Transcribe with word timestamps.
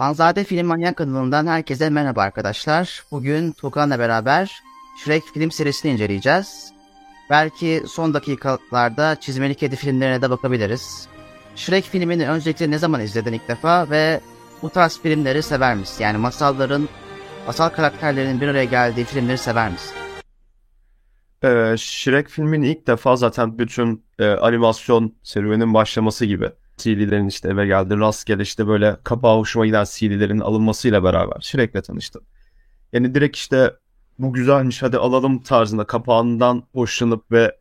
Panzade 0.00 0.44
Film 0.44 0.66
Manyak 0.66 0.96
kanalından 0.96 1.46
herkese 1.46 1.90
merhaba 1.90 2.22
arkadaşlar. 2.22 3.04
Bugün 3.10 3.52
Tukan'la 3.52 3.98
beraber 3.98 4.62
Shrek 5.04 5.22
film 5.34 5.50
serisini 5.50 5.92
inceleyeceğiz. 5.92 6.72
Belki 7.30 7.82
son 7.88 8.14
dakikalarda 8.14 9.16
Çizmeli 9.20 9.54
Kedi 9.54 9.76
filmlerine 9.76 10.22
de 10.22 10.30
bakabiliriz. 10.30 11.08
Shrek 11.56 11.84
filmini 11.84 12.28
öncelikle 12.28 12.70
ne 12.70 12.78
zaman 12.78 13.00
izledin 13.00 13.32
ilk 13.32 13.48
defa 13.48 13.90
ve 13.90 14.20
bu 14.62 14.70
tarz 14.70 15.00
filmleri 15.00 15.42
sever 15.42 15.76
misin? 15.76 16.04
Yani 16.04 16.18
masalların, 16.18 16.88
masal 17.46 17.68
karakterlerin 17.68 18.40
bir 18.40 18.48
araya 18.48 18.64
geldiği 18.64 19.04
filmleri 19.04 19.38
sever 19.38 19.70
misin? 19.70 19.96
Ee, 21.44 21.74
Shrek 21.78 22.28
filmin 22.28 22.62
ilk 22.62 22.86
defa 22.86 23.16
zaten 23.16 23.58
bütün 23.58 24.04
e, 24.18 24.26
animasyon 24.26 25.14
serüvenin 25.22 25.74
başlaması 25.74 26.24
gibi. 26.24 26.50
CD'lerin 26.82 27.28
işte 27.28 27.48
eve 27.48 27.66
geldi 27.66 27.98
rastgele 27.98 28.42
işte 28.42 28.66
böyle 28.66 28.96
kapağı 29.04 29.38
hoşuma 29.38 29.66
giden 29.66 29.84
CD'lerin 29.84 30.40
alınmasıyla 30.40 31.04
beraber 31.04 31.40
Shrek'le 31.40 31.84
tanıştım. 31.84 32.22
Yani 32.92 33.14
direkt 33.14 33.36
işte 33.36 33.74
bu 34.18 34.32
güzelmiş 34.32 34.82
hadi 34.82 34.98
alalım 34.98 35.42
tarzında 35.42 35.86
kapağından 35.86 36.62
hoşlanıp 36.72 37.32
ve 37.32 37.56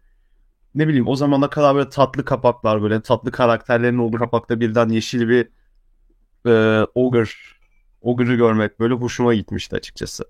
ne 0.75 0.87
bileyim 0.87 1.07
o 1.07 1.15
zamana 1.15 1.49
kadar 1.49 1.75
böyle 1.75 1.89
tatlı 1.89 2.25
kapaklar 2.25 2.81
böyle 2.81 3.01
tatlı 3.01 3.31
karakterlerin 3.31 3.97
olduğu 3.97 4.17
kapakta 4.17 4.59
birden 4.59 4.89
yeşil 4.89 5.29
bir 5.29 5.49
e, 6.45 6.85
ogre 6.95 7.25
ogre'ı 8.01 8.35
görmek 8.35 8.79
böyle 8.79 8.93
hoşuma 8.93 9.33
gitmişti 9.33 9.75
açıkçası. 9.75 10.25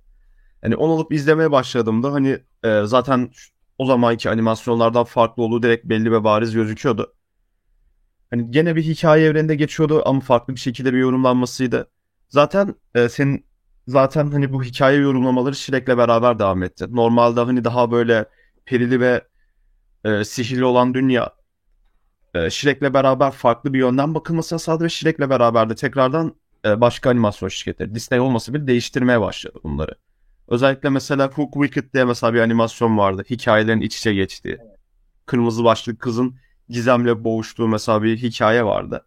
Hani 0.62 0.76
onu 0.76 0.93
alıp 0.93 1.12
izlemeye 1.13 1.51
başladığımda 1.51 2.13
hani 2.13 2.40
e, 2.63 2.81
zaten 2.85 3.31
o 3.77 3.85
zamanki 3.85 4.29
animasyonlardan 4.29 5.03
farklı 5.03 5.43
olduğu 5.43 5.63
direkt 5.63 5.85
belli 5.85 6.12
ve 6.12 6.23
bariz 6.23 6.53
gözüküyordu. 6.53 7.13
Hani 8.29 8.51
gene 8.51 8.75
bir 8.75 8.83
hikaye 8.83 9.25
evreninde 9.25 9.55
geçiyordu 9.55 10.01
ama 10.05 10.19
farklı 10.19 10.55
bir 10.55 10.59
şekilde 10.59 10.93
bir 10.93 10.97
yorumlanmasıydı. 10.97 11.89
Zaten 12.29 12.75
e, 12.95 13.09
senin 13.09 13.45
zaten 13.87 14.31
hani 14.31 14.53
bu 14.53 14.63
hikaye 14.63 14.97
yorumlamaları 14.97 15.55
Shrek'le 15.55 15.98
beraber 15.98 16.39
devam 16.39 16.63
etti. 16.63 16.85
Normalde 16.89 17.41
hani 17.41 17.63
daha 17.63 17.91
böyle 17.91 18.26
perili 18.65 18.99
ve 18.99 19.27
e, 20.05 20.23
sihirli 20.23 20.65
olan 20.65 20.93
dünya 20.93 21.34
e, 22.34 22.49
Shrek'le 22.49 22.93
beraber 22.93 23.31
farklı 23.31 23.73
bir 23.73 23.79
yönden 23.79 24.15
bakılmasına 24.15 24.59
sağladı 24.59 24.84
ve 24.84 24.89
Shrek'le 24.89 25.29
beraber 25.29 25.70
de 25.70 25.76
tekrardan 25.76 26.35
e, 26.65 26.82
başka 26.82 27.09
animasyon 27.09 27.49
şirketleri 27.49 27.95
Disney 27.95 28.20
olması 28.20 28.54
bile 28.54 28.67
değiştirmeye 28.67 29.21
başladı 29.21 29.59
bunları. 29.63 29.95
Özellikle 30.48 30.89
mesela 30.89 31.27
Hook 31.27 31.54
Wicked 31.54 31.93
diye 31.93 32.05
mesela 32.05 32.34
bir 32.34 32.39
animasyon 32.39 32.98
vardı. 32.98 33.23
Hikayelerin 33.29 33.82
iç 33.82 33.98
içe 33.98 34.13
geçtiği. 34.13 34.57
Kırmızı 35.26 35.63
başlı 35.63 35.98
kızın 35.98 36.35
gizemle 36.70 37.23
boğuştuğu 37.23 37.67
mesela 37.67 38.03
bir 38.03 38.17
hikaye 38.17 38.65
vardı. 38.65 39.05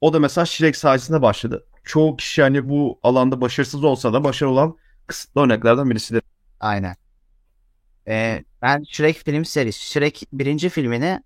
O 0.00 0.12
da 0.12 0.18
mesela 0.20 0.46
Shrek 0.46 0.76
sayesinde 0.76 1.22
başladı. 1.22 1.66
Çoğu 1.84 2.16
kişi 2.16 2.42
hani 2.42 2.68
bu 2.68 2.98
alanda 3.02 3.40
başarısız 3.40 3.84
olsa 3.84 4.12
da 4.12 4.24
başarılı 4.24 4.52
olan 4.52 4.76
kısıtlı 5.06 5.40
örneklerden 5.40 5.90
birisidir. 5.90 6.22
Aynen. 6.60 6.96
Ee, 8.08 8.44
ben 8.62 8.84
Shrek 8.88 9.16
film 9.16 9.44
serisi, 9.44 9.90
Shrek 9.90 10.22
birinci 10.32 10.68
filmini 10.68 11.20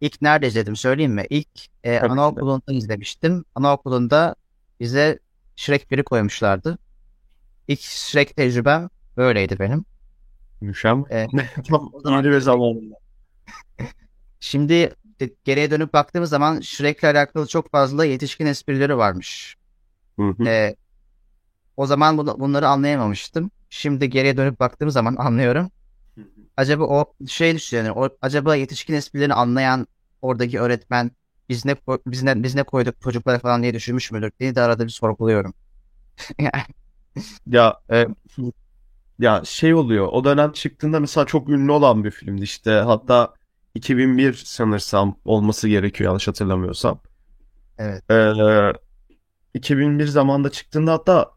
ilk 0.00 0.22
nerede 0.22 0.46
izledim 0.46 0.76
söyleyeyim 0.76 1.12
mi? 1.12 1.26
İlk 1.30 1.48
e, 1.84 1.98
Tabii 1.98 2.08
ki 2.08 2.08
de. 2.08 2.12
anaokulunda 2.12 2.72
izlemiştim. 2.72 3.44
Anaokulunda 3.54 4.34
bize 4.80 5.18
Shrek 5.56 5.90
1'i 5.90 6.02
koymuşlardı. 6.02 6.78
İlk 7.68 7.80
Shrek 7.80 8.36
tecrübem 8.36 8.88
böyleydi 9.16 9.58
benim. 9.58 9.84
Müşem. 10.60 11.04
Ee, 11.10 11.26
Tam 11.68 11.92
öyle 12.04 12.30
bir 12.30 12.40
zamanında. 12.40 12.94
Şimdi 14.40 14.94
de- 15.20 15.34
geriye 15.44 15.70
dönüp 15.70 15.92
baktığımız 15.92 16.30
zaman 16.30 16.60
Shrek'le 16.60 17.04
alakalı 17.04 17.46
çok 17.46 17.70
fazla 17.70 18.04
yetişkin 18.04 18.46
esprileri 18.46 18.96
varmış. 18.96 19.56
Hı 20.18 20.28
hı. 20.38 20.44
Ee, 20.46 20.76
o 21.76 21.86
zaman 21.86 22.18
bunu- 22.18 22.40
bunları 22.40 22.68
anlayamamıştım. 22.68 23.50
Şimdi 23.70 24.10
geriye 24.10 24.36
dönüp 24.36 24.60
baktığım 24.60 24.90
zaman 24.90 25.16
anlıyorum. 25.18 25.70
Acaba 26.58 26.84
o 26.84 27.14
şey 27.28 27.56
düşünüyorum. 27.56 28.02
O, 28.02 28.10
acaba 28.22 28.56
yetişkin 28.56 28.94
esprilerini 28.94 29.34
anlayan 29.34 29.86
oradaki 30.22 30.60
öğretmen 30.60 31.10
biz 31.48 31.64
ne 31.64 31.76
biz 32.06 32.22
ne, 32.22 32.42
biz 32.42 32.54
ne 32.54 32.62
koyduk 32.62 33.02
çocuklara 33.02 33.38
falan 33.38 33.62
diye 33.62 33.74
düşünmüş 33.74 34.12
müdür 34.12 34.32
diye 34.40 34.54
de 34.54 34.62
arada 34.62 34.84
bir 34.84 34.90
sorguluyorum. 34.90 35.54
Ya 37.46 37.80
Evet. 37.88 38.08
ya 39.18 39.42
şey 39.44 39.74
oluyor. 39.74 40.08
O 40.12 40.24
dönem 40.24 40.52
çıktığında 40.52 41.00
mesela 41.00 41.26
çok 41.26 41.48
ünlü 41.48 41.72
olan 41.72 42.04
bir 42.04 42.10
filmdi 42.10 42.42
işte. 42.42 42.70
Hatta 42.72 43.34
2001 43.74 44.32
sanırsam 44.32 45.16
olması 45.24 45.68
gerekiyor 45.68 46.08
yanlış 46.10 46.28
hatırlamıyorsam. 46.28 47.00
Evet. 47.78 48.10
Ee, 48.10 48.72
2001 49.54 50.06
zamanında 50.06 50.50
çıktığında 50.50 50.92
hatta 50.92 51.30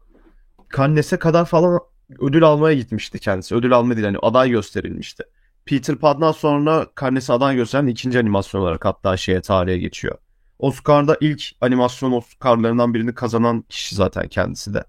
Cannes'e 0.76 1.18
kadar 1.18 1.44
falan 1.44 1.80
ödül 2.20 2.42
almaya 2.42 2.74
gitmişti 2.74 3.18
kendisi. 3.18 3.54
Ödül 3.54 3.72
alma 3.72 3.96
değil 3.96 4.06
hani 4.06 4.18
aday 4.18 4.50
gösterilmişti. 4.50 5.24
Peter 5.66 5.96
Pan'dan 5.96 6.32
sonra 6.32 6.86
Cannes'e 7.00 7.32
aday 7.32 7.56
gösteren 7.56 7.86
ikinci 7.86 8.18
animasyon 8.18 8.60
olarak 8.60 8.84
hatta 8.84 9.16
şeye 9.16 9.40
tarihe 9.40 9.78
geçiyor. 9.78 10.18
Oscar'da 10.58 11.16
ilk 11.20 11.42
animasyon 11.60 12.12
Oscar'larından 12.12 12.94
birini 12.94 13.14
kazanan 13.14 13.62
kişi 13.68 13.94
zaten 13.94 14.28
kendisi 14.28 14.74
de. 14.74 14.84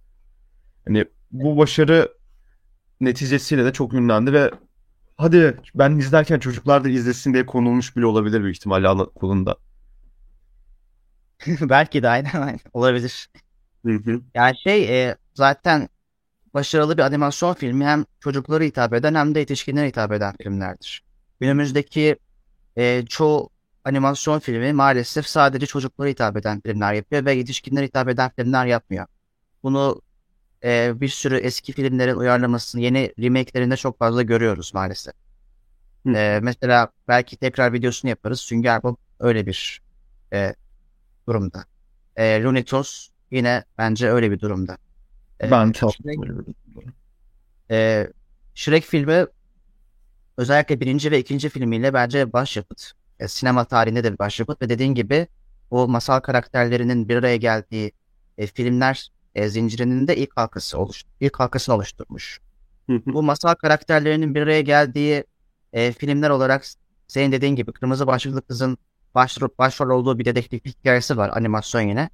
Hani 0.87 1.05
bu 1.31 1.57
başarı 1.57 2.13
neticesiyle 3.01 3.65
de 3.65 3.73
çok 3.73 3.93
ünlendi 3.93 4.33
ve 4.33 4.51
hadi 5.17 5.57
ben 5.75 5.97
izlerken 5.97 6.39
çocuklar 6.39 6.83
da 6.83 6.89
izlesin 6.89 7.33
diye 7.33 7.45
konulmuş 7.45 7.95
bile 7.97 8.05
olabilir 8.05 8.43
büyük 8.43 8.55
ihtimalle 8.57 8.87
anaokulunda. 8.87 9.57
Belki 11.61 12.03
de 12.03 12.09
aynen, 12.09 12.41
aynen 12.41 12.59
olabilir. 12.73 13.29
Yani 14.35 14.57
şey 14.63 15.03
e, 15.09 15.15
zaten 15.33 15.89
başarılı 16.53 16.97
bir 16.97 17.03
animasyon 17.03 17.53
filmi 17.53 17.85
hem 17.85 18.05
çocuklara 18.19 18.63
hitap 18.63 18.93
eden 18.93 19.15
hem 19.15 19.35
de 19.35 19.39
yetişkinlere 19.39 19.87
hitap 19.87 20.11
eden 20.11 20.35
filmlerdir. 20.43 21.03
Günümüzdeki 21.39 22.15
e, 22.77 23.05
çoğu 23.05 23.49
animasyon 23.83 24.39
filmi 24.39 24.73
maalesef 24.73 25.27
sadece 25.27 25.65
çocuklara 25.65 26.09
hitap 26.09 26.37
eden 26.37 26.61
filmler 26.61 26.93
yapıyor 26.93 27.25
ve 27.25 27.33
yetişkinlere 27.33 27.85
hitap 27.85 28.09
eden 28.09 28.31
filmler 28.35 28.65
yapmıyor. 28.65 29.05
Bunu 29.63 30.01
e, 30.63 31.01
bir 31.01 31.07
sürü 31.07 31.37
eski 31.37 31.73
filmlerin 31.73 32.15
uyarlamasını, 32.15 32.81
yeni 32.81 33.13
remake'lerinde 33.19 33.77
çok 33.77 33.99
fazla 33.99 34.21
görüyoruz 34.21 34.73
maalesef. 34.73 35.13
Hı. 36.05 36.13
E, 36.13 36.39
mesela 36.43 36.89
belki 37.07 37.37
tekrar 37.37 37.73
videosunu 37.73 38.09
yaparız. 38.09 38.39
Sünger 38.39 38.83
Bob 38.83 38.95
öyle 39.19 39.45
bir 39.45 39.81
e, 40.33 40.55
durumda. 41.27 41.65
E, 42.15 42.43
Looney 42.43 42.63
Tunes 42.63 43.09
yine 43.31 43.63
bence 43.77 44.09
öyle 44.11 44.31
bir 44.31 44.39
durumda. 44.39 44.77
E, 45.41 45.51
Ben 45.51 45.71
çok 45.71 45.93
Shrek, 45.93 46.19
e, 47.71 48.07
Shrek 48.55 48.83
filmi 48.83 49.25
özellikle 50.37 50.79
birinci 50.79 51.11
ve 51.11 51.19
ikinci 51.19 51.49
filmiyle 51.49 51.93
bence 51.93 52.33
başyapıt. 52.33 52.91
E, 53.19 53.27
sinema 53.27 53.65
tarihinde 53.65 54.03
de 54.03 54.13
bir 54.13 54.19
başyapıt 54.19 54.61
ve 54.61 54.69
dediğin 54.69 54.93
gibi 54.93 55.27
o 55.71 55.87
masal 55.87 56.19
karakterlerinin 56.19 57.09
bir 57.09 57.15
araya 57.15 57.37
geldiği 57.37 57.91
e, 58.37 58.47
filmler 58.47 59.09
e, 59.35 59.49
zincirinin 59.49 60.07
de 60.07 60.15
ilk 60.15 60.37
halkası 60.37 60.77
oluş 60.77 61.03
ilk 61.19 61.39
halkasını 61.39 61.75
oluşturmuş. 61.75 62.39
Bu 62.89 63.23
masal 63.23 63.55
karakterlerinin 63.55 64.35
bir 64.35 64.41
araya 64.41 64.61
geldiği 64.61 65.23
e, 65.73 65.91
filmler 65.91 66.29
olarak 66.29 66.65
senin 67.07 67.31
dediğin 67.31 67.55
gibi 67.55 67.71
Kırmızı 67.71 68.07
Başlıklı 68.07 68.41
Kız'ın 68.41 68.77
başrol, 69.15 69.49
başrol 69.57 69.89
olduğu 69.89 70.19
bir 70.19 70.25
dedektiflik 70.25 70.79
hikayesi 70.79 71.17
var 71.17 71.31
animasyon 71.33 71.81
yine. 71.81 72.09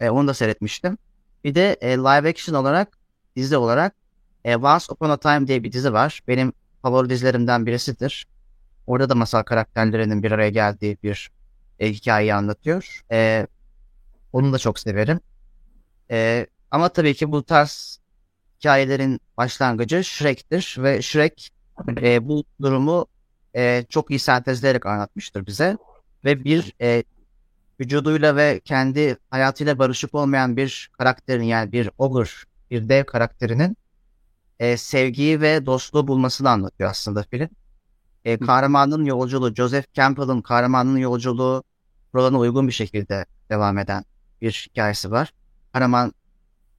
E, 0.00 0.10
onu 0.10 0.28
da 0.28 0.34
seyretmiştim. 0.34 0.98
Bir 1.44 1.54
de 1.54 1.76
e, 1.80 1.96
live 1.96 2.28
action 2.28 2.54
olarak 2.54 2.98
dizi 3.36 3.56
olarak 3.56 3.94
e, 4.44 4.56
Once 4.56 4.84
Upon 4.90 5.10
a 5.10 5.16
Time 5.16 5.46
diye 5.46 5.62
bir 5.62 5.72
dizi 5.72 5.92
var. 5.92 6.20
Benim 6.28 6.52
favori 6.82 7.10
dizilerimden 7.10 7.66
birisidir. 7.66 8.26
Orada 8.86 9.08
da 9.08 9.14
masal 9.14 9.42
karakterlerinin 9.42 10.22
bir 10.22 10.32
araya 10.32 10.50
geldiği 10.50 10.98
bir 11.02 11.30
e, 11.78 11.92
hikayeyi 11.92 12.34
anlatıyor. 12.34 13.02
E, 13.12 13.46
onu 14.32 14.52
da 14.52 14.58
çok 14.58 14.78
severim. 14.78 15.20
E, 16.10 16.46
ama 16.70 16.88
tabii 16.88 17.14
ki 17.14 17.32
bu 17.32 17.42
tarz 17.42 17.98
hikayelerin 18.58 19.20
başlangıcı 19.36 20.04
Shrek'tir 20.04 20.76
ve 20.78 21.02
Shrek 21.02 21.50
e, 22.02 22.28
bu 22.28 22.44
durumu 22.62 23.06
e, 23.56 23.84
çok 23.88 24.10
iyi 24.10 24.18
sentezleyerek 24.18 24.86
anlatmıştır 24.86 25.46
bize 25.46 25.76
ve 26.24 26.44
bir 26.44 26.74
e, 26.80 27.04
vücuduyla 27.80 28.36
ve 28.36 28.60
kendi 28.64 29.16
hayatıyla 29.30 29.78
barışık 29.78 30.14
olmayan 30.14 30.56
bir 30.56 30.90
karakterin 30.98 31.42
yani 31.42 31.72
bir 31.72 31.90
ogre, 31.98 32.28
bir 32.70 32.88
dev 32.88 33.04
karakterinin 33.04 33.76
e, 34.58 34.76
sevgiyi 34.76 35.40
ve 35.40 35.66
dostluğu 35.66 36.08
bulmasını 36.08 36.50
anlatıyor 36.50 36.90
aslında 36.90 37.22
film. 37.22 37.48
E, 38.24 38.38
kahramanın 38.38 39.04
yolculuğu, 39.04 39.54
Joseph 39.54 39.92
Campbell'ın 39.92 40.40
kahramanın 40.40 40.96
yolculuğu 40.96 41.64
rolana 42.14 42.38
uygun 42.38 42.68
bir 42.68 42.72
şekilde 42.72 43.26
devam 43.50 43.78
eden 43.78 44.04
bir 44.40 44.68
hikayesi 44.70 45.10
var. 45.10 45.32
Kahraman 45.72 46.12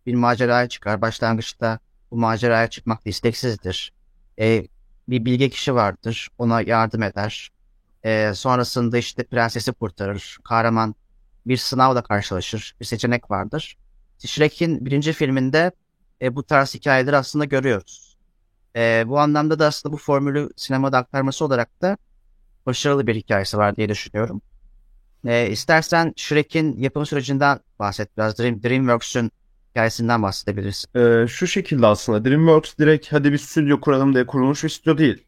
bir 0.06 0.16
maceraya 0.16 0.70
çıkar. 0.70 1.02
Başlangıçta 1.02 1.80
bu 2.12 2.16
maceraya 2.18 2.70
çıkmakta 2.70 3.10
isteksizdir. 3.10 3.94
E, 4.40 4.68
bir 5.08 5.26
bilge 5.26 5.50
kişi 5.50 5.76
vardır. 5.76 6.30
Ona 6.38 6.62
yardım 6.62 7.04
eder. 7.04 7.52
E, 8.04 8.32
sonrasında 8.34 8.98
işte 8.98 9.24
prensesi 9.24 9.72
kurtarır. 9.72 10.38
Kahraman 10.44 10.96
bir 11.46 11.58
sınavla 11.58 12.04
karşılaşır. 12.04 12.76
Bir 12.80 12.86
seçenek 12.86 13.32
vardır. 13.32 13.78
Shrek'in 14.20 14.86
birinci 14.86 15.14
filminde 15.14 15.72
e, 16.22 16.36
bu 16.36 16.44
tarz 16.44 16.76
hikayeleri 16.76 17.18
aslında 17.18 17.46
görüyoruz. 17.46 18.18
E, 18.76 19.04
bu 19.08 19.20
anlamda 19.20 19.60
da 19.60 19.66
aslında 19.66 19.94
bu 19.94 19.98
formülü 19.98 20.50
sinemada 20.56 20.98
aktarması 20.98 21.46
olarak 21.46 21.82
da 21.82 21.98
başarılı 22.66 23.08
bir 23.08 23.16
hikayesi 23.16 23.58
var 23.58 23.76
diye 23.76 23.90
düşünüyorum. 23.90 24.42
E, 25.26 25.50
istersen 25.50 26.14
Shrek'in 26.16 26.78
yapım 26.78 27.06
sürecinden 27.06 27.60
bahset 27.80 28.18
biraz. 28.18 28.40
Dream, 28.40 28.64
DreamWorks'ün 28.64 29.32
hikayesinden 29.70 30.24
bahsedebilirsin. 30.24 31.00
Ee, 31.00 31.28
şu 31.28 31.48
şekilde 31.48 31.88
aslında 31.88 32.26
DreamWorks 32.26 32.78
direkt 32.78 33.14
hadi 33.14 33.32
bir 33.32 33.38
stüdyo 33.38 33.82
kuralım 33.82 34.14
diye 34.14 34.26
kurulmuş 34.26 34.64
bir 34.64 34.70
stüdyo 34.70 34.98
değil. 34.98 35.26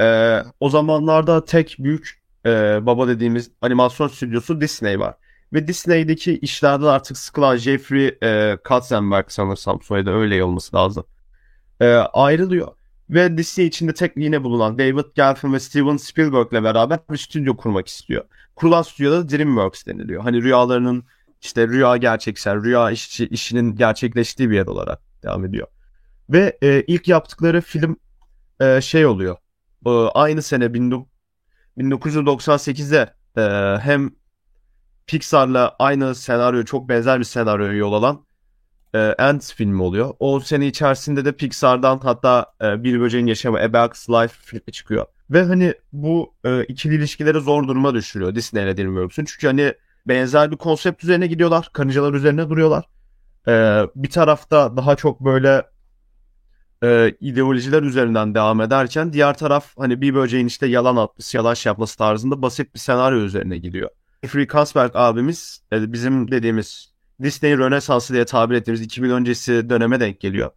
Ee, 0.00 0.42
o 0.60 0.70
zamanlarda 0.70 1.44
tek 1.44 1.76
büyük 1.78 2.22
e, 2.46 2.50
baba 2.86 3.08
dediğimiz 3.08 3.50
animasyon 3.60 4.08
stüdyosu 4.08 4.60
Disney 4.60 5.00
var. 5.00 5.14
Ve 5.52 5.68
Disney'deki 5.68 6.38
işlerden 6.38 6.86
artık 6.86 7.18
sıkılan 7.18 7.56
Jeffrey 7.56 8.18
e, 8.22 8.58
Katzenberg 8.64 9.28
sanırsam 9.28 9.82
soyadı 9.82 10.10
öyle 10.10 10.44
olması 10.44 10.76
lazım. 10.76 11.04
E, 11.80 11.86
ayrılıyor. 11.94 12.68
Ve 13.10 13.38
Disney 13.38 13.66
içinde 13.66 13.94
tekliğine 13.94 14.44
bulunan 14.44 14.78
David 14.78 15.04
Gelfand 15.14 15.54
ve 15.54 15.60
Steven 15.60 15.96
Spielberg'le 15.96 16.64
beraber 16.64 16.98
bir 17.10 17.16
stüdyo 17.16 17.56
kurmak 17.56 17.88
istiyor. 17.88 18.24
Kurulan 18.56 18.82
stüdyoda 18.82 19.28
DreamWorks 19.28 19.86
deniliyor. 19.86 20.22
Hani 20.22 20.42
rüyalarının 20.42 21.04
işte 21.42 21.68
rüya 21.68 21.96
gerçeksel, 21.96 22.64
rüya 22.64 22.90
işçi, 22.90 23.26
işinin 23.26 23.76
gerçekleştiği 23.76 24.50
bir 24.50 24.54
yer 24.54 24.66
olarak 24.66 25.00
devam 25.22 25.44
ediyor. 25.44 25.66
Ve 26.30 26.58
e, 26.62 26.84
ilk 26.86 27.08
yaptıkları 27.08 27.60
film 27.60 27.96
e, 28.60 28.80
şey 28.80 29.06
oluyor. 29.06 29.36
E, 29.86 29.90
aynı 29.90 30.42
sene 30.42 30.64
1998'de 30.64 33.14
e, 33.36 33.42
hem 33.80 34.10
Pixar'la 35.06 35.76
aynı 35.78 36.14
senaryo, 36.14 36.64
çok 36.64 36.88
benzer 36.88 37.18
bir 37.18 37.24
senaryoya 37.24 37.72
yol 37.72 37.92
alan 37.92 38.25
e, 38.96 39.14
Ant 39.18 39.54
filmi 39.54 39.82
oluyor. 39.82 40.14
O 40.18 40.40
sene 40.40 40.66
içerisinde 40.66 41.24
de 41.24 41.32
Pixar'dan 41.32 41.98
hatta 41.98 42.46
e, 42.62 42.84
Bir 42.84 43.00
Böceğin 43.00 43.26
Yaşamı, 43.26 43.58
A 43.58 43.72
Bug's 43.72 44.10
Life 44.10 44.34
filmi 44.44 44.72
çıkıyor. 44.72 45.06
Ve 45.30 45.42
hani 45.42 45.74
bu 45.92 46.34
e, 46.44 46.64
ikili 46.64 46.94
ilişkileri 46.94 47.40
zor 47.40 47.68
duruma 47.68 47.94
düşürüyor 47.94 48.34
Disney 48.34 48.64
ile 48.64 48.76
DreamWorks'un. 48.76 49.24
Çünkü 49.24 49.46
hani 49.46 49.74
benzer 50.08 50.50
bir 50.50 50.56
konsept 50.56 51.04
üzerine 51.04 51.26
gidiyorlar. 51.26 51.70
Karıncalar 51.72 52.14
üzerine 52.14 52.50
duruyorlar. 52.50 52.84
Ee, 53.48 53.82
bir 53.96 54.10
tarafta 54.10 54.76
daha 54.76 54.96
çok 54.96 55.20
böyle 55.20 55.62
e, 56.82 57.14
ideolojiler 57.20 57.82
üzerinden 57.82 58.34
devam 58.34 58.60
ederken 58.60 59.12
diğer 59.12 59.38
taraf 59.38 59.78
hani 59.78 60.00
bir 60.00 60.14
böceğin 60.14 60.46
işte 60.46 60.66
yalan 60.66 60.96
atması, 60.96 61.36
yalan 61.36 61.54
şey 61.54 61.70
yapması 61.70 61.98
tarzında 61.98 62.42
basit 62.42 62.74
bir 62.74 62.78
senaryo 62.78 63.18
üzerine 63.18 63.58
gidiyor. 63.58 63.90
Jeffrey 64.24 64.46
Kasberg 64.46 64.90
abimiz 64.94 65.62
e, 65.72 65.92
bizim 65.92 66.30
dediğimiz 66.30 66.95
Disney 67.22 67.58
Rönesansı 67.58 68.14
diye 68.14 68.24
tabir 68.24 68.54
ettiğimiz 68.54 68.80
2000 68.80 69.10
öncesi 69.10 69.70
döneme 69.70 70.00
denk 70.00 70.20
geliyor. 70.20 70.50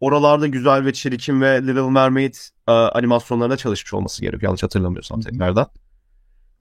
Oralarda 0.00 0.46
güzel 0.46 0.84
ve 0.84 0.92
çirkin 0.92 1.40
ve 1.40 1.62
Little 1.62 1.90
Mermaid 1.90 2.34
e, 2.68 2.72
animasyonlarına 2.72 3.56
çalışmış 3.56 3.94
olması 3.94 4.22
gerekiyor 4.22 4.42
yanlış 4.42 4.62
hatırlamıyorsam 4.62 5.20
tekrardan. 5.20 5.66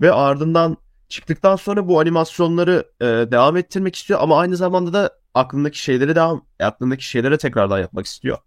Ve 0.01 0.11
ardından 0.11 0.77
çıktıktan 1.09 1.55
sonra 1.55 1.87
bu 1.87 1.99
animasyonları 1.99 2.85
e, 3.01 3.05
devam 3.05 3.57
ettirmek 3.57 3.95
istiyor 3.95 4.19
ama 4.21 4.39
aynı 4.39 4.55
zamanda 4.55 4.93
da 4.93 5.19
aklındaki 5.33 5.79
şeyleri 5.79 6.15
devam 6.15 6.45
aklındaki 6.59 7.05
şeylere 7.05 7.37
tekrardan 7.37 7.79
yapmak 7.79 8.05
istiyor. 8.05 8.37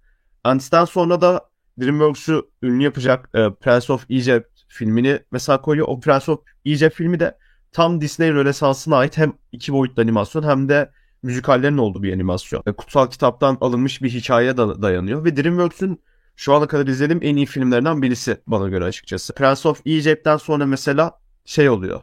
Antis'ten 0.44 0.84
sonra 0.84 1.20
da 1.20 1.50
DreamWorks'u 1.80 2.50
ünlü 2.62 2.82
yapacak 2.82 3.30
e, 3.34 3.50
Prince 3.50 3.92
of 3.92 4.10
Egypt 4.10 4.60
filmini 4.68 5.20
mesela 5.30 5.62
koyuyor. 5.62 5.88
O 5.88 6.00
Prince 6.00 6.32
of 6.32 6.40
Egypt 6.64 6.94
filmi 6.94 7.20
de 7.20 7.38
tam 7.72 8.00
Disney 8.00 8.32
Rönesansı'na 8.32 8.96
ait 8.96 9.18
hem 9.18 9.32
iki 9.52 9.72
boyutlu 9.72 10.02
animasyon 10.02 10.42
hem 10.42 10.68
de 10.68 10.90
müzikallerin 11.22 11.78
olduğu 11.78 12.02
bir 12.02 12.12
animasyon. 12.12 12.62
E, 12.66 12.72
kutsal 12.72 13.10
kitaptan 13.10 13.58
alınmış 13.60 14.02
bir 14.02 14.10
hikayeye 14.10 14.56
da 14.56 14.82
dayanıyor 14.82 15.24
ve 15.24 15.36
DreamWorks'un 15.36 15.98
şu 16.36 16.54
ana 16.54 16.66
kadar 16.66 16.86
izlediğim 16.86 17.22
en 17.22 17.36
iyi 17.36 17.46
filmlerinden 17.46 18.02
birisi 18.02 18.40
bana 18.46 18.68
göre 18.68 18.84
açıkçası. 18.84 19.34
Prince 19.34 19.68
of 19.68 19.86
Egypt'ten 19.86 20.36
sonra 20.36 20.66
mesela 20.66 21.18
şey 21.44 21.70
oluyor 21.70 22.02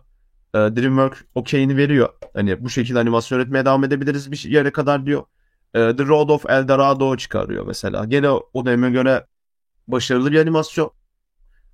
e, 0.54 0.58
DreamWorks 0.58 1.22
okeyini 1.36 1.78
veriyor. 1.78 2.10
Hani 2.34 2.64
bu 2.64 2.70
şekilde 2.70 3.00
animasyon 3.00 3.40
üretmeye 3.40 3.66
devam 3.66 3.84
edebiliriz 3.84 4.32
bir 4.32 4.44
yere 4.44 4.72
kadar 4.72 5.06
diyor. 5.06 5.24
E, 5.74 5.96
The 5.96 6.06
Road 6.06 6.30
of 6.30 6.46
El 6.50 6.68
Dorado 6.68 7.18
çıkarıyor 7.18 7.66
mesela. 7.66 8.06
Gene 8.06 8.30
o 8.30 8.66
döneme 8.66 8.90
göre 8.90 9.26
başarılı 9.88 10.32
bir 10.32 10.40
animasyon. 10.40 10.92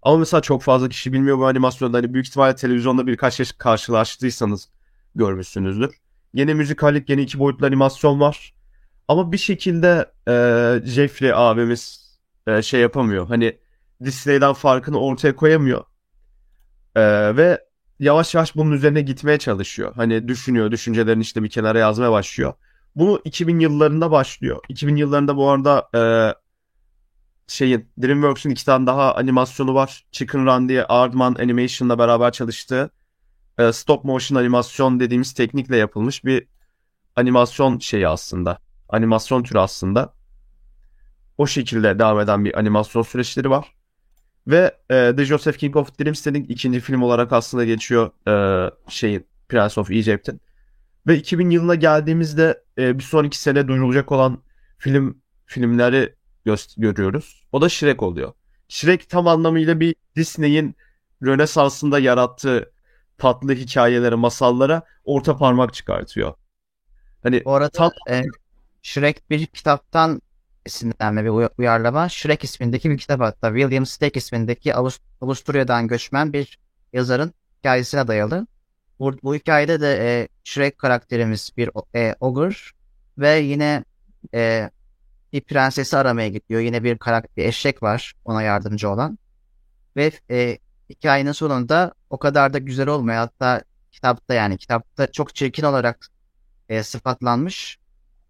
Ama 0.06 0.18
mesela 0.18 0.42
çok 0.42 0.62
fazla 0.62 0.90
kişi 0.90 1.14
bilmiyor 1.14 1.38
bu 1.38 1.48
animasyonda. 1.48 1.98
Hani 1.98 2.14
büyük 2.14 2.28
ihtimalle 2.28 2.56
televizyonda 2.56 3.08
birkaç 3.08 3.40
yaş 3.40 3.52
karşılaştıysanız 3.52 4.70
görmüşsünüzdür. 5.16 5.96
Yine 6.34 6.54
müzikallik, 6.54 7.10
yine 7.10 7.22
iki 7.22 7.40
boyutlu 7.40 7.66
animasyon 7.66 8.20
var. 8.20 8.54
Ama 9.08 9.32
bir 9.32 9.38
şekilde 9.38 10.12
e, 10.28 10.34
Jeffrey 10.86 11.32
abimiz 11.34 12.12
e, 12.48 12.62
şey 12.62 12.82
yapamıyor. 12.82 13.28
Hani 13.28 13.58
Disney'den 14.04 14.54
farkını 14.54 15.00
ortaya 15.00 15.36
koyamıyor. 15.36 15.84
E, 16.96 17.02
ve 17.38 17.66
yavaş 18.00 18.36
yavaş 18.36 18.56
bunun 18.56 18.72
üzerine 18.72 19.02
gitmeye 19.02 19.38
çalışıyor. 19.38 19.94
Hani 19.96 20.28
düşünüyor, 20.28 20.72
düşüncelerini 20.72 21.22
işte 21.22 21.44
bir 21.44 21.50
kenara 21.50 21.80
yazmaya 21.80 22.12
başlıyor. 22.12 22.54
Bunu 22.96 23.22
2000 23.26 23.60
yıllarında 23.60 24.12
başlıyor. 24.12 24.60
2000 24.70 24.96
yıllarında 24.96 25.38
bu 25.38 25.50
arada 25.50 25.90
e, 25.96 26.02
şeyin 27.48 27.90
DreamWorks'un 28.02 28.50
iki 28.50 28.66
tane 28.66 28.88
daha 28.88 29.16
animasyonu 29.16 29.74
var. 29.74 30.06
Chicken 30.12 30.46
Run 30.46 30.70
diye 30.70 30.86
Aardman 30.86 31.36
Animation'la 31.40 32.00
beraber 32.00 32.32
çalıştığı 32.32 32.90
e, 33.58 33.74
stop 33.74 34.04
motion 34.04 34.38
animasyon 34.38 35.00
dediğimiz 35.00 35.34
teknikle 35.34 35.78
yapılmış 35.78 36.26
bir 36.26 36.48
animasyon 37.16 37.80
şeyi 37.80 38.08
aslında. 38.08 38.58
Animasyon 38.90 39.44
türü 39.44 39.60
aslında. 39.60 40.14
O 41.38 41.48
şekilde 41.48 42.00
devam 42.00 42.20
eden 42.20 42.46
bir 42.46 42.60
animasyon 42.60 43.02
süreçleri 43.02 43.50
var. 43.50 43.76
Ve 44.48 44.78
e, 44.90 45.14
The 45.16 45.26
Joseph 45.26 45.58
King 45.58 45.76
of 45.76 46.00
Dreams 46.00 46.26
dedik 46.26 46.50
ikinci 46.50 46.80
film 46.80 47.02
olarak 47.02 47.34
aslında 47.34 47.66
geçiyor 47.66 48.12
e, 48.28 48.72
şeyin 48.88 49.28
Prince 49.50 49.82
of 49.82 49.92
Egypt'in. 49.92 50.42
Ve 51.08 51.18
2000 51.18 51.50
yılına 51.50 51.76
geldiğimizde 51.76 52.64
e, 52.78 53.00
bir 53.00 53.04
sonraki 53.04 53.40
sene 53.40 53.68
duyurulacak 53.68 54.12
olan 54.12 54.44
film 54.78 55.22
filmleri 55.46 56.16
görüyoruz. 56.78 57.44
O 57.52 57.62
da 57.62 57.70
Shrek 57.70 58.04
oluyor. 58.04 58.34
Shrek 58.68 59.10
tam 59.10 59.28
anlamıyla 59.28 59.80
bir 59.80 59.96
Disney'in 60.16 60.76
Rönesans'ında 61.24 62.00
yarattığı 62.00 62.72
tatlı 63.18 63.54
hikayelere, 63.54 64.16
masallara 64.16 64.82
orta 65.06 65.38
parmak 65.38 65.74
çıkartıyor. 65.74 66.34
Hani 67.24 67.46
Bu 67.46 67.54
arada 67.54 67.70
tam... 67.70 67.92
e, 68.10 68.24
Shrek 68.82 69.30
bir 69.30 69.46
kitaptan 69.46 70.22
esinlenme 70.66 71.24
bir 71.24 71.50
uyarlama. 71.58 72.10
Shrek 72.10 72.44
ismindeki 72.44 72.90
bir 72.90 72.98
kitap 72.98 73.20
hatta 73.20 73.48
William 73.50 73.86
Steig 73.86 74.18
ismindeki 74.18 74.76
Avust 74.76 75.02
Avusturya'dan 75.22 75.88
göçmen 75.88 76.34
bir 76.34 76.60
yazarın 76.94 77.34
hikayesine 77.60 78.08
dayalı. 78.08 78.48
Bu, 79.00 79.18
bu 79.24 79.36
hikayede 79.36 79.82
de 79.82 79.98
e, 80.02 80.28
Shrek 80.44 80.78
karakterimiz 80.78 81.52
bir 81.58 81.70
e, 81.96 82.16
ogre 82.20 82.56
ve 83.18 83.36
yine 83.36 83.84
e, 84.34 84.70
bir 85.36 85.42
prensesi 85.42 85.98
aramaya 85.98 86.28
gidiyor. 86.30 86.62
Yine 86.62 86.84
bir 86.84 86.98
karakter, 86.98 87.36
bir 87.38 87.46
eşek 87.46 87.84
var 87.84 88.14
ona 88.26 88.42
yardımcı 88.42 88.90
olan. 88.90 89.18
Ve 89.98 90.12
e, 90.32 90.58
hikayenin 90.90 91.32
sonunda 91.32 91.94
o 92.10 92.20
kadar 92.20 92.54
da 92.54 92.58
güzel 92.58 92.88
olmuyor. 92.88 93.18
Hatta 93.18 93.62
kitapta 93.92 94.34
yani 94.34 94.58
kitapta 94.58 95.12
çok 95.12 95.36
çirkin 95.36 95.64
olarak 95.64 96.08
e, 96.70 96.84
sıfatlanmış 96.84 97.78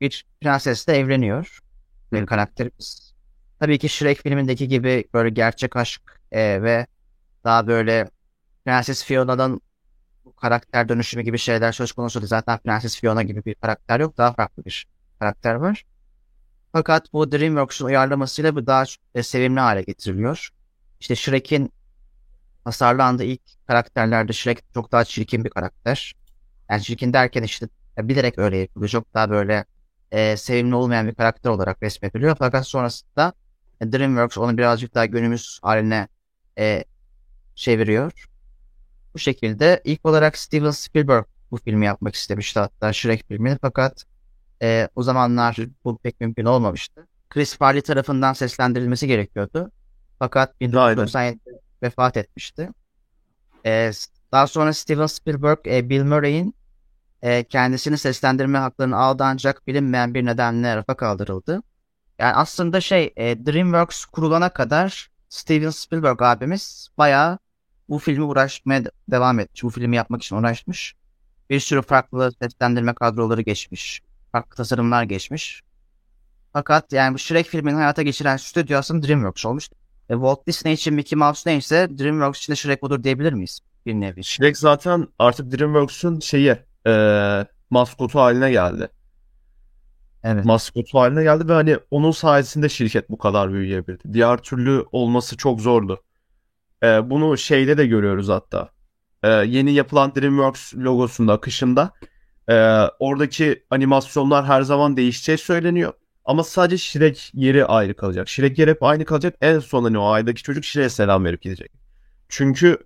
bir 0.01 0.25
prensesle 0.41 0.97
evleniyor 0.97 1.59
bir 2.13 2.25
karakterimiz. 2.25 3.13
Tabii 3.59 3.79
ki 3.79 3.89
Shrek 3.89 4.17
filmindeki 4.17 4.67
gibi 4.67 5.05
böyle 5.13 5.29
gerçek 5.29 5.75
aşk 5.75 6.01
e, 6.31 6.63
ve 6.63 6.87
daha 7.43 7.67
böyle 7.67 8.09
Prenses 8.65 9.03
Fiona'dan 9.03 9.61
karakter 10.41 10.89
dönüşümü 10.89 11.23
gibi 11.23 11.37
şeyler 11.37 11.71
söz 11.71 11.91
konusu 11.91 12.21
değil. 12.21 12.27
Zaten 12.27 12.57
Prenses 12.57 12.99
Fiona 12.99 13.23
gibi 13.23 13.45
bir 13.45 13.55
karakter 13.55 13.99
yok. 13.99 14.17
Daha 14.17 14.33
farklı 14.33 14.65
bir 14.65 14.87
karakter 15.19 15.55
var. 15.55 15.85
Fakat 16.75 17.13
bu 17.13 17.31
DreamWorks'un 17.31 17.85
uyarlamasıyla 17.85 18.55
bu 18.55 18.67
daha 18.67 18.83
e, 19.15 19.23
sevimli 19.23 19.59
hale 19.59 19.81
getiriliyor. 19.81 20.49
İşte 20.99 21.15
Shrek'in 21.15 21.73
tasarlandığı 22.65 23.23
ilk 23.23 23.41
karakterlerde 23.67 24.33
Shrek 24.33 24.59
çok 24.73 24.91
daha 24.91 25.05
çirkin 25.05 25.43
bir 25.43 25.49
karakter. 25.49 26.15
Yani 26.69 26.81
çirkin 26.81 27.13
derken 27.13 27.43
işte 27.43 27.69
bilerek 27.97 28.37
öyle 28.37 28.57
yapılıyor. 28.57 28.89
Çok 28.89 29.13
daha 29.13 29.29
böyle 29.29 29.65
e, 30.11 30.37
sevimli 30.37 30.75
olmayan 30.75 31.07
bir 31.07 31.15
karakter 31.15 31.49
olarak 31.49 31.83
resmediliyor. 31.83 32.35
Fakat 32.39 32.67
sonrasında 32.67 33.33
e, 33.81 33.91
DreamWorks 33.91 34.37
onu 34.37 34.57
birazcık 34.57 34.95
daha 34.95 35.05
günümüz 35.05 35.59
haline 35.61 36.07
e, 36.57 36.83
çeviriyor. 37.55 38.29
Bu 39.13 39.19
şekilde 39.19 39.81
ilk 39.83 40.05
olarak 40.05 40.37
Steven 40.37 40.71
Spielberg 40.71 41.25
bu 41.51 41.57
filmi 41.57 41.85
yapmak 41.85 42.15
istemişti 42.15 42.59
hatta 42.59 42.93
Shrek 42.93 43.27
filmini 43.27 43.57
fakat 43.61 44.05
e, 44.65 44.89
o 44.95 45.03
zamanlar 45.03 45.57
bu 45.83 45.97
pek 45.97 46.21
mümkün 46.21 46.45
olmamıştı. 46.45 47.07
Chris 47.29 47.57
Farley 47.57 47.81
tarafından 47.81 48.33
seslendirilmesi 48.33 49.07
gerekiyordu. 49.07 49.71
Fakat 50.19 50.61
1997'de 50.61 51.59
vefat 51.83 52.17
etmişti. 52.17 52.69
E, 53.65 53.91
daha 54.31 54.47
sonra 54.47 54.73
Steven 54.73 55.05
Spielberg, 55.05 55.57
e, 55.67 55.89
Bill 55.89 56.03
Murray'in 56.03 56.55
e, 57.21 57.43
kendisini 57.43 57.97
seslendirme 57.97 58.57
haklarını 58.57 58.97
aldı 58.97 59.23
ancak 59.23 59.67
bilinmeyen 59.67 60.13
bir 60.13 60.25
nedenle 60.25 60.75
rafa 60.75 60.95
kaldırıldı. 60.95 61.61
Yani 62.19 62.33
aslında 62.33 62.81
şey 62.81 63.13
e, 63.15 63.45
DreamWorks 63.45 64.05
kurulana 64.05 64.49
kadar 64.49 65.09
Steven 65.29 65.69
Spielberg 65.69 66.21
abimiz 66.21 66.89
bayağı 66.97 67.39
bu 67.89 67.99
filmi 67.99 68.23
uğraşmaya 68.23 68.85
de- 68.85 68.91
devam 69.11 69.39
etmiş. 69.39 69.63
Bu 69.63 69.69
filmi 69.69 69.95
yapmak 69.95 70.23
için 70.23 70.35
uğraşmış. 70.35 70.95
Bir 71.49 71.59
sürü 71.59 71.81
farklı 71.81 72.31
seslendirme 72.41 72.93
kadroları 72.93 73.41
geçmiş. 73.41 74.01
Farklı 74.35 74.55
tasarımlar 74.55 75.03
geçmiş. 75.03 75.61
Fakat 76.53 76.93
yani 76.93 77.13
bu 77.13 77.19
Shrek 77.19 77.45
filmini 77.45 77.75
hayata 77.75 78.01
geçiren 78.01 78.37
stüdyo 78.37 78.77
aslında 78.77 79.07
DreamWorks 79.07 79.45
olmuş. 79.45 79.69
E, 80.09 80.13
Walt 80.13 80.47
Disney 80.47 80.73
için 80.73 80.93
Mickey 80.93 81.17
Mouse 81.17 81.49
neyse 81.49 81.87
DreamWorks 81.99 82.39
için 82.39 82.53
de 82.53 82.55
Shrek 82.55 82.81
budur 82.81 83.03
diyebilir 83.03 83.33
miyiz? 83.33 83.59
Bir 83.85 83.93
nevi. 83.93 84.23
Shrek 84.23 84.57
zaten 84.57 85.07
artık 85.19 85.51
DreamWorks'un 85.51 86.19
şeyi 86.19 86.55
e, 86.87 87.45
maskotu 87.69 88.19
haline 88.19 88.51
geldi. 88.51 88.89
Evet. 90.23 90.45
Maskotu 90.45 90.99
haline 90.99 91.23
geldi 91.23 91.47
ve 91.47 91.53
hani 91.53 91.77
onun 91.91 92.11
sayesinde 92.11 92.69
şirket 92.69 93.09
bu 93.09 93.17
kadar 93.17 93.53
büyüyebildi. 93.53 94.13
Diğer 94.13 94.37
türlü 94.37 94.85
olması 94.91 95.37
çok 95.37 95.61
zordu. 95.61 96.03
E, 96.83 97.09
bunu 97.09 97.37
şeyde 97.37 97.77
de 97.77 97.87
görüyoruz 97.87 98.29
hatta. 98.29 98.69
E, 99.23 99.29
yeni 99.29 99.73
yapılan 99.73 100.15
DreamWorks 100.15 100.73
logosunda, 100.73 101.33
akışında 101.33 101.91
e, 102.49 102.53
oradaki 102.99 103.63
animasyonlar 103.69 104.45
her 104.45 104.61
zaman 104.61 104.97
değişeceği 104.97 105.37
söyleniyor. 105.37 105.93
Ama 106.25 106.43
sadece 106.43 106.77
Shrek 106.77 107.31
yeri 107.33 107.65
ayrı 107.65 107.95
kalacak. 107.95 108.29
Shrek 108.29 108.59
yeri 108.59 108.71
hep 108.71 108.83
aynı 108.83 109.05
kalacak. 109.05 109.35
En 109.41 109.59
son 109.59 109.83
hani 109.83 109.97
o 109.97 110.07
aydaki 110.07 110.43
çocuk 110.43 110.65
Shrek'e 110.65 110.89
selam 110.89 111.25
verip 111.25 111.41
gidecek. 111.41 111.71
Çünkü 112.29 112.77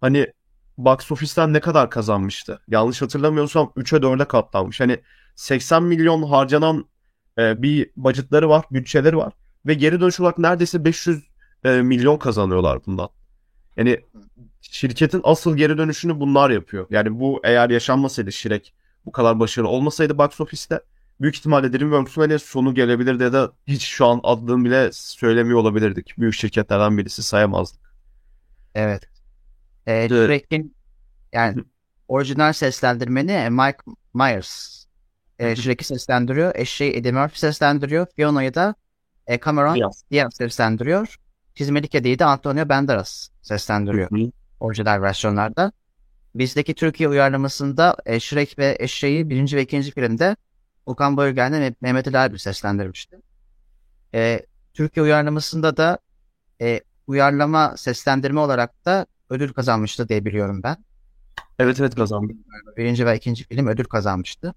hani 0.00 0.32
box 0.78 1.12
office'ten 1.12 1.52
ne 1.52 1.60
kadar 1.60 1.90
kazanmıştı? 1.90 2.60
Yanlış 2.68 3.02
hatırlamıyorsam 3.02 3.72
3'e 3.76 3.98
4'e 3.98 4.24
katlanmış. 4.24 4.80
Hani 4.80 4.98
80 5.34 5.82
milyon 5.82 6.22
harcanan 6.22 6.84
e, 7.38 7.62
bir 7.62 7.90
budgetları 7.96 8.48
var, 8.48 8.64
bütçeleri 8.70 9.16
var. 9.16 9.32
Ve 9.66 9.74
geri 9.74 10.00
dönüş 10.00 10.20
olarak 10.20 10.38
neredeyse 10.38 10.84
500 10.84 11.24
e, 11.64 11.70
milyon 11.70 12.16
kazanıyorlar 12.16 12.86
bundan. 12.86 13.08
Yani 13.76 14.00
şirketin 14.60 15.20
asıl 15.24 15.56
geri 15.56 15.78
dönüşünü 15.78 16.20
bunlar 16.20 16.50
yapıyor. 16.50 16.86
Yani 16.90 17.20
bu 17.20 17.40
eğer 17.44 17.70
yaşanmasaydı 17.70 18.32
Shrek 18.32 18.74
bu 19.06 19.12
kadar 19.12 19.40
başarılı 19.40 19.68
olmasaydı 19.68 20.18
box 20.18 20.40
office'te 20.40 20.80
büyük 21.20 21.36
ihtimalle 21.36 21.72
DreamWorks'un 21.72 22.20
hani 22.22 22.38
sonu 22.38 22.74
gelebilirdi 22.74 23.22
ya 23.22 23.32
da 23.32 23.52
hiç 23.66 23.84
şu 23.84 24.06
an 24.06 24.20
adını 24.22 24.64
bile 24.64 24.90
söylemiyor 24.92 25.58
olabilirdik. 25.58 26.14
Büyük 26.18 26.34
şirketlerden 26.34 26.98
birisi 26.98 27.22
sayamazdık. 27.22 27.80
Evet. 28.74 29.02
E, 29.86 29.92
Evet. 29.92 30.10
Shrek'in 30.10 30.74
yani 31.32 31.64
orijinal 32.08 32.52
seslendirmeni 32.52 33.32
e, 33.32 33.48
Mike 33.50 33.78
Myers. 34.14 34.84
E, 35.38 35.56
Shrek'i 35.56 35.84
seslendiriyor. 35.84 36.54
Eşeği 36.54 36.92
Eddie 36.92 37.12
Murphy 37.12 37.38
seslendiriyor. 37.38 38.06
Fiona'yı 38.16 38.54
da 38.54 38.74
e, 39.26 39.40
Cameron 39.40 39.74
Diaz. 39.74 40.04
Diaz 40.10 40.34
seslendiriyor. 40.34 41.16
Çizmeli 41.54 41.88
Kedi'yi 41.88 42.18
de 42.18 42.24
Antonio 42.24 42.68
Banderas 42.68 43.28
seslendiriyor 43.42 44.10
orijinal 44.60 45.02
versiyonlarda. 45.02 45.72
Bizdeki 46.38 46.74
Türkiye 46.74 47.08
uyarlamasında 47.08 47.96
e, 48.06 48.20
Shrek 48.20 48.58
ve 48.58 48.76
Eşeği 48.80 49.30
birinci 49.30 49.56
ve 49.56 49.62
ikinci 49.62 49.90
filmde 49.90 50.36
Okan 50.86 51.16
Bayülgen'de 51.16 51.56
Meh- 51.56 51.74
Mehmet 51.80 52.08
Ali 52.08 52.16
Erbil 52.16 52.38
seslendirmişti. 52.38 53.16
E, 54.14 54.46
Türkiye 54.74 55.04
uyarlamasında 55.04 55.76
da 55.76 55.98
e, 56.62 56.80
uyarlama 57.06 57.76
seslendirme 57.76 58.40
olarak 58.40 58.84
da 58.84 59.06
ödül 59.30 59.52
kazanmıştı 59.52 60.08
diye 60.08 60.24
biliyorum 60.24 60.62
ben. 60.62 60.76
Evet 61.58 61.80
evet 61.80 61.94
kazandı. 61.94 62.32
Birinci 62.76 63.06
ve 63.06 63.16
ikinci 63.16 63.44
film 63.44 63.66
ödül 63.66 63.84
kazanmıştı. 63.84 64.54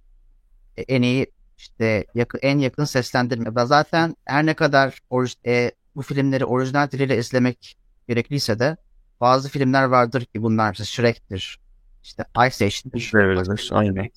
E, 0.77 0.81
en 0.81 1.01
iyi 1.01 1.27
işte 1.57 2.05
yakın, 2.15 2.39
en 2.41 2.59
yakın 2.59 2.85
seslendirme. 2.85 3.55
Ben 3.55 3.65
zaten 3.65 4.15
her 4.25 4.45
ne 4.45 4.53
kadar 4.53 4.99
orij- 5.11 5.47
e, 5.47 5.71
bu 5.95 6.01
filmleri 6.01 6.45
orijinal 6.45 6.91
diliyle 6.91 7.17
izlemek 7.17 7.77
gerekliyse 8.07 8.59
de 8.59 8.77
bazı 9.21 9.49
filmler 9.49 9.83
vardır 9.83 10.25
ki 10.25 10.43
bunlar 10.43 10.73
Shrek'tir, 10.73 11.59
işte 12.03 12.25
Ice 12.47 12.65
Age'dir. 12.65 12.99
Çevrilir, 12.99 13.69
aynen. 13.71 14.09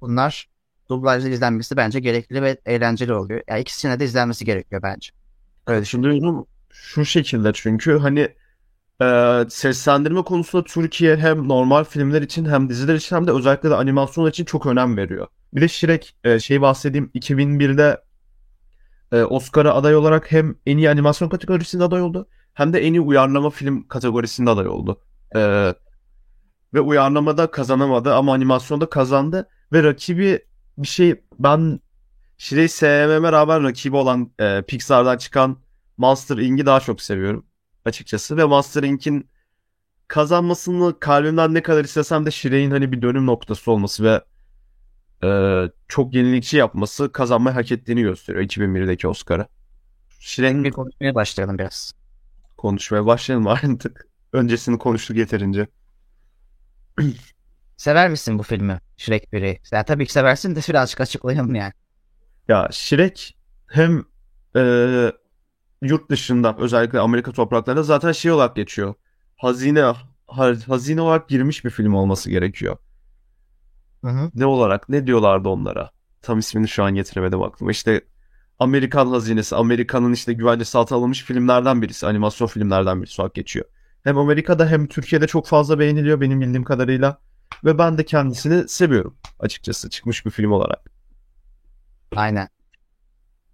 Bunlar 0.00 0.48
dublajla 0.88 1.28
izlenmesi 1.28 1.76
bence 1.76 2.00
gerekli 2.00 2.42
ve 2.42 2.58
eğlenceli 2.66 3.12
oluyor. 3.12 3.42
Yani 3.48 3.60
ikisine 3.60 4.00
de 4.00 4.04
izlenmesi 4.04 4.44
gerekiyor 4.44 4.82
bence. 4.82 5.10
Öyle 5.66 5.82
düşünüyorum. 5.82 6.46
Şu 6.70 7.04
şekilde 7.04 7.52
çünkü 7.52 7.98
hani 7.98 8.28
e, 9.02 9.38
seslendirme 9.48 10.22
konusunda 10.22 10.64
Türkiye 10.64 11.16
hem 11.16 11.48
normal 11.48 11.84
filmler 11.84 12.22
için 12.22 12.44
hem 12.44 12.68
diziler 12.68 12.94
için 12.94 13.16
hem 13.16 13.26
de 13.26 13.32
özellikle 13.32 13.70
de 13.70 13.74
animasyon 13.74 14.30
için 14.30 14.44
çok 14.44 14.66
önem 14.66 14.96
veriyor. 14.96 15.26
Bir 15.54 15.60
de 15.60 15.68
Shrek 15.68 16.16
e, 16.24 16.38
şey 16.38 16.60
bahsedeyim 16.60 17.10
2001'de 17.14 18.02
e, 19.12 19.22
Oscar'a 19.22 19.74
aday 19.74 19.96
olarak 19.96 20.32
hem 20.32 20.54
en 20.66 20.78
iyi 20.78 20.90
animasyon 20.90 21.28
kategorisinde 21.28 21.84
aday 21.84 22.02
oldu 22.02 22.28
hem 22.54 22.72
de 22.72 22.80
en 22.86 22.92
iyi 22.92 23.00
uyarlama 23.00 23.50
film 23.50 23.88
kategorisinde 23.88 24.50
aday 24.50 24.68
oldu. 24.68 25.00
E, 25.36 25.74
ve 26.74 26.80
uyarlamada 26.80 27.50
kazanamadı 27.50 28.14
ama 28.14 28.32
animasyonda 28.32 28.90
kazandı 28.90 29.48
ve 29.72 29.82
rakibi 29.82 30.44
bir 30.78 30.88
şey 30.88 31.20
ben 31.38 31.80
Shrek'i 32.38 32.68
sevmeme 32.68 33.32
rağmen 33.32 33.64
rakibi 33.64 33.96
olan 33.96 34.32
e, 34.38 34.62
Pixar'dan 34.62 35.18
çıkan 35.18 35.58
Monster 35.96 36.36
Inc.'i 36.38 36.66
daha 36.66 36.80
çok 36.80 37.02
seviyorum 37.02 37.46
açıkçası 37.84 38.36
ve 38.36 38.44
Monster 38.44 38.82
Inc.'in 38.82 39.30
kazanmasını 40.08 41.00
kalbimden 41.00 41.54
ne 41.54 41.62
kadar 41.62 41.84
istesem 41.84 42.26
de 42.26 42.30
Shrek'in 42.30 42.70
hani 42.70 42.92
bir 42.92 43.02
dönüm 43.02 43.26
noktası 43.26 43.70
olması 43.70 44.04
ve 44.04 44.24
e, 45.26 45.28
çok 45.88 46.14
yenilikçi 46.14 46.56
yapması 46.56 47.12
kazanmayı 47.12 47.54
hak 47.54 47.72
ettiğini 47.72 48.02
gösteriyor 48.02 48.44
2001'deki 48.44 49.08
Oscar'ı. 49.08 49.46
Shrek'in 50.20 50.64
Bir 50.64 50.70
konuşmaya 50.70 51.14
başlayalım 51.14 51.58
biraz. 51.58 51.92
konuşmaya 52.56 53.06
başlayalım 53.06 53.46
artık. 53.46 54.08
Öncesini 54.32 54.78
konuştuk 54.78 55.16
yeterince. 55.16 55.66
Sever 57.76 58.10
misin 58.10 58.38
bu 58.38 58.42
filmi? 58.42 58.80
Shrek 58.96 59.32
1'i. 59.32 59.60
Yani 59.72 59.84
tabii 59.84 60.06
ki 60.06 60.12
seversin 60.12 60.56
de 60.56 60.60
birazcık 60.68 61.00
açıklayalım 61.00 61.54
yani. 61.54 61.72
Ya 62.48 62.68
Shrek 62.72 63.36
hem 63.66 64.04
e, 64.56 64.62
yurt 65.82 66.10
dışında 66.10 66.56
özellikle 66.58 67.00
Amerika 67.00 67.32
topraklarında 67.32 67.82
zaten 67.82 68.12
şey 68.12 68.32
olarak 68.32 68.56
geçiyor. 68.56 68.94
Hazine 69.36 69.80
ha- 70.26 70.58
hazine 70.66 71.00
olarak 71.00 71.28
girmiş 71.28 71.64
bir 71.64 71.70
film 71.70 71.94
olması 71.94 72.30
gerekiyor. 72.30 72.76
Hı 74.04 74.10
hı. 74.10 74.30
Ne 74.34 74.46
olarak 74.46 74.88
ne 74.88 75.06
diyorlardı 75.06 75.48
onlara? 75.48 75.90
Tam 76.22 76.38
ismini 76.38 76.68
şu 76.68 76.84
an 76.84 76.94
getiremedim 76.94 77.42
aklıma. 77.42 77.70
İşte 77.70 78.00
Amerikan 78.58 79.06
hazinesi, 79.06 79.56
Amerika'nın 79.56 80.12
işte 80.12 80.32
güvencesi 80.32 80.78
altına 80.78 80.98
alınmış 80.98 81.22
filmlerden 81.24 81.82
birisi, 81.82 82.06
animasyon 82.06 82.48
filmlerden 82.48 83.02
birisi 83.02 83.22
olarak 83.22 83.34
geçiyor. 83.34 83.66
Hem 84.04 84.18
Amerika'da 84.18 84.66
hem 84.68 84.86
Türkiye'de 84.86 85.26
çok 85.26 85.46
fazla 85.46 85.78
beğeniliyor 85.78 86.20
benim 86.20 86.40
bildiğim 86.40 86.64
kadarıyla. 86.64 87.20
Ve 87.64 87.78
ben 87.78 87.98
de 87.98 88.04
kendisini 88.04 88.68
seviyorum 88.68 89.16
açıkçası 89.40 89.90
çıkmış 89.90 90.26
bir 90.26 90.30
film 90.30 90.52
olarak. 90.52 90.90
Aynen. 92.16 92.48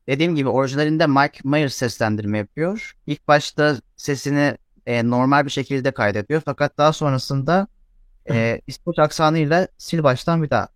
Dediğim 0.08 0.36
gibi 0.36 0.48
orijinalinde 0.48 1.06
Mike 1.06 1.40
Myers 1.44 1.74
seslendirme 1.74 2.38
yapıyor. 2.38 2.96
İlk 3.06 3.28
başta 3.28 3.76
sesini 3.96 4.56
e, 4.86 5.10
normal 5.10 5.44
bir 5.44 5.50
şekilde 5.50 5.90
kaydediyor. 5.90 6.42
Fakat 6.44 6.78
daha 6.78 6.92
sonrasında 6.92 7.68
e, 8.30 8.60
İskoç 8.66 8.98
aksanıyla 8.98 9.68
sil 9.86 10.00
baştan 10.02 10.42
bir 10.42 10.50
daha 10.50 10.68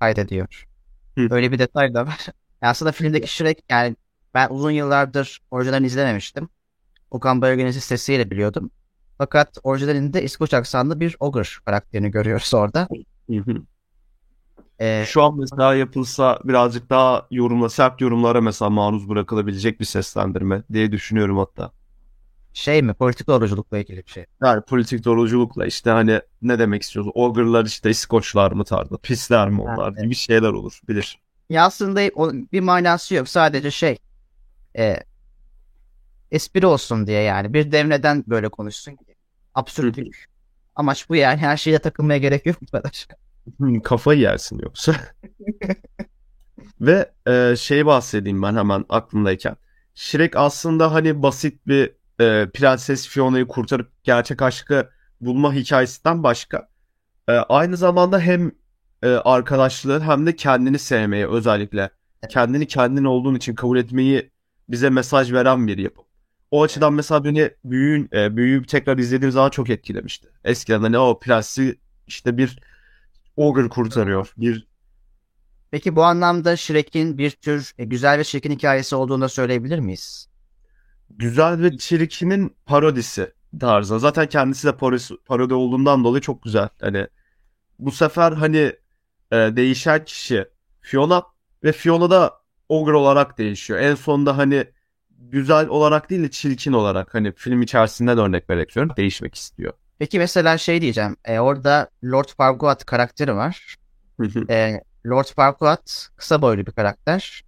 kaydediyor. 0.00 0.68
Öyle 1.16 1.52
bir 1.52 1.58
detay 1.58 1.94
da 1.94 2.06
var. 2.06 2.26
Yani 2.62 2.70
aslında 2.70 2.92
filmdeki 2.92 3.28
Shrek 3.28 3.64
yani 3.70 3.96
ben 4.34 4.48
uzun 4.50 4.70
yıllardır 4.70 5.40
orijinalini 5.50 5.86
izlememiştim. 5.86 6.48
Okan 7.10 7.42
Bayülgen'in 7.42 7.70
sesiyle 7.70 8.30
biliyordum. 8.30 8.70
Fakat 9.18 9.58
orijinalinde 9.62 10.22
İskoç 10.22 10.54
aksanlı 10.54 11.00
bir 11.00 11.16
ogre 11.20 11.42
karakterini 11.64 12.10
görüyoruz 12.10 12.54
orada. 12.54 12.88
E, 14.80 15.04
Şu 15.06 15.22
an 15.22 15.38
mesela 15.38 15.74
yapılsa 15.74 16.38
birazcık 16.44 16.90
daha 16.90 17.26
yorumla, 17.30 17.68
sert 17.68 18.00
yorumlara 18.00 18.40
mesela 18.40 18.70
maruz 18.70 19.08
bırakılabilecek 19.08 19.80
bir 19.80 19.84
seslendirme 19.84 20.62
diye 20.72 20.92
düşünüyorum 20.92 21.38
hatta. 21.38 21.72
şey 22.52 22.82
mi 22.82 22.94
politik 22.94 23.26
doğruculukla 23.26 23.78
ilgili 23.78 23.96
bir 24.06 24.10
şey. 24.10 24.26
Yani 24.42 24.62
politik 24.62 25.04
doğruculukla 25.04 25.66
işte 25.66 25.90
hani 25.90 26.20
ne 26.42 26.58
demek 26.58 26.82
istiyoruz? 26.82 27.12
Ogre'lar 27.14 27.64
işte 27.64 27.90
İskoçlar 27.90 28.52
mı 28.52 28.64
tarzı, 28.64 28.98
pisler 28.98 29.48
mi 29.50 29.60
onlar 29.62 29.92
Evet. 29.92 30.02
gibi 30.02 30.14
şeyler 30.14 30.48
olur 30.52 30.80
bilir. 30.88 31.18
Ya 31.50 31.64
aslında 31.64 32.00
bir 32.52 32.60
manası 32.60 33.14
yok. 33.14 33.28
Sadece 33.28 33.70
şey 33.70 33.98
e, 34.78 34.96
espri 36.30 36.66
olsun 36.66 37.06
diye 37.06 37.22
yani. 37.22 37.54
Bir 37.54 37.72
dev 37.72 37.88
neden 37.88 38.24
böyle 38.26 38.48
konuşsun? 38.48 38.98
Absürtlük. 39.54 40.26
Amaç 40.76 41.08
bu 41.08 41.16
yani. 41.16 41.38
Her 41.38 41.56
şeye 41.56 41.78
takılmaya 41.78 42.18
gerek 42.18 42.46
yok 42.46 42.56
bu 42.62 42.66
kadar. 42.66 43.06
Kafayı 43.84 44.20
yersin 44.20 44.58
yoksa. 44.58 44.94
Ve 46.80 47.12
e, 47.28 47.54
şey 47.56 47.86
bahsedeyim 47.86 48.42
ben 48.42 48.56
hemen 48.56 48.84
aklımdayken. 48.88 49.56
Shrek 49.94 50.36
aslında 50.36 50.92
hani 50.94 51.22
basit 51.22 51.66
bir 51.66 51.86
e, 52.20 52.50
Prenses 52.50 53.08
Fiona'yı 53.08 53.46
kurtarıp 53.48 54.04
gerçek 54.04 54.42
aşkı 54.42 54.90
bulma 55.20 55.54
hikayesinden 55.54 56.22
başka. 56.22 56.68
e, 57.28 57.32
aynı 57.32 57.76
zamanda 57.76 58.20
hem 58.20 58.52
e, 59.02 59.08
arkadaşlığı 59.08 60.00
hem 60.00 60.26
de 60.26 60.36
kendini 60.36 60.78
sevmeyi 60.78 61.26
özellikle. 61.28 61.90
Kendini 62.28 62.66
kendin 62.66 63.04
olduğun 63.04 63.34
için 63.34 63.54
kabul 63.54 63.78
etmeyi 63.78 64.30
bize 64.68 64.90
mesaj 64.90 65.32
veren 65.32 65.66
bir 65.66 65.78
yapım. 65.78 66.04
O 66.50 66.62
açıdan 66.62 66.92
mesela 66.94 67.24
beni 67.24 67.50
büyüğün, 67.64 68.08
e, 68.12 68.36
büyüyü 68.36 68.66
tekrar 68.66 68.98
izlediğim 68.98 69.32
zaman 69.32 69.50
çok 69.50 69.70
etkilemişti. 69.70 70.28
Eskiden 70.44 70.80
hani 70.80 70.98
o 70.98 71.18
prensi 71.18 71.78
işte 72.06 72.36
bir 72.38 72.58
ogre 73.36 73.68
kurtarıyor. 73.68 74.32
Bir 74.36 74.68
Peki 75.70 75.96
bu 75.96 76.04
anlamda 76.04 76.56
Shrek'in 76.56 77.18
bir 77.18 77.30
tür 77.30 77.72
e, 77.78 77.84
güzel 77.84 78.18
ve 78.18 78.24
çirkin 78.24 78.50
hikayesi 78.50 78.96
olduğunu 78.96 79.22
da 79.22 79.28
söyleyebilir 79.28 79.78
miyiz? 79.78 80.28
güzel 81.10 81.62
ve 81.62 81.78
çirkinin 81.78 82.56
parodisi 82.66 83.32
tarzı. 83.60 83.98
Zaten 83.98 84.26
kendisi 84.28 84.66
de 84.66 84.76
parodi, 84.76 85.02
parodi 85.26 85.54
olduğundan 85.54 86.04
dolayı 86.04 86.20
çok 86.20 86.42
güzel. 86.42 86.68
Hani 86.80 87.06
bu 87.78 87.92
sefer 87.92 88.32
hani 88.32 88.72
e, 89.32 89.36
değişen 89.36 90.04
kişi 90.04 90.48
Fiona 90.80 91.22
ve 91.64 91.72
Fiona 91.72 92.10
da 92.10 92.32
ogre 92.68 92.94
olarak 92.96 93.38
değişiyor. 93.38 93.80
En 93.80 93.94
sonunda 93.94 94.36
hani 94.36 94.64
güzel 95.18 95.68
olarak 95.68 96.10
değil 96.10 96.22
de 96.22 96.30
çirkin 96.30 96.72
olarak 96.72 97.14
hani 97.14 97.32
film 97.32 97.62
içerisinde 97.62 98.16
de 98.16 98.20
örnek 98.20 98.50
vererek 98.50 98.72
söylüyorum 98.72 98.96
değişmek 98.96 99.34
istiyor. 99.34 99.72
Peki 99.98 100.18
mesela 100.18 100.58
şey 100.58 100.80
diyeceğim. 100.80 101.16
E, 101.24 101.38
orada 101.38 101.90
Lord 102.04 102.28
Farquaad 102.36 102.84
karakteri 102.84 103.34
var. 103.36 103.76
E, 104.50 104.80
Lord 105.06 105.26
Farquaad 105.36 105.88
kısa 106.16 106.42
boylu 106.42 106.66
bir 106.66 106.72
karakter. 106.72 107.42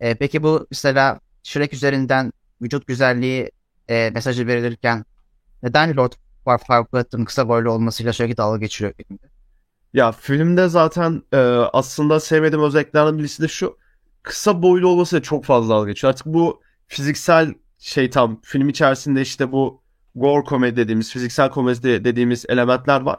E, 0.00 0.14
peki 0.14 0.42
bu 0.42 0.66
mesela 0.70 1.20
Shrek 1.42 1.72
üzerinden 1.72 2.32
vücut 2.62 2.86
güzelliği 2.86 3.50
e, 3.88 4.10
mesajı 4.14 4.46
verilirken 4.46 5.04
neden 5.62 5.96
Lord 5.96 6.12
Far- 6.46 6.66
Farquaad'ın 6.66 7.24
kısa 7.24 7.48
boylu 7.48 7.70
olmasıyla 7.70 8.12
sürekli 8.12 8.36
dalga 8.36 8.58
geçiriyor 8.58 8.94
filmde? 8.94 9.22
Ya 9.94 10.12
filmde 10.12 10.68
zaten 10.68 11.22
e, 11.32 11.36
aslında 11.72 12.20
sevmediğim 12.20 12.64
özelliklerden 12.64 13.18
birisi 13.18 13.42
de 13.42 13.48
şu. 13.48 13.78
Kısa 14.22 14.62
boylu 14.62 14.88
olması 14.88 15.16
da 15.16 15.22
çok 15.22 15.44
fazla 15.44 15.74
dalga 15.74 15.90
geçiyor. 15.90 16.12
Artık 16.12 16.26
bu 16.26 16.62
fiziksel 16.94 17.54
şey 17.78 18.10
tam 18.10 18.40
film 18.42 18.68
içerisinde 18.68 19.22
işte 19.22 19.52
bu 19.52 19.82
gore 20.14 20.44
komedi 20.44 20.76
dediğimiz, 20.76 21.12
fiziksel 21.12 21.50
komedi 21.50 22.04
dediğimiz 22.04 22.44
elementler 22.48 23.00
var. 23.00 23.18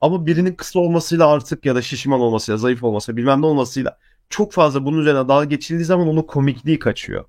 Ama 0.00 0.26
birinin 0.26 0.54
kısa 0.54 0.78
olmasıyla 0.80 1.28
artık 1.28 1.66
ya 1.66 1.74
da 1.74 1.82
şişman 1.82 2.20
olmasıyla, 2.20 2.58
zayıf 2.58 2.84
olmasıyla, 2.84 3.16
bilmem 3.16 3.42
ne 3.42 3.46
olmasıyla 3.46 3.98
çok 4.30 4.52
fazla 4.52 4.84
bunun 4.84 4.98
üzerine 4.98 5.28
dalga 5.28 5.44
geçildiği 5.44 5.84
zaman 5.84 6.08
onun 6.08 6.22
komikliği 6.22 6.78
kaçıyor. 6.78 7.24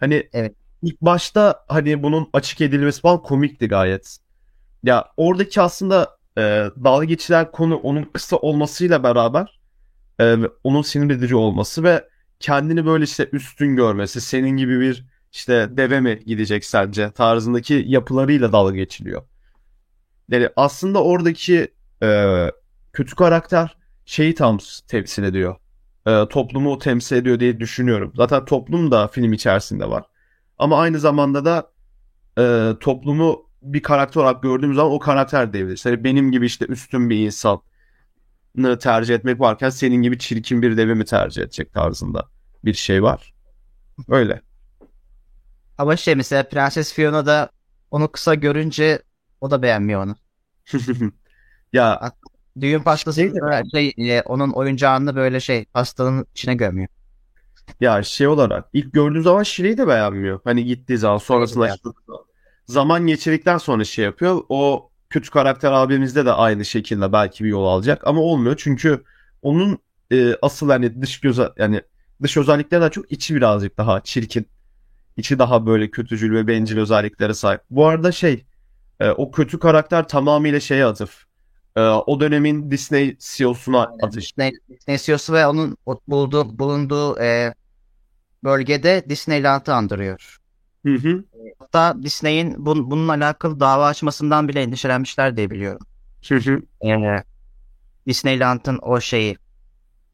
Hani 0.00 0.28
Evet. 0.32 0.54
ilk 0.82 1.00
başta 1.00 1.64
hani 1.68 2.02
bunun 2.02 2.28
açık 2.32 2.60
edilmesi 2.60 3.00
falan 3.00 3.22
komikti 3.22 3.68
gayet. 3.68 4.18
Ya 4.82 5.04
oradaki 5.16 5.60
aslında 5.60 6.16
e, 6.38 6.42
dalga 6.84 7.04
geçilen 7.04 7.50
konu 7.50 7.76
onun 7.76 8.02
kısa 8.02 8.36
olmasıyla 8.36 9.02
beraber 9.02 9.60
e, 10.20 10.36
onun 10.64 10.82
sinir 10.82 11.14
edici 11.14 11.36
olması 11.36 11.82
ve 11.82 12.08
kendini 12.40 12.86
böyle 12.86 13.04
işte 13.04 13.28
üstün 13.32 13.76
görmesi, 13.76 14.20
senin 14.20 14.56
gibi 14.56 14.80
bir 14.80 15.06
işte 15.36 15.68
deve 15.70 16.00
mi 16.00 16.22
gidecek 16.26 16.64
sence 16.64 17.10
tarzındaki 17.10 17.84
yapılarıyla 17.86 18.52
dalga 18.52 18.76
geçiliyor. 18.76 19.22
Yani 20.28 20.48
aslında 20.56 21.02
oradaki 21.04 21.74
e, 22.02 22.36
kötü 22.92 23.14
karakter 23.16 23.76
şeyi 24.04 24.34
tam 24.34 24.58
temsil 24.88 25.22
ediyor. 25.22 25.56
E, 26.06 26.28
toplumu 26.28 26.78
temsil 26.78 27.16
ediyor 27.16 27.40
diye 27.40 27.60
düşünüyorum. 27.60 28.12
Zaten 28.16 28.44
toplum 28.44 28.90
da 28.90 29.08
film 29.08 29.32
içerisinde 29.32 29.90
var. 29.90 30.04
Ama 30.58 30.78
aynı 30.80 31.00
zamanda 31.00 31.44
da 31.44 31.70
e, 32.38 32.72
toplumu 32.80 33.46
bir 33.62 33.82
karakter 33.82 34.20
olarak 34.20 34.42
gördüğümüz 34.42 34.76
zaman 34.76 34.92
o 34.92 34.98
karakter 34.98 35.52
devrilir. 35.52 35.82
Yani 35.84 36.04
benim 36.04 36.32
gibi 36.32 36.46
işte 36.46 36.66
üstün 36.66 37.10
bir 37.10 37.26
insanı 37.26 38.78
tercih 38.78 39.14
etmek 39.14 39.40
varken 39.40 39.70
senin 39.70 40.02
gibi 40.02 40.18
çirkin 40.18 40.62
bir 40.62 40.76
devi 40.76 40.94
mi 40.94 41.04
tercih 41.04 41.42
edecek 41.42 41.72
tarzında 41.72 42.28
bir 42.64 42.74
şey 42.74 43.02
var. 43.02 43.34
Öyle. 44.08 44.45
Ama 45.78 45.96
şey 45.96 46.14
mesela 46.14 46.48
Prenses 46.48 46.92
Fiona 46.92 47.26
da 47.26 47.50
onu 47.90 48.12
kısa 48.12 48.34
görünce 48.34 49.02
o 49.40 49.50
da 49.50 49.62
beğenmiyor 49.62 50.04
onu. 50.04 50.16
ya 51.72 52.12
Düğün 52.60 52.82
pastasında 52.82 53.62
şey, 53.74 53.94
e, 53.98 54.22
onun 54.22 54.50
oyuncağını 54.52 55.16
böyle 55.16 55.40
şey 55.40 55.64
pastanın 55.64 56.26
içine 56.34 56.54
gömüyor. 56.54 56.88
ya 57.80 58.02
şey 58.02 58.26
olarak 58.26 58.68
ilk 58.72 58.92
gördüğü 58.92 59.22
zaman 59.22 59.42
Şire'yi 59.42 59.78
de 59.78 59.88
beğenmiyor. 59.88 60.40
Hani 60.44 60.64
gittiği 60.64 60.98
zaman 60.98 61.18
sonrasında 61.18 61.68
Evet. 61.68 61.80
zaman 62.66 63.06
geçirdikten 63.06 63.58
sonra 63.58 63.84
şey 63.84 64.04
yapıyor. 64.04 64.42
O 64.48 64.90
kötü 65.10 65.30
karakter 65.30 65.72
abimizde 65.72 66.26
de 66.26 66.32
aynı 66.32 66.64
şekilde 66.64 67.12
belki 67.12 67.44
bir 67.44 67.48
yol 67.48 67.66
alacak 67.66 68.06
ama 68.06 68.20
olmuyor 68.20 68.54
çünkü 68.58 69.04
onun 69.42 69.78
e, 70.12 70.34
asıl 70.42 70.68
hani 70.70 71.02
dış 71.02 71.20
göz 71.20 71.38
yani 71.58 71.82
dış 72.22 72.36
özelliklerden 72.36 72.88
çok 72.90 73.12
içi 73.12 73.34
birazcık 73.34 73.78
daha 73.78 74.00
çirkin. 74.00 74.46
İçi 75.16 75.38
daha 75.38 75.66
böyle 75.66 75.90
kötücül 75.90 76.34
ve 76.34 76.46
bencil 76.46 76.78
özelliklere 76.78 77.34
sahip. 77.34 77.60
Bu 77.70 77.86
arada 77.86 78.12
şey 78.12 78.44
e, 79.00 79.10
o 79.10 79.30
kötü 79.30 79.58
karakter 79.58 80.08
tamamıyla 80.08 80.60
şeye 80.60 80.84
atıf. 80.84 81.24
E, 81.76 81.80
o 81.80 82.20
dönemin 82.20 82.70
Disney 82.70 83.16
CEO'suna 83.20 83.82
atıf. 84.02 84.22
Disney, 84.22 84.52
Disney 84.70 84.98
CEO'su 84.98 85.32
ve 85.32 85.46
onun 85.46 85.76
bulduğu, 86.08 86.58
bulunduğu 86.58 87.20
e, 87.20 87.54
bölgede 88.44 89.04
Disneyland'ı 89.08 89.74
andırıyor. 89.74 90.38
Hı 90.86 90.94
hı. 90.94 91.24
Hatta 91.58 92.02
Disney'in 92.02 92.66
bun, 92.66 92.90
bununla 92.90 93.12
alakalı 93.12 93.60
dava 93.60 93.86
açmasından 93.86 94.48
bile 94.48 94.62
endişelenmişler 94.62 95.36
diye 95.36 95.50
biliyorum. 95.50 95.86
Hı 96.28 96.34
hı. 96.34 96.62
Ee, 96.86 97.22
Disneyland'ın 98.06 98.78
o 98.82 99.00
şeyi. 99.00 99.36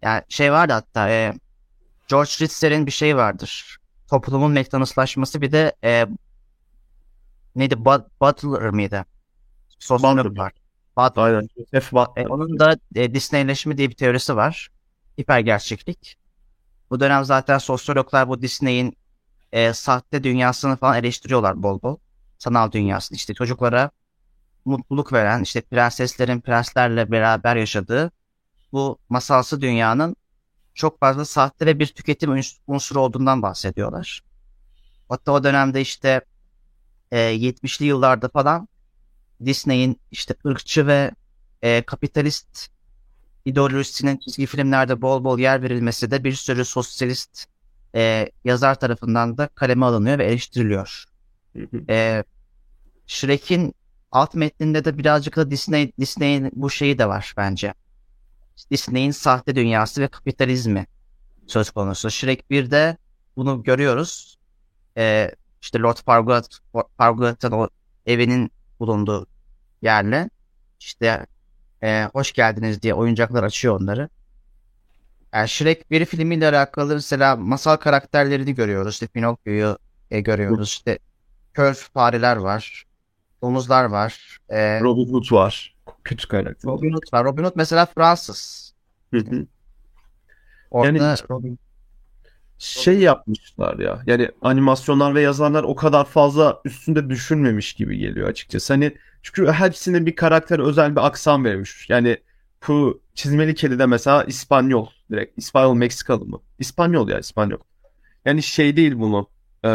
Yani 0.03 0.23
şey 0.29 0.53
vardı 0.53 0.73
hatta 0.73 1.11
e, 1.11 1.33
George 2.09 2.31
Ritzer'in 2.41 2.87
bir 2.87 2.91
şeyi 2.91 3.17
vardır. 3.17 3.82
Toplumun 4.13 4.53
McDonald'slaşması 4.53 5.41
bir 5.41 5.53
de 5.53 5.73
e, 5.85 6.07
neydi? 7.57 7.75
Bud- 7.75 8.09
Butler 8.21 8.71
mıydı? 8.71 9.05
Sosyolog 9.79 10.27
Butler. 10.27 10.53
Butler. 10.97 11.23
Aynen. 11.23 11.49
F. 11.81 11.97
Butler. 11.97 12.25
E, 12.25 12.29
onun 12.29 12.59
da 12.59 12.77
e, 12.95 13.15
Disneyleşme 13.15 13.79
diye 13.79 13.91
bir 13.91 13.95
teorisi 13.95 14.37
var. 14.37 14.69
Hiper 15.21 15.41
gerçeklik. 15.41 16.17
Bu 16.91 17.01
dönem 17.01 17.25
zaten 17.25 17.59
sosyologlar 17.59 18.29
bu 18.29 18.43
Disney'in 18.43 18.97
e, 19.53 19.73
sahte 19.73 20.25
dünyasını 20.25 20.77
falan 20.77 20.97
eleştiriyorlar 20.99 21.63
bol 21.63 21.83
bol. 21.83 21.97
Sanal 22.39 22.73
dünyasını. 22.73 23.17
İşte 23.17 23.35
çocuklara 23.35 23.91
mutluluk 24.65 25.13
veren, 25.13 25.43
işte 25.43 25.61
prenseslerin 25.61 26.41
prenslerle 26.41 27.11
beraber 27.11 27.57
yaşadığı 27.57 28.11
bu 28.73 28.99
masalsı 29.09 29.61
dünyanın 29.61 30.17
çok 30.75 31.01
fazla 31.01 31.25
sahte 31.25 31.67
ve 31.67 31.79
bir 31.79 31.87
tüketim 31.87 32.41
unsuru 32.67 33.01
olduğundan 33.01 33.43
bahsediyorlar. 33.43 34.23
Hatta 35.09 35.33
o 35.33 35.45
dönemde 35.45 35.81
işte 35.81 36.21
e, 37.11 37.17
70'li 37.17 37.85
yıllarda 37.85 38.29
falan 38.29 38.69
Disney'in 39.45 40.01
işte 40.11 40.35
ırkçı 40.47 40.87
ve 40.87 41.11
e, 41.63 41.83
kapitalist 41.83 42.69
ideolojisinin 43.45 44.17
çizgi 44.17 44.47
filmlerde 44.47 45.03
bol 45.03 45.25
bol 45.25 45.39
yer 45.39 45.63
verilmesi 45.63 46.11
de 46.11 46.25
bir 46.25 46.33
sürü 46.33 46.65
sosyalist 46.65 47.47
e, 47.95 48.31
yazar 48.45 48.75
tarafından 48.75 49.39
da 49.39 49.49
kaleme 49.49 49.87
alınıyor 49.87 50.19
ve 50.19 50.25
eleştiriliyor. 50.25 51.05
E, 51.89 52.25
Shrek'in 53.07 53.75
alt 54.13 54.35
metninde 54.35 54.85
de 54.85 54.99
birazcık 54.99 55.37
da 55.37 55.51
Disney 55.51 55.93
Disney'in 56.01 56.51
bu 56.55 56.71
şeyi 56.71 56.99
de 56.99 57.09
var 57.09 57.35
bence. 57.37 57.75
Disney'in 58.71 59.11
sahte 59.11 59.55
dünyası 59.55 60.01
ve 60.01 60.09
kapitalizmi 60.09 60.87
söz 61.47 61.71
konusu. 61.71 62.11
Shrek 62.11 62.45
1'de 62.51 62.97
bunu 63.37 63.63
görüyoruz. 63.63 64.39
E, 64.97 65.31
işte 65.63 65.79
Lord 65.79 65.97
Farquaad, 65.97 66.45
o 67.53 67.69
evinin 68.07 68.51
bulunduğu 68.81 69.27
yerle 69.83 70.31
işte 70.81 71.27
e, 71.83 72.09
hoş 72.13 72.33
geldiniz 72.33 72.83
diye 72.83 72.95
oyuncaklar 72.95 73.43
açıyor 73.43 73.81
onları. 73.81 74.09
Yani 75.35 75.49
Shrek 75.49 75.91
1 75.91 76.05
filmiyle 76.05 76.49
alakalı 76.49 76.95
mesela 76.95 77.37
masal 77.37 77.77
karakterlerini 77.77 78.55
görüyoruz. 78.55 78.93
İşte 78.95 79.07
Pinokyo'yu 79.07 79.79
e, 80.11 80.21
görüyoruz. 80.21 80.69
İşte 80.69 80.99
kör 81.55 81.75
fareler 81.75 82.37
var. 82.37 82.85
Domuzlar 83.43 83.85
var. 83.85 84.39
E, 84.49 84.81
Robin 84.81 85.13
Hood 85.13 85.33
var. 85.33 85.72
Kötü 86.05 86.29
karakter. 86.29 86.71
Robin 86.71 86.93
Hood 86.93 87.13
var. 87.13 87.25
Robin 87.25 87.45
Hood 87.45 87.53
mesela 87.57 87.87
Fransız. 87.87 88.73
Hı 89.15 89.19
hı. 89.19 89.47
Orada 90.71 90.87
Yani- 91.05 91.19
Robin 91.31 91.59
şey 92.59 92.99
yapmışlar 92.99 93.79
ya. 93.79 94.03
Yani 94.07 94.29
animasyonlar 94.43 95.15
ve 95.15 95.21
yazarlar 95.21 95.63
o 95.63 95.75
kadar 95.75 96.05
fazla 96.05 96.61
üstünde 96.65 97.11
düşünmemiş 97.11 97.73
gibi 97.73 97.99
geliyor 97.99 98.29
açıkçası. 98.29 98.73
Hani 98.73 98.97
çünkü 99.23 99.53
hepsine 99.53 100.07
bir 100.07 100.17
karakter 100.17 100.59
özel 100.59 100.97
bir 100.97 101.07
aksan 101.07 101.45
verilmiş. 101.45 101.91
Yani 101.91 102.17
bu 102.69 103.01
çizmeli 103.15 103.55
kedide 103.55 103.87
mesela 103.87 104.25
İspanyol 104.25 104.87
direkt. 105.11 105.39
İspanyol 105.39 105.75
Meksikalı 105.75 106.25
mı? 106.25 106.41
İspanyol 106.59 107.09
ya 107.09 107.19
İspanyol. 107.19 107.59
Yani 108.25 108.43
şey 108.43 108.77
değil 108.77 108.93
bunu. 108.97 109.29
Ee, 109.65 109.69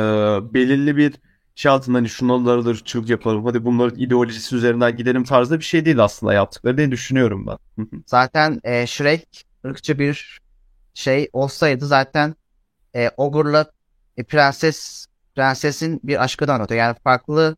belirli 0.53 0.97
bir 0.97 1.13
şey 1.57 1.71
altında 1.71 1.97
hani 1.97 2.09
şunları 2.09 2.83
çılgın 2.83 3.07
yapalım. 3.07 3.45
Hadi 3.45 3.65
bunların 3.65 3.99
ideolojisi 3.99 4.55
üzerinden 4.55 4.97
gidelim 4.97 5.23
tarzda 5.23 5.59
bir 5.59 5.63
şey 5.63 5.85
değil 5.85 6.03
aslında 6.03 6.33
yaptıkları 6.33 6.77
diye 6.77 6.91
düşünüyorum 6.91 7.47
ben. 7.47 7.87
Zaten 8.05 8.59
e, 8.63 8.87
Shrek 8.87 9.45
ırkçı 9.65 9.99
bir 9.99 10.39
şey 10.93 11.29
olsaydı 11.33 11.85
zaten 11.85 12.35
e, 12.95 13.11
Ogur'la 13.17 13.71
e, 14.17 14.23
prenses 14.23 15.05
prensesin 15.35 15.99
bir 16.03 16.23
aşkını 16.23 16.53
anlatıyor. 16.53 16.79
Yani 16.79 16.95
farklı 17.03 17.55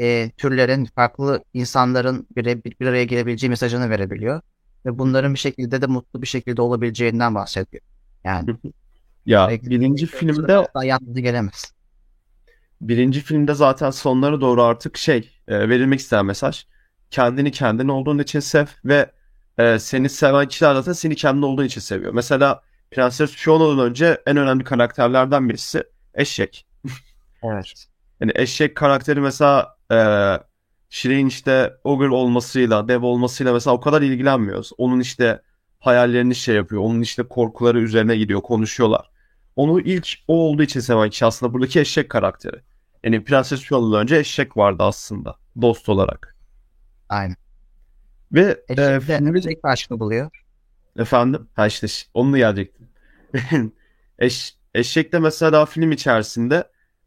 e, 0.00 0.30
türlerin, 0.36 0.84
farklı 0.84 1.44
insanların 1.54 2.26
bir, 2.36 2.64
bir, 2.80 2.86
araya 2.86 3.04
gelebileceği 3.04 3.50
mesajını 3.50 3.90
verebiliyor. 3.90 4.40
Ve 4.86 4.98
bunların 4.98 5.34
bir 5.34 5.38
şekilde 5.38 5.82
de 5.82 5.86
mutlu 5.86 6.22
bir 6.22 6.26
şekilde 6.26 6.62
olabileceğinden 6.62 7.34
bahsediyor. 7.34 7.82
Yani 8.24 8.56
Ya 9.26 9.48
birinci 9.50 10.06
filmde 10.06 10.48
daha 10.74 10.84
yalnız 10.84 11.14
gelemez. 11.14 11.72
Birinci 12.82 13.20
filmde 13.20 13.54
zaten 13.54 13.90
sonlara 13.90 14.40
doğru 14.40 14.62
artık 14.62 14.96
şey 14.96 15.30
e, 15.48 15.68
verilmek 15.68 16.00
istenen 16.00 16.26
mesaj. 16.26 16.66
Kendini 17.10 17.50
kendin 17.52 17.88
olduğun 17.88 18.18
için 18.18 18.40
sev 18.40 18.66
ve 18.84 19.10
e, 19.58 19.78
seni 19.78 20.08
seven 20.08 20.48
kişiler 20.48 20.74
zaten 20.74 20.92
seni 20.92 21.16
kendin 21.16 21.42
olduğun 21.42 21.64
için 21.64 21.80
seviyor. 21.80 22.12
Mesela 22.12 22.62
Prenses 22.90 23.30
Fiona'dan 23.30 23.78
önce 23.78 24.22
en 24.26 24.36
önemli 24.36 24.64
karakterlerden 24.64 25.48
birisi 25.48 25.84
eşek. 26.14 26.66
Evet. 27.44 27.86
Yani 28.20 28.32
eşek 28.34 28.76
karakteri 28.76 29.20
mesela 29.20 29.76
e, 29.92 29.96
Shrek'in 30.90 31.26
işte 31.26 31.74
ogre 31.84 32.08
olmasıyla, 32.08 32.88
dev 32.88 33.02
olmasıyla 33.02 33.52
mesela 33.52 33.74
o 33.74 33.80
kadar 33.80 34.02
ilgilenmiyoruz. 34.02 34.70
Onun 34.78 35.00
işte 35.00 35.42
hayallerini 35.80 36.34
şey 36.34 36.54
yapıyor. 36.54 36.82
Onun 36.82 37.00
işte 37.00 37.22
korkuları 37.22 37.80
üzerine 37.80 38.16
gidiyor, 38.16 38.40
konuşuyorlar. 38.40 39.10
Onu 39.56 39.80
ilk 39.80 40.08
o 40.28 40.34
olduğu 40.34 40.62
için 40.62 40.80
seven 40.80 41.10
kişi 41.10 41.24
aslında 41.24 41.52
buradaki 41.54 41.80
eşek 41.80 42.10
karakteri. 42.10 42.56
Yani 43.04 43.24
Prenses 43.24 43.60
Fiona'dan 43.60 44.00
önce 44.02 44.16
eşek 44.16 44.56
vardı 44.56 44.82
aslında 44.82 45.36
dost 45.62 45.88
olarak. 45.88 46.36
Aynen. 47.08 47.36
Ve 48.32 48.40
e, 48.42 48.72
Eşek 48.72 48.76
de 48.78 49.00
filmin- 49.00 49.40
tek 49.40 49.58
aşkı 49.62 50.00
buluyor. 50.00 50.30
Efendim? 50.98 51.48
Ha 51.54 51.66
işte 51.66 51.86
onunla 52.14 52.38
gelecektim. 52.38 52.88
Eş, 54.18 54.56
eşek 54.74 55.12
de 55.12 55.18
mesela 55.18 55.66
film 55.66 55.92
içerisinde 55.92 56.64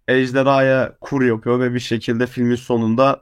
ejderhaya 0.07 0.97
kur 1.01 1.21
yapıyor 1.23 1.59
ve 1.59 1.73
bir 1.73 1.79
şekilde 1.79 2.27
filmin 2.27 2.55
sonunda 2.55 3.21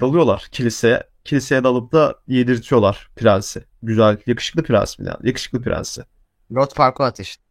dalıyorlar 0.00 0.48
kiliseye. 0.52 1.02
Kiliseye 1.24 1.64
dalıp 1.64 1.92
da 1.92 2.14
yedirtiyorlar 2.28 3.10
prensi. 3.16 3.64
Güzel, 3.82 4.18
yakışıklı 4.26 4.62
prens 4.62 4.98
mi 4.98 5.06
yani? 5.06 5.28
Yakışıklı 5.28 5.62
prensi. 5.62 6.02
Lord 6.54 6.70
Farquaad 6.74 7.16
işte. 7.18 7.42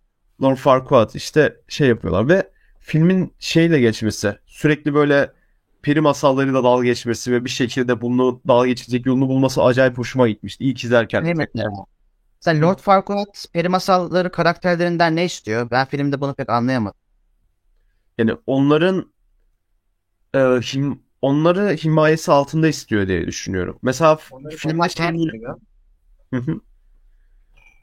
Lord 0.41 0.57
Farquaad 0.57 1.13
işte 1.13 1.61
şey 1.67 1.87
yapıyorlar 1.87 2.27
ve 2.29 2.50
filmin 2.81 3.33
şeyle 3.39 3.79
geçmesi 3.79 4.37
sürekli 4.45 4.93
böyle 4.93 5.31
peri 5.81 6.01
masallarıyla 6.01 6.63
dalga 6.63 6.83
geçmesi 6.85 7.31
ve 7.31 7.45
bir 7.45 7.49
şekilde 7.49 8.01
bunu 8.01 8.41
dalga 8.47 8.67
geçecek 8.67 9.05
yolunu 9.05 9.27
bulması 9.27 9.63
acayip 9.63 9.97
hoşuma 9.97 10.27
gitmişti. 10.29 10.63
İlk 10.63 10.83
izlerken. 10.83 11.23
Mi? 11.23 11.47
Sen 12.39 12.61
Lord 12.61 12.79
Farquaad 12.79 13.51
peri 13.53 13.69
masalları 13.69 14.31
karakterlerinden 14.31 15.15
ne 15.15 15.25
istiyor? 15.25 15.71
Ben 15.71 15.85
filmde 15.85 16.21
bunu 16.21 16.33
pek 16.33 16.49
anlayamadım. 16.49 16.99
Yani 18.17 18.35
onların 18.47 19.11
e, 20.33 20.37
him- 20.37 20.99
onları 21.21 21.73
himayesi 21.75 22.31
altında 22.31 22.67
istiyor 22.67 23.07
diye 23.07 23.27
düşünüyorum. 23.27 23.79
Mesela 23.81 24.15
f- 24.15 24.35
filmde 24.57 24.89
şey, 24.89 25.05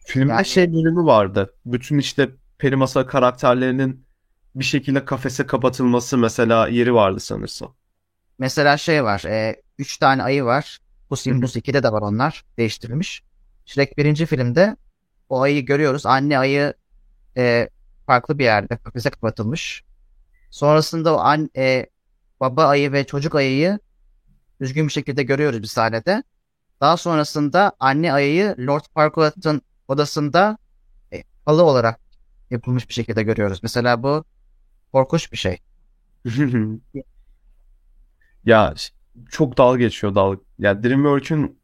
filmde 0.07 0.33
Yani- 0.33 0.45
şey 0.47 0.73
bölümü 0.73 1.05
vardı. 1.05 1.55
Bütün 1.67 1.99
işte 1.99 2.29
peri 2.59 2.77
masal 2.77 3.03
karakterlerinin 3.05 4.05
bir 4.55 4.65
şekilde 4.65 5.05
kafese 5.05 5.47
kapatılması 5.47 6.19
mesela 6.19 6.69
yeri 6.69 6.95
vardı 6.95 7.21
sanırsam. 7.21 7.75
Mesela 8.39 8.77
şey 8.77 9.05
var. 9.05 9.25
E, 9.27 9.63
üç 9.79 9.99
tane 9.99 10.23
ayı 10.23 10.45
var. 10.45 10.79
Hı. 11.09 11.17
Simbus 11.17 11.57
2'de 11.57 11.83
de 11.83 11.93
var 11.93 12.03
onlar. 12.03 12.45
Değiştirilmiş. 12.59 13.23
Shrek 13.67 13.99
birinci 13.99 14.27
filmde 14.27 14.77
o 15.29 15.41
ayıyı 15.41 15.67
görüyoruz. 15.67 16.07
Anne 16.07 16.39
ayı 16.39 16.75
e, 17.37 17.69
farklı 18.07 18.39
bir 18.39 18.45
yerde 18.45 18.77
kafese 18.77 19.11
kapatılmış. 19.11 19.85
Sonrasında 20.51 21.17
o 21.17 21.19
an, 21.19 21.51
e, 21.57 21.87
baba 22.41 22.67
ayı 22.67 22.93
ve 22.93 23.07
çocuk 23.07 23.35
ayıyı 23.35 23.79
düzgün 24.61 24.87
bir 24.87 24.93
şekilde 24.93 25.23
görüyoruz 25.23 25.63
bir 25.63 25.67
sahnede. 25.67 26.23
Daha 26.81 26.97
sonrasında 26.97 27.73
anne 27.81 28.13
ayıyı 28.13 28.55
Lord 28.59 28.85
Farquaad'ın 28.95 29.63
odasında 29.89 30.59
e, 31.13 31.25
halı 31.45 31.63
olarak 31.63 32.01
yapılmış 32.51 32.89
bir 32.89 32.95
şekilde 32.95 33.23
görüyoruz. 33.23 33.61
Mesela 33.63 34.03
bu 34.03 34.25
korkunç 34.93 35.33
bir 35.33 35.37
şey. 35.37 35.59
Ya 38.45 38.75
çok 39.31 39.59
dalga 39.59 39.79
geçiyor 39.79 40.15
dalga. 40.15 40.41
Ya 40.59 40.83
DreamWorks'ün 40.83 41.59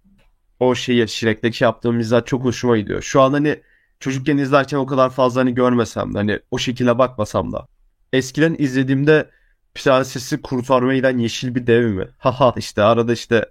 o 0.60 0.74
şeyi 0.74 1.08
Shrek'teki 1.08 1.64
yaptığı 1.64 1.92
mizah 1.92 2.24
çok 2.24 2.44
hoşuma 2.44 2.78
gidiyor. 2.78 3.02
Şu 3.02 3.20
an 3.22 3.32
hani 3.32 3.62
çocukken 4.00 4.38
izlerken 4.38 4.78
o 4.78 4.86
kadar 4.86 5.10
fazla 5.10 5.40
hani 5.40 5.54
görmesem 5.54 6.14
de 6.14 6.18
hani 6.18 6.40
o 6.50 6.58
şekilde 6.58 6.98
bakmasam 6.98 7.52
da. 7.52 7.68
Eskiden 8.12 8.56
izlediğimde 8.58 9.30
prensesi 9.74 10.42
kurtarmaya 10.42 10.96
giden 10.96 11.18
yeşil 11.18 11.54
bir 11.54 11.66
dev 11.66 11.86
mi? 11.86 12.08
Haha 12.18 12.54
işte 12.56 12.82
arada 12.82 13.12
işte 13.12 13.50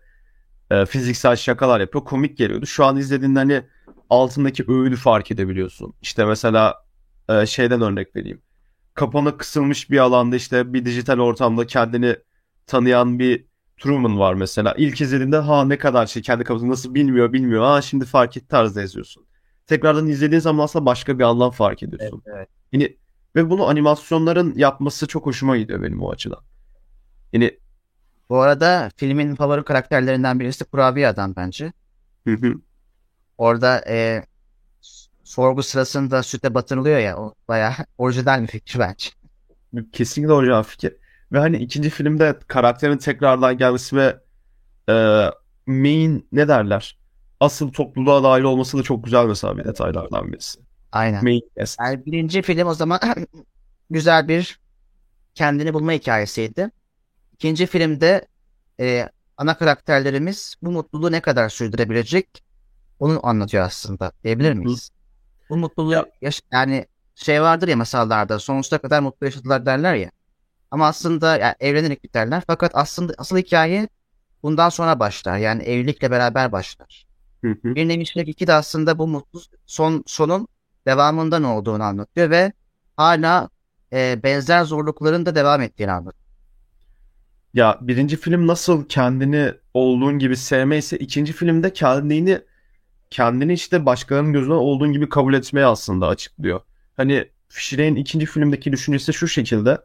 e, 0.72 0.86
fiziksel 0.86 1.36
şakalar 1.36 1.80
yapıyor. 1.80 2.06
Komik 2.06 2.38
geliyordu. 2.38 2.66
Şu 2.66 2.86
an 2.86 2.98
izlediğinde 2.98 3.40
hani 3.40 3.64
altındaki 4.10 4.66
öğünü 4.68 4.96
fark 4.96 5.32
edebiliyorsun. 5.32 5.94
İşte 6.02 6.26
mesela 6.26 6.86
e, 7.30 7.46
şeyden 7.46 7.82
örnek 7.82 8.16
vereyim. 8.16 8.42
Kapana 8.93 9.38
kısılmış 9.38 9.89
bir 9.89 9.97
alanda 9.97 10.36
işte 10.36 10.73
bir 10.73 10.86
dijital 10.86 11.19
ortamda 11.19 11.67
kendini 11.67 12.15
tanıyan 12.67 13.19
bir 13.19 13.45
Truman 13.77 14.19
var 14.19 14.34
mesela. 14.34 14.73
İlk 14.77 15.01
izlediğinde 15.01 15.38
ha 15.38 15.65
ne 15.65 15.77
kadar 15.77 16.06
şey 16.08 16.21
kendi 16.21 16.43
kafasında 16.43 16.71
nasıl 16.71 16.93
bilmiyor 16.95 17.34
bilmiyor. 17.34 17.63
Ha 17.63 17.82
şimdi 17.82 18.06
fark 18.06 18.38
etti 18.38 18.47
tarzda 18.47 18.82
yazıyorsun. 18.82 19.25
Tekrardan 19.67 20.08
izlediğin 20.08 20.39
zaman 20.39 20.63
aslında 20.63 20.86
başka 20.86 21.19
bir 21.19 21.23
anlam 21.23 21.51
fark 21.51 21.84
ediyorsun. 21.84 22.23
evet. 22.25 22.49
Yani 22.71 22.97
ve 23.36 23.49
bunu 23.49 23.67
animasyonların 23.67 24.53
yapması 24.56 25.08
çok 25.08 25.25
hoşuma 25.25 25.58
gidiyor 25.58 25.82
benim 25.84 26.03
o 26.03 26.12
açıdan. 26.12 26.39
Yani 27.34 27.60
Bu 28.29 28.38
arada 28.39 28.91
filmin 28.97 29.36
favori 29.36 29.63
karakterlerinden 29.63 30.39
birisi 30.39 30.65
Kurabiye 30.65 31.08
Adam 31.08 31.36
bence. 31.36 31.73
hı 32.27 32.34
hı. 32.34 32.53
Orada 33.38 33.84
e, 33.89 34.23
sorgu 35.24 35.64
sırasında 35.64 36.24
süte 36.24 36.54
batırılıyor 36.54 37.00
ya 37.00 37.18
o 37.18 37.34
bayağı 37.48 37.74
orijinal 37.98 38.42
bir 38.42 38.48
fikir 38.48 38.80
bence. 38.80 39.10
Kesinlikle 39.92 40.34
orijinal 40.34 40.64
fikir. 40.64 40.96
Ve 41.32 41.40
hani 41.40 41.58
ikinci 41.58 41.90
filmde 41.90 42.40
karakterin 42.48 42.98
tekrardan 42.98 43.58
gelmesi 43.58 43.96
ve 43.96 44.20
e, 44.90 44.94
main 45.66 46.28
ne 46.32 46.48
derler? 46.48 46.98
Asıl 47.40 47.72
topluluğa 47.72 48.24
dahil 48.24 48.44
olması 48.44 48.78
da 48.78 48.84
çok 48.84 49.04
güzel 49.04 49.26
mesela 49.26 49.58
bir 49.58 49.64
detaylardan 49.64 50.34
birisi. 50.34 50.60
Aynen. 50.92 51.24
Main 51.24 51.42
cast. 51.60 51.80
Yani 51.80 52.06
birinci 52.06 52.42
film 52.42 52.68
o 52.68 52.74
zaman 52.74 53.00
güzel 53.90 54.28
bir 54.28 54.60
kendini 55.36 55.74
bulma 55.74 55.92
hikayesiydi. 55.92 56.72
İkinci 57.34 57.66
filmde 57.66 58.28
e, 58.80 59.10
ana 59.38 59.58
karakterlerimiz 59.58 60.56
bu 60.62 60.72
mutluluğu 60.72 61.12
ne 61.12 61.22
kadar 61.22 61.50
sürdürebilecek 61.50 62.44
onu 63.00 63.20
anlatıyor 63.24 63.64
aslında 63.64 64.12
diyebilir 64.24 64.54
miyiz? 64.54 64.92
Bu 65.49 65.58
mutluluğu 65.58 65.91
Ya- 65.93 66.06
yaş- 66.21 66.41
yani 66.51 66.86
şey 67.15 67.41
vardır 67.41 67.67
ya 67.67 67.75
masallarda 67.77 68.39
sonsuza 68.39 68.77
kadar 68.77 68.99
mutlu 69.01 69.25
yaşadılar 69.25 69.65
derler 69.65 69.95
ya. 69.95 70.12
Ama 70.71 70.88
aslında 70.88 71.38
yani 71.38 71.56
evlenerek 71.60 72.03
biterler. 72.03 72.43
Fakat 72.47 72.71
aslında 72.75 73.13
asıl 73.17 73.38
hikaye 73.38 73.88
bundan 74.43 74.69
sonra 74.69 74.99
başlar. 74.99 75.38
Yani 75.38 75.63
evlilikle 75.63 76.12
beraber 76.12 76.51
başlar. 76.51 77.06
Bir 77.75 77.88
nevi 77.88 78.06
Shrek 78.06 78.27
2 78.29 78.47
de 78.47 78.53
aslında 78.53 78.99
bu 78.99 79.08
mutlu 79.08 79.41
son 79.65 80.03
sonun 80.08 80.47
devamından 80.88 81.43
olduğunu 81.43 81.84
anlatıyor 81.84 82.29
ve 82.29 82.53
hala 82.97 83.49
e, 83.93 84.19
benzer 84.23 84.63
zorlukların 84.63 85.25
da 85.25 85.36
devam 85.36 85.62
ettiğini 85.62 85.91
anlatıyor. 85.91 86.23
Ya 87.53 87.77
birinci 87.82 88.17
film 88.17 88.47
nasıl 88.47 88.86
kendini 88.86 89.53
olduğun 89.73 90.19
gibi 90.19 90.38
sevmeyse 90.38 90.97
ikinci 90.97 91.34
filmde 91.34 91.73
kendini 91.73 92.41
kendini 93.13 93.54
işte 93.54 93.86
başkalarının 93.86 94.34
gözünden 94.34 94.56
olduğun 94.56 94.93
gibi 94.93 95.10
kabul 95.10 95.34
etmeye 95.34 95.65
aslında 95.65 96.08
açıklıyor. 96.08 96.62
Hani 96.97 97.30
Shrek'in 97.49 97.95
ikinci 97.95 98.26
filmdeki 98.26 98.71
düşüncesi 98.71 99.13
şu 99.13 99.28
şekilde. 99.28 99.78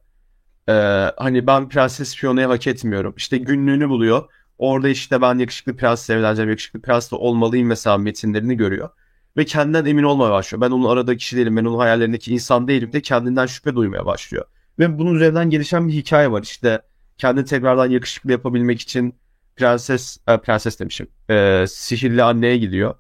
Ee, 0.69 0.73
hani 1.17 1.47
ben 1.47 1.69
Prenses 1.69 2.17
Fiona'yı 2.17 2.47
hak 2.47 2.67
etmiyorum. 2.67 3.15
İşte 3.17 3.39
günlüğünü 3.39 3.89
buluyor. 3.89 4.25
Orada 4.59 4.89
işte 4.89 5.21
ben 5.23 5.39
yakışıklı 5.39 5.77
prensle 5.77 6.15
evleneceğim, 6.15 6.51
yakışıklı 6.51 6.81
prensle 6.81 7.17
olmalıyım 7.17 7.69
mesela 7.69 7.99
metinlerini 7.99 8.57
görüyor. 8.57 8.89
Ve 9.37 9.45
kendinden 9.45 9.85
emin 9.85 10.03
olmaya 10.03 10.31
başlıyor. 10.31 10.61
Ben 10.61 10.71
onun 10.71 10.89
aradaki 10.89 11.19
kişi 11.19 11.37
değilim, 11.37 11.57
ben 11.57 11.65
onun 11.65 11.79
hayallerindeki 11.79 12.35
insan 12.35 12.69
değilim 12.69 12.93
de 12.93 13.03
kendinden 13.03 13.47
şüphe 13.47 13.75
duymaya 13.75 14.07
başlıyor. 14.07 14.45
Ve 14.79 14.99
bunun 14.99 15.15
üzerinden 15.15 15.51
gelişen 15.51 15.89
bir 15.89 15.93
hikaye 15.93 16.31
var. 16.31 16.43
İşte 16.43 16.83
kendini 17.19 17.45
tekrardan 17.45 17.91
yakışıklı 17.91 18.33
yapabilmek 18.33 18.81
için 18.81 19.15
prenses, 19.57 20.19
e, 20.29 20.39
prenses 20.39 20.81
demişim, 20.81 21.09
e, 21.31 21.65
sihirli 21.69 22.23
anneye 22.23 22.57
gidiyor. 22.57 22.95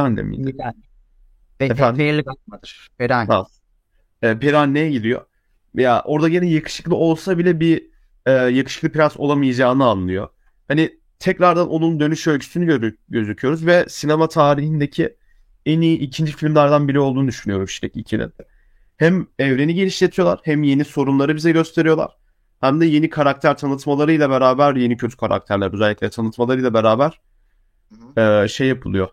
Anne 0.00 0.22
miydi? 0.22 0.56
Ve 1.60 1.64
Efendim? 1.64 1.96
Feyirli 1.96 2.22
Godmother. 2.22 2.88
Feri 2.98 3.14
anne. 3.14 3.28
Ha. 3.28 3.46
E, 4.22 4.38
peri 4.38 4.56
anneye 4.56 4.90
gidiyor. 4.90 5.24
Ya 5.74 6.02
orada 6.04 6.28
gene 6.28 6.50
yakışıklı 6.50 6.94
olsa 6.96 7.38
bile 7.38 7.60
bir 7.60 7.86
e, 8.26 8.32
yakışıklı 8.32 8.92
prens 8.92 9.16
olamayacağını 9.16 9.84
anlıyor. 9.84 10.28
Hani 10.68 10.98
tekrardan 11.18 11.68
onun 11.68 12.00
dönüş 12.00 12.26
öyküsünü 12.26 12.66
gör- 12.66 12.94
gözüküyoruz 13.08 13.66
ve 13.66 13.84
sinema 13.88 14.28
tarihindeki 14.28 15.16
en 15.66 15.80
iyi 15.80 15.98
ikinci 15.98 16.32
filmlerden 16.32 16.88
biri 16.88 17.00
olduğunu 17.00 17.28
düşünüyorum 17.28 17.68
Shrek 17.68 17.96
2'nin. 17.96 18.32
Hem 18.96 19.26
evreni 19.38 19.74
genişletiyorlar 19.74 20.40
hem 20.42 20.62
yeni 20.62 20.84
sorunları 20.84 21.36
bize 21.36 21.52
gösteriyorlar. 21.52 22.16
Hem 22.60 22.80
de 22.80 22.86
yeni 22.86 23.10
karakter 23.10 23.56
tanıtmalarıyla 23.56 24.30
beraber 24.30 24.74
yeni 24.76 24.96
kötü 24.96 25.16
karakterler 25.16 25.72
özellikle 25.74 26.10
tanıtmalarıyla 26.10 26.74
beraber 26.74 27.20
e, 28.16 28.48
şey 28.48 28.68
yapılıyor. 28.68 29.08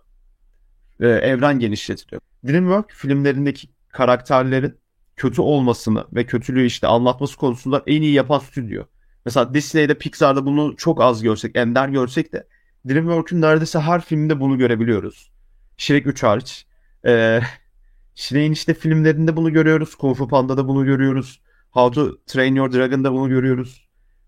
E, 0.99 1.07
evren 1.07 1.59
genişletiliyor. 1.59 2.21
DreamWorks 2.47 2.95
filmlerindeki 2.95 3.67
karakterlerin 3.89 4.77
kötü 5.15 5.41
olmasını 5.41 6.05
ve 6.13 6.25
kötülüğü 6.25 6.65
işte 6.65 6.87
anlatması 6.87 7.37
konusunda 7.37 7.83
en 7.87 8.01
iyi 8.01 8.13
yapan 8.13 8.39
stüdyo. 8.39 8.83
Mesela 9.25 9.53
Disney'de 9.53 9.97
Pixar'da 9.97 10.45
bunu 10.45 10.75
çok 10.77 11.01
az 11.01 11.23
görsek, 11.23 11.55
ender 11.55 11.89
görsek 11.89 12.33
de 12.33 12.47
DreamWorks'un 12.89 13.41
neredeyse 13.41 13.79
her 13.79 14.01
filminde 14.01 14.39
bunu 14.39 14.57
görebiliyoruz. 14.57 15.31
Shrek 15.77 16.07
3 16.07 16.23
hariç. 16.23 16.65
Ee, 17.05 17.41
Shrek'in 18.15 18.51
işte 18.51 18.73
filmlerinde 18.73 19.35
bunu 19.35 19.53
görüyoruz. 19.53 19.95
Kung 19.95 20.17
Fu 20.17 20.27
Panda'da 20.27 20.67
bunu 20.67 20.85
görüyoruz. 20.85 21.41
How 21.71 21.95
to 21.95 22.17
Train 22.25 22.55
Your 22.55 22.73
Dragon'da 22.73 23.13
bunu 23.13 23.29
görüyoruz. 23.29 23.87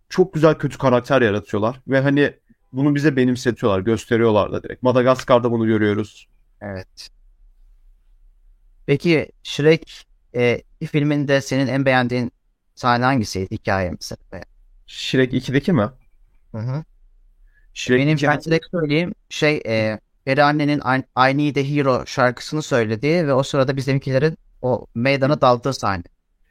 Çok 0.09 0.33
güzel 0.33 0.53
kötü 0.53 0.77
karakter 0.77 1.21
yaratıyorlar. 1.21 1.81
Ve 1.87 1.99
hani 1.99 2.33
bunu 2.73 2.95
bize 2.95 3.15
benimsetiyorlar, 3.15 3.79
gösteriyorlar 3.79 4.51
da 4.51 4.63
direkt. 4.63 4.83
Madagaskar'da 4.83 5.51
bunu 5.51 5.67
görüyoruz. 5.67 6.27
Evet. 6.61 7.09
Peki 8.85 9.31
Shrek 9.43 10.05
e, 10.35 10.61
filminde 10.91 11.41
senin 11.41 11.67
en 11.67 11.85
beğendiğin 11.85 12.31
sahne 12.75 13.05
hangisiydi? 13.05 13.55
Hikaye 13.55 13.91
mesela. 13.91 14.43
Shrek 14.87 15.33
2'deki 15.33 15.73
mi? 15.73 15.89
Hı 16.51 16.57
hı. 16.57 16.83
Shrek 17.73 17.99
Benim 17.99 18.15
2 18.15 18.27
ben 18.27 18.41
direkt 18.41 18.65
söyleyeyim 18.71 19.13
şey 19.29 19.61
e, 19.67 19.99
Peri 20.25 20.43
annenin 20.43 20.79
I, 20.79 21.03
I 21.31 21.37
Need 21.37 21.55
a 21.55 21.59
Hero 21.59 22.05
şarkısını 22.05 22.61
söylediği 22.61 23.27
ve 23.27 23.33
o 23.33 23.43
sırada 23.43 23.75
bizimkilerin 23.77 24.37
o 24.61 24.85
meydana 24.95 25.41
daldığı 25.41 25.73
sahne. 25.73 26.03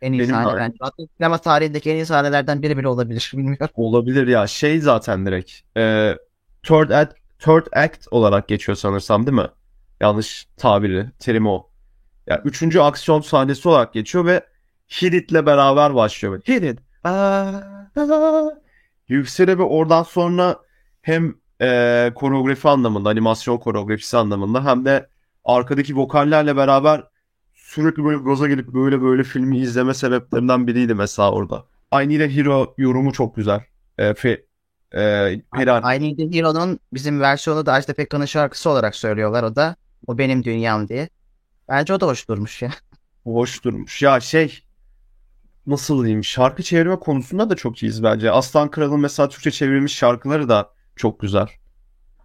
En 0.03 0.12
iyi 0.12 0.21
Benim 0.23 0.31
sahne 0.35 0.53
de- 0.53 0.57
bence. 0.61 0.77
Hatta 0.81 1.03
sinema 1.16 1.38
tarihindeki 1.38 1.90
en 1.90 1.95
iyi 1.95 2.07
sahnelerden 2.07 2.62
biri 2.62 2.79
bile 2.79 2.88
olabilir. 2.88 3.31
Bilmiyorum. 3.37 3.69
olabilir 3.75 4.27
ya. 4.27 4.47
Şey 4.47 4.81
zaten 4.81 5.27
direkt. 5.27 5.53
E, 5.77 6.14
third, 6.62 6.90
act, 6.90 7.12
third 7.38 7.66
act 7.73 8.07
olarak 8.11 8.49
geçiyor 8.49 8.77
sanırsam 8.77 9.27
değil 9.27 9.37
mi? 9.37 9.49
Yanlış 10.01 10.47
tabiri, 10.57 11.11
terimi 11.19 11.49
o. 11.49 11.71
Ya 12.27 12.43
üçüncü 12.45 12.81
aksiyon 12.81 13.21
sahnesi 13.21 13.69
olarak 13.69 13.93
geçiyor 13.93 14.25
ve 14.27 14.47
Hit 15.03 15.15
It'le 15.15 15.47
beraber 15.47 15.95
başlıyor. 15.95 16.33
Böyle, 16.33 16.43
Hit 16.57 16.65
It. 16.65 16.79
Aa, 17.05 17.11
aa. 17.97 18.51
Yüksele 19.09 19.59
ve 19.59 19.63
oradan 19.63 20.03
sonra 20.03 20.57
hem 21.03 21.35
e, 21.63 22.13
koreografi 22.15 22.69
anlamında, 22.69 23.09
animasyon 23.09 23.59
koreografisi 23.59 24.17
anlamında 24.17 24.65
hem 24.65 24.85
de 24.85 25.09
arkadaki 25.45 25.97
vokallerle 25.97 26.57
beraber 26.57 27.05
sürekli 27.55 28.05
böyle 28.05 28.19
gaza 28.19 28.49
gelip 28.49 28.75
böyle 28.75 29.03
böyle 29.03 29.23
filmi 29.25 29.59
izleme 29.59 29.95
sebeplerinden 29.95 30.67
biriydi 30.67 30.95
mesela 30.95 31.33
orada. 31.33 31.65
I 32.03 32.09
Need 32.09 32.31
Hero 32.31 32.75
yorumu 32.79 33.13
çok 33.13 33.37
güzel. 33.37 33.61
E, 33.99 34.15
fe, 34.15 34.47
e, 34.93 34.99
Peri- 35.55 35.97
I 35.97 36.37
Hero'nun 36.39 36.81
bizim 36.93 37.21
versiyonu 37.21 37.67
da 37.67 37.73
Ajda 37.73 37.95
Pekkan'ın 37.95 38.25
şarkısı 38.25 38.71
olarak 38.71 38.95
söylüyorlar 38.95 39.43
o 39.43 39.57
da. 39.57 39.77
O 40.07 40.19
benim 40.19 40.45
dünyam 40.45 40.88
diye. 40.88 41.09
Bence 41.69 41.95
o 41.95 42.01
da 42.01 42.07
hoş 42.07 42.29
durmuş 42.29 42.62
ya. 42.62 42.71
Hoş 43.25 43.64
durmuş. 43.64 44.03
Ya 44.03 44.21
şey 44.21 44.62
nasıl 45.66 46.05
diyeyim 46.05 46.25
şarkı 46.25 46.62
çevirme 46.62 46.97
konusunda 46.97 47.51
da 47.51 47.57
çok 47.57 47.83
iyiyiz 47.83 48.03
bence. 48.03 48.31
Aslan 48.31 48.71
Kral'ın 48.71 49.01
mesela 49.01 49.29
Türkçe 49.29 49.51
çevrilmiş 49.51 49.95
şarkıları 49.95 50.49
da 50.49 50.71
çok 50.97 51.21
güzel. 51.21 51.47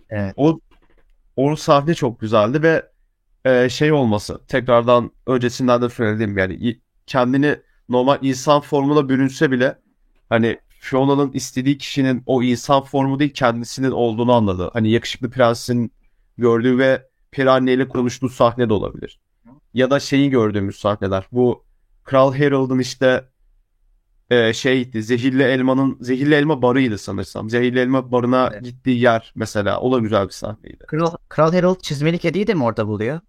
Evet. 0.10 0.34
O 0.38 0.60
o 1.36 1.56
sahne 1.56 1.94
çok 1.94 2.20
güzeldi 2.20 2.63
ve 2.63 2.89
e, 3.46 3.70
şey 3.70 3.91
olması 3.91 4.41
tekrardan 4.48 5.12
öncesinden 5.28 5.82
de 5.82 5.89
söylediğim 5.89 6.38
yani 6.38 6.80
kendini 7.08 7.60
normal 7.89 8.17
insan 8.22 8.62
formuna 8.62 9.10
bürünse 9.10 9.52
bile 9.52 9.80
hani 10.30 10.60
Fiona'nın 10.70 11.32
istediği 11.32 11.78
kişinin 11.78 12.24
o 12.26 12.44
insan 12.44 12.84
formu 12.84 13.20
değil 13.20 13.34
kendisinin 13.34 13.91
olduğunu 13.91 14.34
anladı. 14.34 14.70
Hani 14.74 14.91
yakışıklı 14.91 15.30
prensin 15.30 15.91
gördüğü 16.38 16.78
ve 16.78 17.08
Peri 17.32 17.50
anneyle 17.50 17.88
konuştuğu 17.88 18.30
sahne 18.30 18.70
de 18.70 18.74
olabilir. 18.74 19.20
Ya 19.74 19.89
da 19.91 20.00
şeyi 20.00 20.30
gördüğümüz 20.30 20.80
sahneler. 20.80 21.28
Bu 21.32 21.63
Kral 22.04 22.34
Harold'un 22.36 22.80
işte 22.80 23.30
e, 24.30 24.54
şeydi 24.54 25.04
zehirli 25.04 25.44
elmanın 25.44 25.98
zehirli 26.02 26.36
elma 26.36 26.62
barıydı 26.62 26.98
sanırsam. 26.98 27.50
Zehirli 27.50 27.80
elma 27.80 28.12
barına 28.12 28.50
Evet. 28.54 28.63
gittiği 28.63 29.00
yer 29.00 29.32
mesela. 29.36 29.80
O 29.82 29.91
da 29.91 30.00
güzel 30.00 30.26
bir 30.26 30.32
sahneydi. 30.34 30.84
Kral, 30.88 31.15
Kral 31.30 31.54
Harold 31.54 31.80
çizmeli 31.82 32.17
kediyi 32.17 32.48
de 32.48 32.54
mi 32.54 32.63
orada 32.63 32.88
buluyor? 32.88 33.20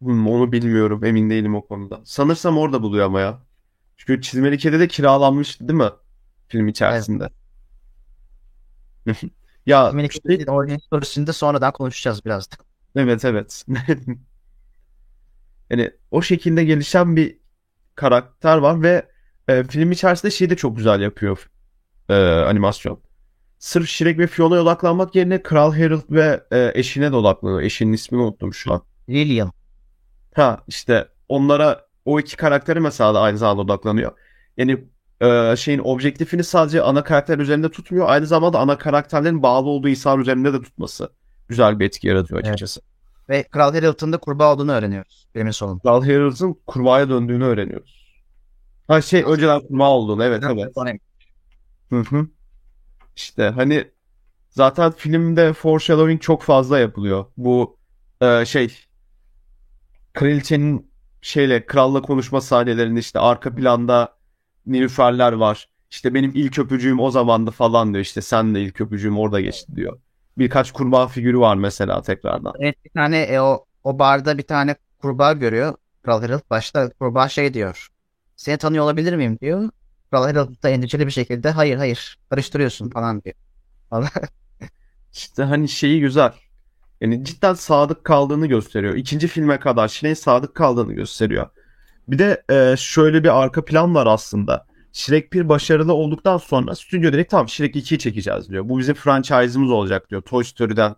Hmm, 0.00 0.28
onu 0.28 0.52
bilmiyorum. 0.52 1.04
Emin 1.04 1.30
değilim 1.30 1.54
o 1.54 1.66
konuda. 1.66 2.00
Sanırsam 2.04 2.58
orada 2.58 2.82
buluyor 2.82 3.06
ama 3.06 3.20
ya. 3.20 3.38
Çünkü 3.96 4.22
çizmeli 4.22 4.58
kedi 4.58 4.80
de 4.80 4.88
kiralanmıştı 4.88 5.68
değil 5.68 5.78
mi? 5.78 5.90
Film 6.48 6.68
içerisinde. 6.68 7.28
ya 9.66 9.90
kedinin 9.90 10.46
orijinal 10.46 10.78
storiesini 10.78 11.26
de 11.26 11.32
sonradan 11.32 11.72
konuşacağız 11.72 12.24
birazdan. 12.24 12.58
Evet 12.96 13.24
evet. 13.24 13.64
Yani 15.70 15.90
o 16.10 16.22
şekilde 16.22 16.64
gelişen 16.64 17.16
bir 17.16 17.38
karakter 17.94 18.56
var 18.56 18.82
ve 18.82 19.06
e, 19.48 19.64
film 19.64 19.92
içerisinde 19.92 20.30
şeyi 20.30 20.50
de 20.50 20.56
çok 20.56 20.76
güzel 20.76 21.00
yapıyor 21.00 21.50
e, 22.08 22.14
animasyon. 22.24 23.00
Sırf 23.58 23.88
Shrek 23.88 24.18
ve 24.18 24.26
Fiona'ya 24.26 24.62
odaklanmak 24.62 25.14
yerine 25.14 25.42
Kral 25.42 25.74
Harold 25.74 26.02
ve 26.10 26.40
e, 26.50 26.72
eşine 26.74 27.12
de 27.12 27.16
odaklanıyor. 27.16 27.62
Eşinin 27.62 27.92
ismini 27.92 28.22
unuttum 28.22 28.54
şu 28.54 28.72
an. 28.72 28.82
Lilian. 29.08 29.52
Ha 30.34 30.64
işte 30.68 31.08
onlara 31.28 31.86
o 32.04 32.20
iki 32.20 32.36
karakteri 32.36 32.80
mesela 32.80 33.14
da 33.14 33.20
aynı 33.20 33.38
zamanda 33.38 33.62
odaklanıyor. 33.62 34.12
Yani 34.56 34.84
e, 35.22 35.56
şeyin 35.56 35.80
objektifini 35.84 36.44
sadece 36.44 36.82
ana 36.82 37.04
karakter 37.04 37.38
üzerinde 37.38 37.70
tutmuyor. 37.70 38.08
Aynı 38.08 38.26
zamanda 38.26 38.58
ana 38.58 38.78
karakterlerin 38.78 39.42
bağlı 39.42 39.68
olduğu 39.68 39.88
insan 39.88 40.20
üzerinde 40.20 40.52
de 40.52 40.62
tutması 40.62 41.12
güzel 41.48 41.78
bir 41.78 41.84
etki 41.86 42.08
yaratıyor 42.08 42.40
Evet. 42.40 42.48
açıkçası. 42.48 42.80
Ve 43.28 43.42
Kral 43.42 43.74
Harold'un 43.74 44.12
da 44.12 44.18
kurbağa 44.18 44.54
olduğunu 44.54 44.72
öğreniyoruz 44.72 45.28
filmin 45.32 45.50
sonunda. 45.50 45.82
Kral 45.82 46.02
Harold'un 46.02 46.60
kurbağaya 46.66 47.08
döndüğünü 47.08 47.44
öğreniyoruz. 47.44 48.22
Ha 48.88 49.02
şey 49.02 49.24
önceden 49.26 49.60
kurbağa 49.60 49.90
olduğunu 49.90 50.24
evet 50.24 50.44
evet. 50.44 51.00
Hı 51.90 52.00
hı. 52.00 52.26
İşte 53.16 53.48
hani 53.48 53.90
zaten 54.50 54.92
filmde 54.92 55.52
foreshadowing 55.52 56.20
çok 56.20 56.42
fazla 56.42 56.78
yapılıyor. 56.78 57.24
Bu 57.36 57.76
e, 58.20 58.44
şey 58.44 58.78
kraliçenin 60.12 60.92
şeyle 61.22 61.66
kralla 61.66 62.02
konuşma 62.02 62.40
sahnelerinde 62.40 63.00
işte 63.00 63.18
arka 63.18 63.54
planda 63.54 64.16
nilüferler 64.66 65.32
var. 65.32 65.68
İşte 65.90 66.14
benim 66.14 66.32
ilk 66.34 66.58
öpücüğüm 66.58 67.00
o 67.00 67.10
zamandı 67.10 67.50
falan 67.50 67.94
diyor. 67.94 68.04
İşte 68.04 68.20
sen 68.22 68.54
de 68.54 68.62
ilk 68.62 68.80
öpücüğüm 68.80 69.18
orada 69.18 69.40
geçti 69.40 69.76
diyor. 69.76 69.98
Birkaç 70.38 70.72
kurbağa 70.72 71.06
figürü 71.06 71.38
var 71.38 71.56
mesela 71.56 72.02
tekrardan. 72.02 72.52
Evet 72.60 72.84
bir 72.84 72.90
tane 72.90 73.22
e, 73.22 73.40
o, 73.40 73.64
o 73.84 73.98
barda 73.98 74.38
bir 74.38 74.42
tane 74.42 74.76
kurbağa 74.98 75.32
görüyor. 75.32 75.74
Kral 76.02 76.22
Harold 76.22 76.50
başta 76.50 76.90
kurbağa 76.90 77.28
şey 77.28 77.54
diyor. 77.54 77.88
Seni 78.36 78.56
tanıyor 78.56 78.84
olabilir 78.84 79.16
miyim 79.16 79.38
diyor. 79.40 79.70
Kral 80.10 80.24
Harold 80.24 80.62
da 80.62 80.68
endişeli 80.68 81.06
bir 81.06 81.12
şekilde 81.12 81.50
hayır 81.50 81.76
hayır 81.76 82.18
karıştırıyorsun 82.30 82.90
falan 82.90 83.22
diyor. 83.22 83.34
İşte 85.12 85.42
hani 85.42 85.68
şeyi 85.68 86.00
güzel. 86.00 86.32
Yani 87.00 87.24
cidden 87.24 87.54
sadık 87.54 88.04
kaldığını 88.04 88.46
gösteriyor. 88.46 88.94
İkinci 88.94 89.28
filme 89.28 89.60
kadar 89.60 89.88
Shrek'in 89.88 90.14
sadık 90.14 90.54
kaldığını 90.54 90.92
gösteriyor. 90.92 91.50
Bir 92.08 92.18
de 92.18 92.42
e, 92.50 92.76
şöyle 92.76 93.24
bir 93.24 93.42
arka 93.42 93.64
plan 93.64 93.94
var 93.94 94.06
aslında. 94.06 94.66
Shrek 94.92 95.32
1 95.32 95.48
başarılı 95.48 95.94
olduktan 95.94 96.36
sonra 96.36 96.74
stüdyo 96.74 97.12
direkt 97.12 97.30
tamam 97.30 97.48
Shrek 97.48 97.76
2'yi 97.76 97.98
çekeceğiz 97.98 98.48
diyor. 98.48 98.68
Bu 98.68 98.78
bizim 98.78 98.94
franchise'ımız 98.94 99.70
olacak 99.70 100.10
diyor. 100.10 100.22
Toy 100.22 100.44
Story'den 100.44 100.96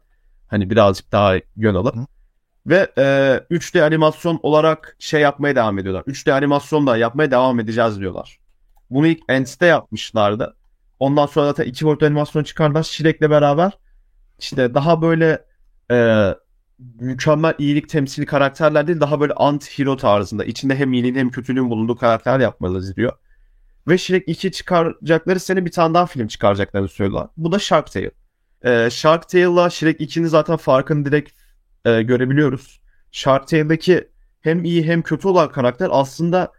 hani 0.48 0.70
birazcık 0.70 1.12
daha 1.12 1.34
yön 1.56 1.74
alıp. 1.74 1.96
Hı. 1.96 2.06
Ve 2.66 2.92
e, 2.98 3.02
3D 3.50 3.82
animasyon 3.84 4.40
olarak 4.42 4.96
şey 4.98 5.20
yapmaya 5.20 5.56
devam 5.56 5.78
ediyorlar. 5.78 6.02
3D 6.02 6.32
animasyon 6.32 6.86
da 6.86 6.96
yapmaya 6.96 7.30
devam 7.30 7.60
edeceğiz 7.60 8.00
diyorlar. 8.00 8.38
Bunu 8.90 9.06
ilk 9.06 9.20
Ents'te 9.28 9.66
yapmışlardı. 9.66 10.56
Ondan 10.98 11.26
sonra 11.26 11.46
zaten 11.46 11.64
2 11.64 11.86
boyutlu 11.86 12.06
animasyon 12.06 12.44
çıkardılar 12.44 12.82
Shrek'le 12.82 13.30
beraber. 13.30 13.72
İşte 14.38 14.74
daha 14.74 15.02
böyle 15.02 15.44
e, 15.90 16.28
mükemmel 17.00 17.54
iyilik 17.58 17.88
temsili 17.88 18.26
karakterler 18.26 18.86
değil 18.86 19.00
daha 19.00 19.20
böyle 19.20 19.32
anti-hero 19.32 19.96
tarzında. 19.96 20.44
içinde 20.44 20.76
hem 20.76 20.92
iyiliğin 20.92 21.14
hem 21.14 21.30
kötülüğün 21.30 21.70
bulunduğu 21.70 21.96
karakterler 21.96 22.40
yapmalıyız 22.40 22.96
diyor. 22.96 23.12
Ve 23.88 23.98
Shrek 23.98 24.24
2 24.28 24.52
çıkaracakları 24.52 25.40
sene 25.40 25.64
bir 25.64 25.70
tane 25.70 25.94
daha 25.94 26.06
film 26.06 26.26
çıkaracaklarını 26.26 26.88
söylüyorlar. 26.88 27.30
Bu 27.36 27.52
da 27.52 27.58
Shark 27.58 27.92
Tale. 27.92 28.10
E, 28.64 28.90
Shark 28.90 29.28
Tale'la 29.28 29.70
Shrek 29.70 30.00
2'nin 30.00 30.26
zaten 30.26 30.56
farkını 30.56 31.04
direkt 31.04 31.32
e, 31.84 32.02
görebiliyoruz. 32.02 32.80
Shark 33.12 33.48
Tale'daki 33.48 34.08
hem 34.40 34.64
iyi 34.64 34.86
hem 34.86 35.02
kötü 35.02 35.28
olan 35.28 35.48
karakter 35.48 35.88
aslında 35.90 36.52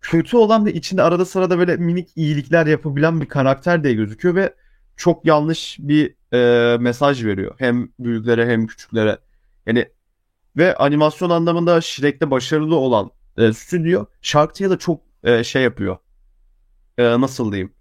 kötü 0.00 0.36
olan 0.36 0.66
da 0.66 0.70
içinde 0.70 1.02
arada 1.02 1.24
sırada 1.24 1.58
böyle 1.58 1.76
minik 1.76 2.08
iyilikler 2.16 2.66
yapabilen 2.66 3.20
bir 3.20 3.26
karakter 3.26 3.84
diye 3.84 3.94
gözüküyor 3.94 4.34
ve 4.34 4.54
çok 4.96 5.26
yanlış 5.26 5.76
bir 5.80 6.14
e, 6.32 6.78
mesaj 6.78 7.24
veriyor. 7.24 7.54
Hem 7.58 7.88
büyüklere 7.98 8.46
hem 8.46 8.66
küçüklere. 8.66 9.18
Yani 9.66 9.88
ve 10.56 10.76
animasyon 10.76 11.30
anlamında 11.30 11.80
Shrek'te 11.80 12.30
başarılı 12.30 12.76
olan 12.76 13.10
e, 13.38 13.52
stüdyo 13.52 14.04
Shark 14.22 14.60
da 14.60 14.78
çok 14.78 15.00
e, 15.24 15.44
şey 15.44 15.62
yapıyor. 15.62 15.96
E, 16.98 17.20
nasıl 17.20 17.52
diyeyim? 17.52 17.72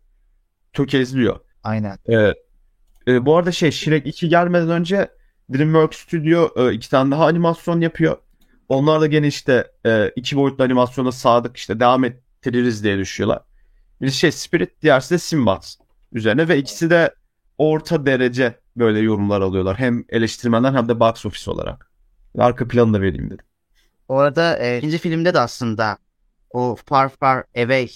Tökezliyor. 0.74 1.40
Aynen. 1.64 1.98
E, 2.10 2.34
e, 3.08 3.26
bu 3.26 3.38
arada 3.38 3.52
şey 3.52 3.72
Shrek 3.72 4.08
2 4.08 4.30
gelmeden 4.30 4.70
önce 4.70 5.10
DreamWorks 5.54 5.98
Studio 5.98 6.52
e, 6.56 6.74
iki 6.74 6.90
tane 6.90 7.12
daha 7.12 7.26
animasyon 7.26 7.82
yapıyor. 7.82 8.18
Onlar 8.70 9.02
da 9.02 9.08
gene 9.08 9.28
işte 9.28 9.72
e, 9.86 10.12
iki 10.16 10.38
boyutlu 10.38 10.64
animasyona 10.64 11.12
sadık 11.12 11.58
işte 11.58 11.80
devam 11.80 12.04
ettiririz 12.04 12.84
diye 12.84 12.98
düşünüyorlar. 12.98 13.44
Birisi 14.02 14.18
şey 14.18 14.32
Spirit, 14.32 14.82
diğerisi 14.82 15.14
de 15.14 15.18
Sinbad 15.18 15.64
üzerine 16.12 16.48
ve 16.48 16.58
ikisi 16.58 16.90
de 16.90 17.16
orta 17.58 18.06
derece 18.06 18.60
böyle 18.78 19.00
yorumlar 19.00 19.42
alıyorlar. 19.42 19.80
Hem 19.80 20.06
eleştirmenler 20.10 20.74
hem 20.74 20.90
de 20.90 21.00
box 21.00 21.26
office 21.26 21.52
olarak. 21.52 21.92
Arka 22.38 22.68
planı 22.68 22.94
da 22.94 23.02
vereyim 23.02 23.26
dedim. 23.30 23.46
Orada 24.08 24.58
e, 24.60 24.78
ikinci 24.78 24.98
filmde 24.98 25.34
de 25.34 25.40
aslında 25.40 25.98
o 26.52 26.76
Far 26.86 27.10
Far 27.10 27.38
Away 27.58 27.90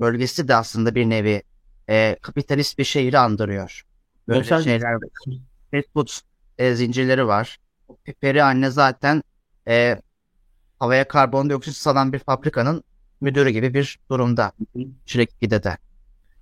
bölgesi 0.00 0.48
de 0.48 0.54
aslında 0.54 0.94
bir 0.94 1.10
nevi 1.10 1.42
e, 1.90 2.16
kapitalist 2.22 2.78
bir 2.78 2.84
şehri 2.84 3.18
andırıyor. 3.18 3.82
Böyle 4.28 4.38
Mesela- 4.38 4.62
şeyler 4.62 4.98
fast 5.70 5.92
food 5.94 6.08
e, 6.58 6.74
zincirleri 6.74 7.26
var. 7.26 7.58
Peri 8.20 8.42
anne 8.42 8.70
zaten 8.70 9.22
e, 9.68 10.00
havaya 10.78 11.08
karbondioksit 11.08 11.74
salan 11.76 12.12
bir 12.12 12.18
fabrikanın 12.18 12.84
müdürü 13.20 13.50
gibi 13.50 13.74
bir 13.74 13.98
durumda. 14.10 14.52
Shrek 15.06 15.30
2'de 15.42 15.62
de. 15.62 15.76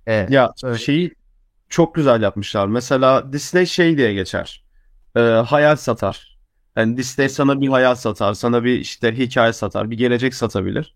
E, 0.07 0.27
Ya 0.29 0.53
öyle. 0.63 0.77
şeyi 0.77 1.15
çok 1.73 1.95
güzel 1.95 2.21
yapmışlar. 2.21 2.67
Mesela 2.67 3.33
Disney 3.33 3.65
şey 3.65 3.97
diye 3.97 4.13
geçer. 4.13 4.63
Ee, 5.15 5.19
hayal 5.19 5.75
satar. 5.75 6.37
Yani 6.75 6.97
Disney 6.97 7.29
sana 7.29 7.61
bir 7.61 7.67
hayal 7.67 7.95
satar, 7.95 8.33
sana 8.33 8.63
bir 8.63 8.79
işte 8.79 9.17
hikaye 9.17 9.53
satar, 9.53 9.91
bir 9.91 9.97
gelecek 9.97 10.35
satabilir. 10.35 10.95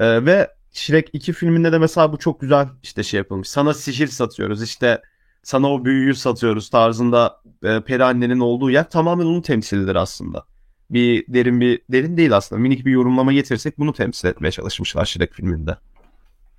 Ee, 0.00 0.26
ve 0.26 0.50
Shrek 0.72 1.10
2 1.12 1.32
filminde 1.32 1.72
de 1.72 1.78
mesela 1.78 2.12
bu 2.12 2.18
çok 2.18 2.40
güzel 2.40 2.68
işte 2.82 3.02
şey 3.02 3.18
yapılmış. 3.18 3.48
Sana 3.48 3.74
sihir 3.74 4.06
satıyoruz, 4.06 4.62
işte 4.62 5.02
sana 5.42 5.72
o 5.72 5.84
büyüyü 5.84 6.14
satıyoruz 6.14 6.70
tarzında 6.70 7.40
e, 7.64 7.80
peri 7.80 8.04
annenin 8.04 8.40
olduğu 8.40 8.70
yer 8.70 8.90
tamamen 8.90 9.24
onun 9.24 9.40
temsilidir 9.40 9.96
aslında. 9.96 10.44
Bir 10.90 11.24
derin 11.28 11.60
bir 11.60 11.82
derin 11.92 12.16
değil 12.16 12.36
aslında. 12.36 12.60
Minik 12.60 12.86
bir 12.86 12.90
yorumlama 12.90 13.32
getirsek 13.32 13.78
bunu 13.78 13.92
temsil 13.92 14.28
etmeye 14.28 14.50
çalışmışlar 14.50 15.04
Shrek 15.04 15.32
filminde. 15.32 15.76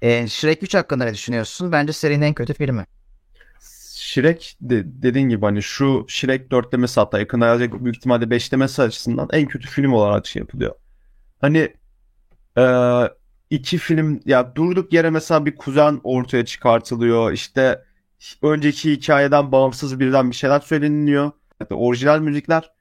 E, 0.01 0.27
Shrek 0.27 0.63
3 0.63 0.75
hakkında 0.75 1.03
ne 1.03 1.13
düşünüyorsun? 1.13 1.71
Bence 1.71 1.93
serinin 1.93 2.21
en 2.21 2.33
kötü 2.33 2.53
filmi. 2.53 2.85
Shrek 4.11 4.57
de, 4.61 4.83
dediğin 4.85 5.29
gibi 5.29 5.45
hani 5.45 5.63
şu 5.63 6.05
Shrek 6.07 6.51
dörtlemesi 6.51 6.99
hatta 6.99 7.19
yakında 7.19 7.45
gelecek 7.45 7.83
büyük 7.83 7.97
ihtimalle 7.97 8.29
beşlemesi 8.29 8.81
açısından 8.81 9.29
en 9.31 9.47
kötü 9.47 9.67
film 9.67 9.93
olarak 9.93 10.27
şey 10.27 10.39
yapılıyor. 10.39 10.75
Hani 11.41 11.73
e, 12.57 12.65
iki 13.49 13.77
film 13.77 14.19
ya 14.25 14.55
durduk 14.55 14.93
yere 14.93 15.09
mesela 15.09 15.45
bir 15.45 15.55
kuzen 15.55 15.99
ortaya 16.03 16.45
çıkartılıyor. 16.45 17.31
İşte 17.31 17.83
önceki 18.41 18.91
hikayeden 18.91 19.51
bağımsız 19.51 19.99
birden 19.99 20.29
bir 20.29 20.35
şeyler 20.35 20.59
söyleniliyor. 20.59 21.31
Hatta 21.59 21.75
orijinal 21.75 22.19
müzikler 22.19 22.71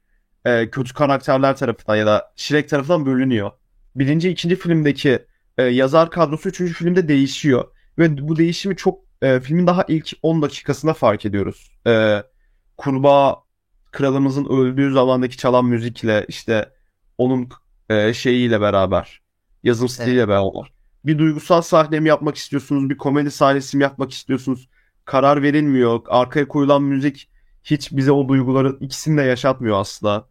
e, 0.45 0.69
kötü 0.69 0.93
karakterler 0.93 1.57
tarafından 1.57 1.95
ya 1.95 2.05
da 2.05 2.31
Shrek 2.35 2.69
tarafından 2.69 3.05
bölünüyor. 3.05 3.51
Birinci, 3.95 4.29
ikinci 4.29 4.55
filmdeki 4.55 5.19
e, 5.57 5.63
yazar 5.63 6.11
kadrosu 6.11 6.49
üçüncü 6.49 6.73
filmde 6.73 7.07
değişiyor. 7.07 7.65
Ve 7.97 8.27
bu 8.27 8.35
değişimi 8.35 8.75
çok 8.75 9.10
e, 9.21 9.39
filmin 9.39 9.67
daha 9.67 9.85
ilk 9.87 10.11
10 10.21 10.41
dakikasında 10.41 10.93
fark 10.93 11.25
ediyoruz. 11.25 11.71
E, 11.87 12.23
kurbağa 12.77 13.35
kralımızın 13.91 14.45
öldüğü 14.45 14.91
zamandaki 14.91 15.37
çalan 15.37 15.65
müzikle 15.65 16.25
işte 16.27 16.73
onun 17.17 17.49
e, 17.89 18.13
şeyiyle 18.13 18.61
beraber 18.61 19.21
yazım 19.63 19.89
stiliyle 19.89 20.27
beraber. 20.27 20.73
Bir 21.05 21.17
duygusal 21.19 21.61
sahne 21.61 21.99
mi 21.99 22.09
yapmak 22.09 22.35
istiyorsunuz 22.35 22.89
bir 22.89 22.97
komedi 22.97 23.31
sahnesi 23.31 23.77
mi 23.77 23.83
yapmak 23.83 24.11
istiyorsunuz? 24.11 24.69
Karar 25.05 25.41
verilmiyor. 25.41 26.01
Arkaya 26.07 26.47
koyulan 26.47 26.83
müzik 26.83 27.29
hiç 27.63 27.91
bize 27.91 28.11
o 28.11 28.27
duyguları 28.27 28.77
ikisini 28.79 29.17
de 29.17 29.21
yaşatmıyor 29.21 29.79
asla. 29.79 30.27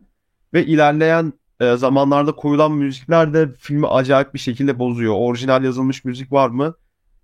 Ve 0.54 0.66
ilerleyen 0.66 1.32
e, 1.60 1.76
zamanlarda 1.76 2.32
koyulan 2.32 2.72
müzikler 2.72 3.34
de 3.34 3.48
filmi 3.58 3.88
acayip 3.88 4.34
bir 4.34 4.38
şekilde 4.38 4.78
bozuyor. 4.78 5.14
Orijinal 5.16 5.64
yazılmış 5.64 6.04
müzik 6.04 6.32
var 6.32 6.48
mı 6.48 6.74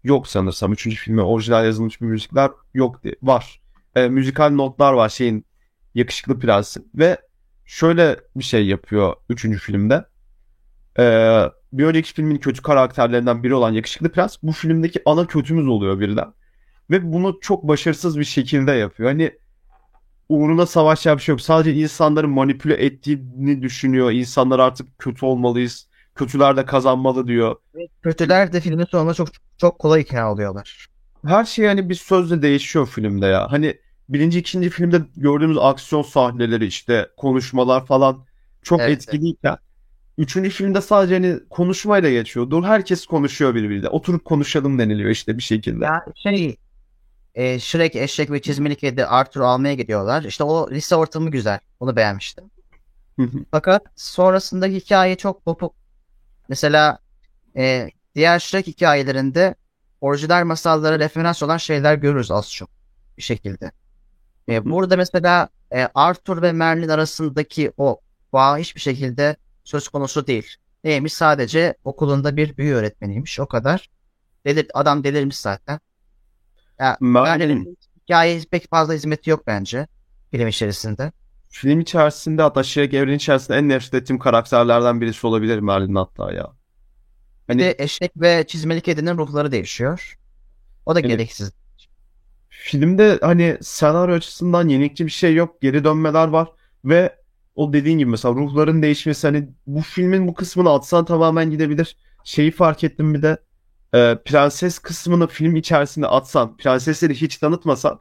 yok 0.06 0.28
sanırsam. 0.28 0.72
Üçüncü 0.72 0.96
filme 0.96 1.22
orijinal 1.22 1.64
yazılmış 1.64 2.00
bir 2.00 2.06
müzikler 2.06 2.50
yok 2.74 3.04
diye. 3.04 3.14
Var. 3.22 3.60
E, 3.96 4.08
müzikal 4.08 4.50
notlar 4.50 4.92
var 4.92 5.08
şeyin 5.08 5.46
Yakışıklı 5.94 6.38
Prensin. 6.38 6.90
Ve 6.94 7.18
şöyle 7.64 8.16
bir 8.36 8.44
şey 8.44 8.66
yapıyor 8.66 9.14
üçüncü 9.28 9.58
filmde. 9.58 10.04
E, 10.98 11.04
bir 11.72 11.84
önceki 11.84 12.12
filmin 12.12 12.36
kötü 12.36 12.62
karakterlerinden 12.62 13.42
biri 13.42 13.54
olan 13.54 13.72
Yakışıklı 13.72 14.12
Prens 14.12 14.36
bu 14.42 14.52
filmdeki 14.52 15.02
ana 15.06 15.26
kötümüz 15.26 15.68
oluyor 15.68 16.00
birden. 16.00 16.32
Ve 16.90 17.12
bunu 17.12 17.38
çok 17.40 17.68
başarısız 17.68 18.18
bir 18.18 18.24
şekilde 18.24 18.72
yapıyor. 18.72 19.10
Hani 19.10 19.32
uğruna 20.28 20.66
savaşacak 20.66 21.16
bir 21.16 21.22
şey. 21.22 21.38
Sadece 21.38 21.74
insanları 21.74 22.28
manipüle 22.28 22.74
ettiğini 22.74 23.62
düşünüyor. 23.62 24.12
İnsanlar 24.12 24.58
artık 24.58 24.98
kötü 24.98 25.26
olmalıyız. 25.26 25.85
Kötüler 26.16 26.56
de 26.56 26.64
kazanmalı 26.64 27.26
diyor. 27.26 27.56
Kötüler 28.02 28.52
de 28.52 28.60
filmin 28.60 28.84
sonunda 28.84 29.14
çok 29.14 29.28
çok 29.58 29.78
kolay 29.78 30.00
ikna 30.00 30.32
oluyorlar. 30.32 30.88
her 31.26 31.44
şey 31.44 31.66
hani 31.66 31.88
bir 31.88 31.94
sözle 31.94 32.42
değişiyor 32.42 32.86
filmde 32.86 33.26
ya. 33.26 33.52
Hani 33.52 33.80
birinci, 34.08 34.38
ikinci 34.38 34.70
filmde 34.70 35.02
gördüğümüz 35.16 35.58
aksiyon 35.58 36.02
sahneleri 36.02 36.66
işte 36.66 37.08
konuşmalar 37.16 37.86
falan 37.86 38.26
çok 38.62 38.80
Evet, 38.80 38.90
etkiliyken 38.90 39.56
üçüncü 40.18 40.50
filmde 40.50 40.80
sadece 40.80 41.14
hani 41.14 41.40
konuşmayla 41.50 42.10
geçiyor. 42.10 42.50
Dur 42.50 42.64
herkes 42.64 43.06
konuşuyor 43.06 43.54
birbiriyle. 43.54 43.88
Oturup 43.88 44.24
konuşalım 44.24 44.78
deniliyor 44.78 45.10
işte 45.10 45.36
bir 45.38 45.42
şekilde. 45.42 45.84
Ya 45.84 46.04
şey 46.14 46.56
e, 47.34 47.58
Shrek, 47.60 47.96
Eşek 47.96 48.30
ve 48.30 48.42
Çizmeli 48.42 48.76
Kedi 48.76 49.06
Arthur 49.06 49.40
almaya 49.40 49.74
gidiyorlar. 49.74 50.22
İşte 50.24 50.44
o 50.44 50.70
lise 50.70 50.96
ortamı 50.96 51.30
güzel. 51.30 51.60
Onu 51.80 51.96
beğenmiştim. 51.96 52.50
Hı 53.18 53.22
hı. 53.22 53.38
Fakat 53.50 53.82
sonrasında 53.96 54.66
hikaye 54.66 55.16
çok 55.16 55.44
kopuk. 55.44 55.74
Mesela 56.48 56.98
e, 57.56 57.90
diğer 58.14 58.38
Shrek 58.38 58.66
hikayelerinde 58.66 59.54
orijinal 60.00 60.44
masallara 60.44 60.98
referans 60.98 61.42
olan 61.42 61.56
şeyler 61.56 61.94
görürüz 61.94 62.30
az 62.30 62.52
çok 62.52 62.70
bir 63.18 63.22
şekilde. 63.22 63.72
E, 64.48 64.64
burada 64.64 64.96
mesela 64.96 65.48
e, 65.74 65.88
Arthur 65.94 66.42
ve 66.42 66.52
Merlin 66.52 66.88
arasındaki 66.88 67.72
o 67.76 68.00
bağ 68.32 68.58
hiçbir 68.58 68.80
şekilde 68.80 69.36
söz 69.64 69.88
konusu 69.88 70.26
değil. 70.26 70.56
Neymiş? 70.84 71.12
Sadece 71.12 71.74
okulunda 71.84 72.36
bir 72.36 72.56
büyü 72.56 72.74
öğretmeniymiş. 72.74 73.40
O 73.40 73.46
kadar. 73.46 73.90
Delir, 74.46 74.66
adam 74.74 75.04
delirmiş 75.04 75.38
zaten. 75.38 75.80
Ya, 76.80 76.96
Merlin 77.00 77.38
Merlin'in 77.38 77.78
hikayeye 78.02 78.40
pek 78.50 78.70
fazla 78.70 78.94
hizmeti 78.94 79.30
yok 79.30 79.46
bence 79.46 79.86
film 80.30 80.48
içerisinde. 80.48 81.12
Film 81.48 81.80
içerisinde 81.80 82.42
hatta 82.42 82.60
evreni 82.76 83.16
içerisinde 83.16 83.58
en 83.58 83.68
nefret 83.68 83.94
ettiğim 83.94 84.18
karakterlerden 84.18 85.00
birisi 85.00 85.26
olabilir 85.26 85.58
Merlin 85.58 85.94
hatta 85.94 86.32
ya. 86.32 86.56
Bir 87.48 87.58
Hani 87.58 87.58
de 87.58 87.74
eşek 87.78 88.12
ve 88.16 88.46
çizmeli 88.46 88.80
kedinin 88.80 89.18
ruhları 89.18 89.52
değişiyor. 89.52 90.18
O 90.86 90.94
da 90.94 91.02
Evet. 91.02 91.10
gereksiz. 91.18 91.52
filmde 92.48 93.18
hani 93.22 93.58
senaryo 93.62 94.14
açısından 94.14 94.68
yenilikçi 94.68 95.06
bir 95.06 95.10
şey 95.10 95.34
yok. 95.34 95.60
Geri 95.62 95.84
dönmeler 95.84 96.28
var 96.28 96.48
ve 96.84 97.16
o 97.54 97.72
dediğin 97.72 97.98
gibi 97.98 98.10
mesela 98.10 98.34
ruhların 98.34 98.82
değişmesi 98.82 99.26
hani 99.26 99.48
bu 99.66 99.80
filmin 99.82 100.28
bu 100.28 100.34
kısmını 100.34 100.70
atsan 100.72 101.04
tamamen 101.04 101.50
gidebilir. 101.50 101.96
Şeyi 102.24 102.50
fark 102.50 102.84
ettim 102.84 103.14
bir 103.14 103.22
de 103.22 103.38
e, 103.94 104.18
prenses 104.24 104.78
kısmını 104.78 105.26
film 105.26 105.56
içerisinde 105.56 106.06
atsan, 106.08 106.56
prensesleri 106.56 107.14
hiç 107.14 107.38
tanıtmasan 107.38 108.00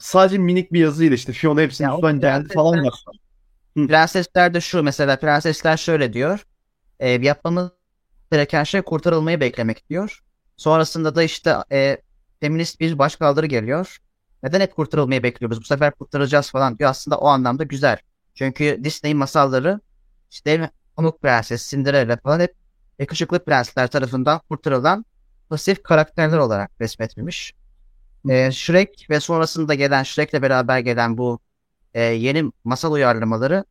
sadece 0.00 0.38
minik 0.38 0.72
bir 0.72 0.80
yazıyla 0.80 1.16
işte 1.16 1.32
Fiona 1.32 1.60
o 1.60 1.64
üstünden 1.64 2.20
geldi 2.20 2.54
falan 2.54 2.84
yapsan. 2.84 3.14
Prensesler 3.74 4.54
de 4.54 4.60
şu 4.60 4.82
mesela 4.82 5.16
prensesler 5.16 5.76
şöyle 5.76 6.12
diyor. 6.12 6.46
E, 7.00 7.10
yapmamız 7.10 7.70
gereken 8.32 8.64
şey 8.64 8.82
kurtarılmayı 8.82 9.40
beklemek 9.40 9.90
diyor. 9.90 10.22
Sonrasında 10.56 11.14
da 11.14 11.22
işte 11.22 11.56
e, 11.72 11.98
feminist 12.40 12.80
bir 12.80 12.98
başkaldırı 12.98 13.46
geliyor. 13.46 13.98
Neden 14.42 14.60
hep 14.60 14.76
kurtarılmayı 14.76 15.22
bekliyoruz? 15.22 15.60
Bu 15.60 15.64
sefer 15.64 15.92
kurtaracağız 15.92 16.50
falan 16.50 16.78
diyor. 16.78 16.90
Aslında 16.90 17.18
o 17.18 17.26
anlamda 17.26 17.64
güzel. 17.64 17.98
Çünkü 18.34 18.80
Disney 18.84 19.14
masalları 19.14 19.80
işte 20.30 20.70
Pamuk 20.96 21.22
Prenses, 21.22 21.70
Cinderella 21.70 22.16
falan 22.16 22.40
hep 22.40 22.54
yakışıklı 22.98 23.44
prensler 23.44 23.86
tarafından 23.86 24.40
kurtarılan 24.48 25.04
pasif 25.48 25.82
karakterler 25.82 26.38
olarak 26.38 26.70
resmetmiş. 26.80 27.54
E, 28.28 28.50
Shrek 28.52 29.06
ve 29.10 29.20
sonrasında 29.20 29.74
gelen 29.74 30.02
Shrek'le 30.02 30.42
beraber 30.42 30.78
gelen 30.78 31.18
bu 31.18 31.38
e, 31.94 32.02
yeni 32.02 32.52
masal 32.64 32.92
uyarlamaları 32.92 33.64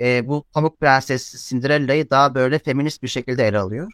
e, 0.00 0.28
bu 0.28 0.44
Pamuk 0.52 0.80
Prenses 0.80 1.48
Cinderella'yı 1.48 2.10
daha 2.10 2.34
böyle 2.34 2.58
feminist 2.58 3.02
bir 3.02 3.08
şekilde 3.08 3.48
ele 3.48 3.58
alıyor. 3.58 3.92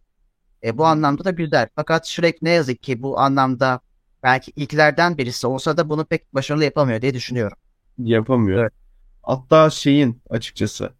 E, 0.65 0.79
bu 0.79 0.87
anlamda 0.87 1.25
da 1.25 1.31
güzel. 1.31 1.69
Fakat 1.77 2.07
Shrek 2.07 2.43
ne 2.43 2.51
yazık 2.51 2.83
ki 2.83 3.03
bu 3.03 3.19
anlamda 3.21 3.81
belki 4.23 4.53
ilklerden 4.57 5.19
birisi 5.19 5.47
olsa 5.47 5.77
da 5.77 5.89
bunu 5.89 6.05
pek 6.05 6.35
başarılı 6.35 6.65
yapamıyor 6.65 7.03
diye 7.03 7.15
düşünüyorum. 7.15 7.59
Yapamıyor. 7.99 8.63
Evet. 8.63 8.73
Hatta 9.23 9.71
şeyin 9.71 10.23
açıkçası 10.31 10.93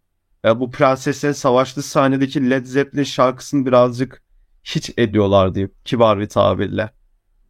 ya 0.43 0.59
bu 0.59 0.71
prenseslerin 0.71 1.33
savaştığı 1.33 1.83
sahnedeki 1.83 2.49
Led 2.49 2.65
Zeppelin 2.65 3.03
şarkısını 3.03 3.65
birazcık 3.65 4.23
hiç 4.63 4.91
ediyorlar 4.97 5.55
diyeyim 5.55 5.73
kibar 5.85 6.19
bir 6.19 6.29
tabirle. 6.29 6.89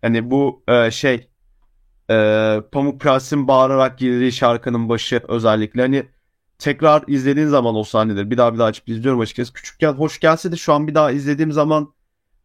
Hani 0.01 0.31
bu 0.31 0.63
e, 0.67 0.91
şey 0.91 1.27
e, 2.09 2.15
Pamuk 2.71 3.01
Prens'in 3.01 3.47
bağırarak 3.47 3.97
girdiği 3.97 4.31
şarkının 4.31 4.89
başı 4.89 5.21
özellikle 5.27 5.81
hani 5.81 6.05
tekrar 6.59 7.03
izlediğin 7.07 7.47
zaman 7.47 7.75
o 7.75 7.83
sahneleri 7.83 8.31
bir 8.31 8.37
daha 8.37 8.53
bir 8.53 8.59
daha 8.59 8.67
açıp 8.67 8.89
izliyorum 8.89 9.19
açıkçası. 9.19 9.53
Küçükken 9.53 9.93
hoş 9.93 10.19
gelse 10.19 10.51
de 10.51 10.55
şu 10.55 10.73
an 10.73 10.87
bir 10.87 10.95
daha 10.95 11.11
izlediğim 11.11 11.51
zaman 11.51 11.93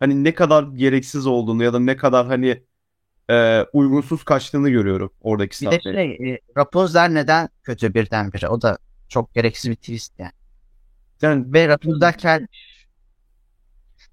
hani 0.00 0.24
ne 0.24 0.34
kadar 0.34 0.62
gereksiz 0.62 1.26
olduğunu 1.26 1.64
ya 1.64 1.72
da 1.72 1.78
ne 1.78 1.96
kadar 1.96 2.26
hani 2.26 2.62
e, 3.30 3.62
uygunsuz 3.72 4.24
kaçtığını 4.24 4.70
görüyorum 4.70 5.10
oradaki 5.20 5.66
Bir 5.66 5.70
de 5.70 5.80
şey, 5.80 6.32
e, 6.32 6.40
Rapunzel 6.56 7.08
neden 7.08 7.48
kötü 7.62 7.94
birdenbire? 7.94 8.48
O 8.48 8.62
da 8.62 8.78
çok 9.08 9.34
gereksiz 9.34 9.70
bir 9.70 9.76
twist 9.76 10.18
yani. 10.18 10.32
Yani 11.22 11.52
Ve 11.52 11.68
Rapunzel 11.68 12.12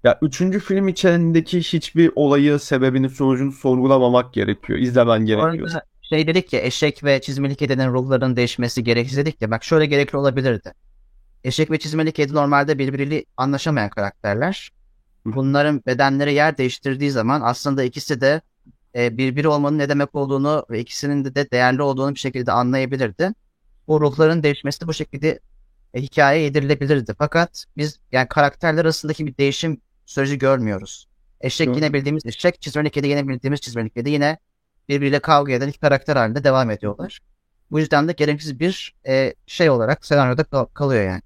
Ya 0.04 0.18
üçüncü 0.22 0.60
film 0.60 0.88
içerisindeki 0.88 1.60
hiçbir 1.60 2.12
olayı, 2.14 2.58
sebebini, 2.58 3.10
sonucunu 3.10 3.52
sorgulamamak 3.52 4.34
gerekiyor. 4.34 4.78
İzlemen 4.78 5.26
gerekiyor. 5.26 5.68
Orada 5.68 5.82
şey 6.02 6.26
dedik 6.26 6.52
ya 6.52 6.60
eşek 6.60 7.04
ve 7.04 7.20
çizmeli 7.20 7.54
kedinin 7.54 7.92
ruhlarının 7.92 8.36
değişmesi 8.36 8.84
gereksiz 8.84 9.18
dedik 9.18 9.42
ya 9.42 9.50
bak 9.50 9.64
şöyle 9.64 9.86
gerekli 9.86 10.16
olabilirdi. 10.16 10.72
Eşek 11.44 11.70
ve 11.70 11.78
çizmeli 11.78 12.12
kedi 12.12 12.34
normalde 12.34 12.78
birbiriyle 12.78 13.24
anlaşamayan 13.36 13.90
karakterler. 13.90 14.70
Bunların 15.24 15.82
bedenleri 15.86 16.34
yer 16.34 16.58
değiştirdiği 16.58 17.10
zaman 17.10 17.40
aslında 17.40 17.82
ikisi 17.82 18.20
de 18.20 18.40
e, 18.96 19.18
birbiri 19.18 19.48
olmanın 19.48 19.78
ne 19.78 19.88
demek 19.88 20.14
olduğunu 20.14 20.66
ve 20.70 20.80
ikisinin 20.80 21.24
de, 21.24 21.34
de 21.34 21.50
değerli 21.50 21.82
olduğunu 21.82 22.14
bir 22.14 22.20
şekilde 22.20 22.52
anlayabilirdi. 22.52 23.30
Bu 23.88 24.00
ruhların 24.00 24.42
değişmesi 24.42 24.80
de 24.80 24.86
bu 24.86 24.94
şekilde 24.94 25.40
e, 25.94 26.02
hikayeye 26.02 26.44
yedirilebilirdi. 26.44 27.14
Fakat 27.18 27.64
biz 27.76 28.00
yani 28.12 28.28
karakterler 28.28 28.84
arasındaki 28.84 29.26
bir 29.26 29.36
değişim 29.36 29.80
süreci 30.06 30.38
görmüyoruz. 30.38 31.08
Eşek 31.40 31.68
Hı. 31.68 31.72
yine 31.72 31.92
bildiğimiz 31.92 32.26
eşek, 32.26 32.62
çizmeli 32.62 32.90
kedi 32.90 33.08
yine 33.08 33.28
bildiğimiz 33.28 33.60
çizmeli 33.60 33.90
kedi 33.90 34.10
yine 34.10 34.38
birbiriyle 34.88 35.20
kavga 35.20 35.52
eden 35.52 35.68
iki 35.68 35.78
karakter 35.80 36.16
halinde 36.16 36.44
devam 36.44 36.70
ediyorlar. 36.70 37.20
Bu 37.70 37.78
yüzden 37.78 38.08
de 38.08 38.12
gereksiz 38.12 38.60
bir 38.60 38.94
e, 39.06 39.34
şey 39.46 39.70
olarak 39.70 40.06
senaryoda 40.06 40.44
kal- 40.44 40.64
kalıyor 40.64 41.04
yani. 41.04 41.22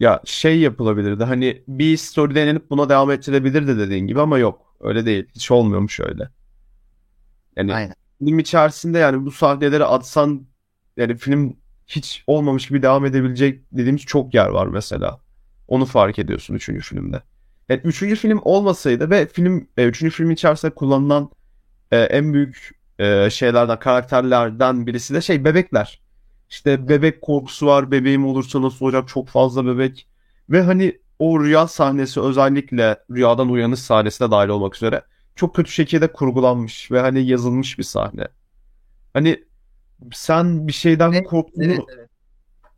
Ya 0.00 0.20
şey 0.24 0.60
yapılabilirdi. 0.60 1.24
Hani 1.24 1.62
bir 1.68 1.96
story 1.96 2.34
denenip 2.34 2.70
buna 2.70 2.88
devam 2.88 3.10
ettirebilirdi 3.10 3.78
dediğin 3.78 4.06
gibi 4.06 4.20
ama 4.20 4.38
yok. 4.38 4.76
Öyle 4.80 5.06
değil. 5.06 5.26
Hiç 5.34 5.50
olmuyormuş 5.50 6.00
öyle. 6.00 6.28
Yani 7.56 7.74
Aynen. 7.74 7.94
film 8.18 8.38
içerisinde 8.38 8.98
yani 8.98 9.24
bu 9.24 9.30
sahneleri 9.30 9.84
atsan 9.84 10.46
yani 10.96 11.16
film 11.16 11.56
hiç 11.86 12.24
olmamış 12.26 12.68
gibi 12.68 12.82
devam 12.82 13.06
edebilecek 13.06 13.62
dediğimiz 13.72 14.02
çok 14.02 14.34
yer 14.34 14.46
var 14.46 14.66
mesela. 14.66 15.20
Onu 15.68 15.84
fark 15.84 16.18
ediyorsun 16.18 16.54
üçüncü 16.54 16.80
filmde. 16.80 17.22
Yani 17.68 17.80
üçüncü 17.84 18.16
film 18.16 18.40
olmasaydı 18.44 19.10
ve 19.10 19.26
film 19.26 19.68
e, 19.76 19.84
üçüncü 19.84 20.16
filmin 20.16 20.34
içerisinde 20.34 20.74
kullanılan 20.74 21.30
e, 21.92 21.98
en 21.98 22.34
büyük 22.34 22.70
e, 22.98 23.30
şeylerden 23.30 23.78
karakterlerden 23.78 24.86
birisi 24.86 25.14
de 25.14 25.20
şey 25.20 25.44
bebekler. 25.44 26.00
İşte 26.50 26.88
bebek 26.88 27.22
korkusu 27.22 27.66
var. 27.66 27.90
Bebeğim 27.90 28.26
olursa 28.26 28.62
nasıl 28.62 28.84
olacak? 28.84 29.08
Çok 29.08 29.28
fazla 29.28 29.66
bebek. 29.66 30.08
Ve 30.50 30.62
hani 30.62 31.00
o 31.18 31.44
rüya 31.44 31.68
sahnesi 31.68 32.20
özellikle 32.20 32.98
rüyadan 33.10 33.48
uyanış 33.48 33.80
sahnesi 33.80 34.24
de 34.24 34.30
dahil 34.30 34.48
olmak 34.48 34.76
üzere 34.76 35.02
çok 35.36 35.56
kötü 35.56 35.70
şekilde 35.70 36.12
kurgulanmış 36.12 36.90
ve 36.90 37.00
hani 37.00 37.26
yazılmış 37.26 37.78
bir 37.78 37.82
sahne. 37.84 38.28
Hani 39.14 39.44
sen 40.12 40.68
bir 40.68 40.72
şeyden 40.72 41.12
Evet, 41.12 41.26
korktuğunu 41.26 41.64
Evet, 41.64 41.80
evet. 41.96 42.10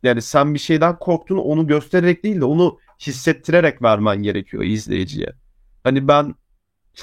Yani 0.03 0.21
sen 0.21 0.53
bir 0.53 0.59
şeyden 0.59 0.99
korktuğunu 0.99 1.41
onu 1.41 1.67
göstererek 1.67 2.23
değil 2.23 2.41
de 2.41 2.45
onu 2.45 2.79
hissettirerek 2.99 3.81
vermen 3.81 4.23
gerekiyor 4.23 4.63
izleyiciye. 4.63 5.33
Hani 5.83 6.07
ben 6.07 6.35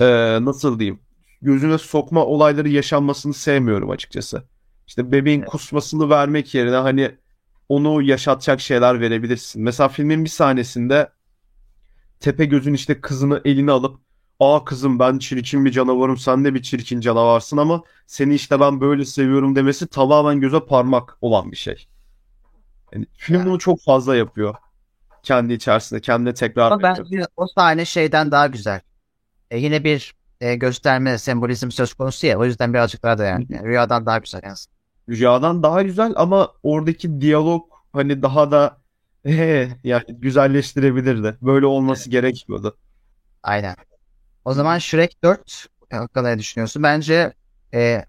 eee, 0.01 0.39
nasıl 0.43 0.79
diyeyim 0.79 1.01
gözüne 1.43 1.79
sokma 1.79 2.27
olayları 2.27 2.69
yaşanmasını 2.69 3.35
sevmiyorum 3.35 3.91
açıkçası. 3.91 4.45
İşte 4.87 5.13
bebeğin 5.13 5.41
Evet. 5.41 5.49
kusmasını 5.51 6.11
vermek 6.11 6.55
yerine 6.55 6.77
hani 6.77 7.17
onu 7.69 8.03
yaşatacak 8.03 8.61
şeyler 8.61 9.01
verebilirsin. 9.01 9.63
Mesela 9.63 9.89
filmin 9.89 10.25
bir 10.25 10.31
sahnesinde 10.31 11.11
Tepegöz'ün 12.21 12.75
işte 12.75 13.01
kızını 13.01 13.41
eline 13.45 13.71
alıp 13.71 14.01
Aa 14.41 14.65
kızım 14.65 14.99
ben 14.99 15.19
çirkin 15.19 15.65
bir 15.65 15.71
canavarım 15.71 16.17
sen 16.17 16.45
de 16.45 16.55
bir 16.55 16.63
çirkin 16.63 17.01
canavarsın 17.01 17.57
ama 17.57 17.83
seni 18.07 18.35
işte 18.35 18.61
ben 18.61 18.81
böyle 18.81 19.05
seviyorum 19.05 19.57
demesi 19.57 19.87
tamamen 19.87 20.41
göze 20.41 20.61
parmak 20.61 21.19
olan 21.21 21.53
bir 21.53 21.57
şey. 21.57 21.87
Yani 22.95 23.07
film 23.17 23.47
bunu 23.47 23.59
çok 23.59 23.81
fazla 23.83 24.17
yapıyor. 24.17 24.55
Kendi 25.23 25.53
içerisinde 25.53 26.01
kendine 26.01 26.35
tekrar 26.35 26.71
Ama 26.73 26.91
ediyor. 26.91 27.07
bence 27.13 27.27
o 27.37 27.47
sahne 27.47 27.85
şeyden 27.85 28.31
daha 28.31 28.47
güzel. 28.47 28.81
E, 29.51 29.59
yine 29.59 29.85
bir 29.85 30.15
e, 30.41 30.55
gösterme, 30.55 31.19
sembolizm 31.19 31.71
söz 31.71 31.95
konusu 31.95 32.27
ya. 32.27 32.39
O 32.39 32.45
yüzden 32.45 32.75
birazcık 32.75 33.03
daha 33.03 33.19
da 33.19 33.25
yani. 33.25 33.47
rüyadan 33.63 34.07
daha 34.07 34.19
güzel 34.19 34.41
yani. 34.45 34.57
Rüyadan 35.09 35.63
daha 35.63 35.83
güzel 35.83 36.13
ama 36.17 36.53
oradaki 36.63 37.21
diyalog 37.21 37.65
hani 37.93 38.23
daha 38.23 38.51
da 38.51 38.79
he, 39.25 39.69
yani 39.85 40.05
güzelleştirebilirdi. 40.09 41.37
Böyle 41.43 41.67
olması 41.67 42.11
gerekmiyordu. 42.11 42.77
Aynen. 43.43 43.77
O 44.45 44.55
zaman 44.55 44.79
Shrek 44.79 45.23
4 45.25 45.67
hakkında 45.91 46.29
ne 46.29 46.39
düşünüyorsun? 46.39 46.83
Bence 46.83 47.33
e, 47.75 48.05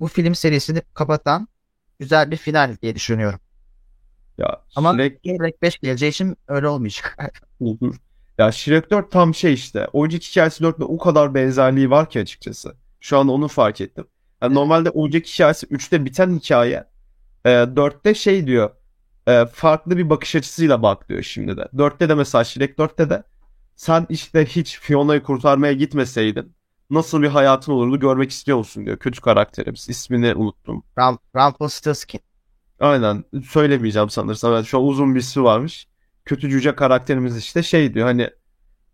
bu 0.00 0.08
film 0.08 0.34
serisini 0.34 0.82
kapatan 0.94 1.48
güzel 1.98 2.30
bir 2.30 2.36
final 2.36 2.76
diye 2.82 2.94
düşünüyorum. 2.94 3.40
Ya 4.38 4.62
Ama 4.76 4.92
Shrek 4.94 5.20
Shrek 5.24 5.62
5 5.62 5.78
geleceği 5.78 6.10
için 6.10 6.36
öyle 6.48 6.68
olmayacak. 6.68 7.18
Hı. 7.58 7.90
Ya 8.38 8.52
Shrek 8.52 8.90
4 8.90 9.10
tam 9.10 9.34
şey 9.34 9.52
işte. 9.54 9.88
Oyuncak 9.92 10.22
hikayesi 10.22 10.64
4'le 10.64 10.84
o 10.84 10.98
kadar 10.98 11.34
benzerliği 11.34 11.90
var 11.90 12.10
ki 12.10 12.20
açıkçası. 12.20 12.74
Şu 13.00 13.18
an 13.18 13.28
onu 13.28 13.48
fark 13.48 13.80
ettim. 13.80 14.04
Yani 14.42 14.50
Evet. 14.50 14.54
normalde 14.56 14.90
oyuncak 14.90 15.26
hikayesi 15.26 15.66
3'te 15.66 16.04
biten 16.04 16.36
hikaye. 16.38 16.84
E, 17.44 17.50
4'te 17.50 18.14
şey 18.14 18.46
diyor. 18.46 18.70
e, 19.26 19.46
farklı 19.46 19.96
bir 19.98 20.10
bakış 20.10 20.34
açısıyla 20.36 20.82
bak 20.82 21.08
diyor 21.08 21.22
şimdi 21.22 21.56
de. 21.56 21.62
4'te 21.74 22.08
de 22.08 22.14
mesela 22.14 22.44
Shrek 22.44 22.78
4'te 22.78 23.10
de 23.10 23.22
sen 23.76 24.06
işte 24.08 24.46
hiç 24.46 24.78
Fiona'yı 24.80 25.22
kurtarmaya 25.22 25.72
gitmeseydin 25.72 26.52
nasıl 26.90 27.22
bir 27.22 27.28
hayatın 27.28 27.72
olurdu 27.72 28.00
görmek 28.00 28.30
istiyor 28.30 28.58
musun 28.58 28.86
diyor. 28.86 28.98
Kötü 28.98 29.20
karakterimiz. 29.20 29.88
İsmini 29.88 30.34
unuttum. 30.34 30.84
Rum, 30.98 31.18
Rumpelstiltskin. 31.36 32.20
Aynen 32.80 33.24
söylemeyeceğim 33.48 34.10
sanırsam. 34.10 34.52
Evet, 34.52 34.66
şu 34.66 34.78
an 34.78 34.84
uzun 34.84 35.14
bir 35.14 35.20
ismi 35.20 35.44
varmış. 35.44 35.88
Kötü 36.24 36.50
cüce 36.50 36.74
karakterimiz 36.74 37.36
işte 37.38 37.62
şey 37.62 37.94
diyor 37.94 38.06
hani 38.06 38.30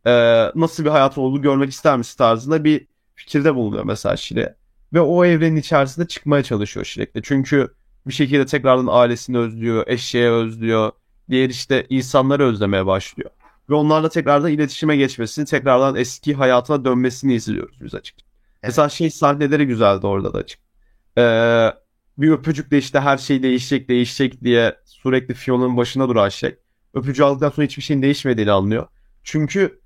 e, 0.06 0.12
nasıl 0.54 0.84
bir 0.84 0.90
hayat 0.90 1.18
olduğunu 1.18 1.42
görmek 1.42 1.70
ister 1.70 1.96
misin 1.96 2.18
tarzında 2.18 2.64
bir 2.64 2.86
fikirde 3.14 3.54
bulunuyor 3.54 3.84
mesela 3.84 4.16
Şire. 4.16 4.56
Ve 4.92 5.00
o 5.00 5.24
evrenin 5.24 5.56
içerisinde 5.56 6.08
çıkmaya 6.08 6.42
çalışıyor 6.42 6.86
Şirek'te. 6.86 7.22
Çünkü 7.22 7.74
bir 8.06 8.12
şekilde 8.12 8.46
tekrardan 8.46 8.88
ailesini 8.90 9.38
özlüyor, 9.38 9.84
eşeği 9.86 10.28
özlüyor. 10.28 10.92
Diğer 11.30 11.48
işte 11.50 11.86
insanları 11.88 12.44
özlemeye 12.44 12.86
başlıyor. 12.86 13.30
Ve 13.70 13.74
onlarla 13.74 14.08
tekrardan 14.08 14.50
iletişime 14.50 14.96
geçmesini, 14.96 15.44
tekrardan 15.44 15.96
eski 15.96 16.34
hayatına 16.34 16.84
dönmesini 16.84 17.34
izliyoruz 17.34 17.76
biz 17.80 17.94
açık. 17.94 18.16
Mesela 18.62 18.88
şey 18.88 19.10
sahneleri 19.10 19.66
güzeldi 19.66 20.06
orada 20.06 20.32
da 20.34 20.38
açık. 20.38 20.60
Ee, 21.18 21.72
bir 22.20 22.30
öpücükle 22.30 22.78
işte 22.78 23.00
her 23.00 23.18
şey 23.18 23.42
değişecek 23.42 23.88
değişecek 23.88 24.44
diye 24.44 24.76
sürekli 24.84 25.34
Fiona'nın 25.34 25.76
başına 25.76 26.08
duran 26.08 26.28
şey. 26.28 26.58
Öpücüğü 26.94 27.24
aldıktan 27.24 27.50
sonra 27.50 27.66
hiçbir 27.66 27.82
şeyin 27.82 28.02
değişmediğini 28.02 28.52
anlıyor. 28.52 28.86
Çünkü 29.24 29.80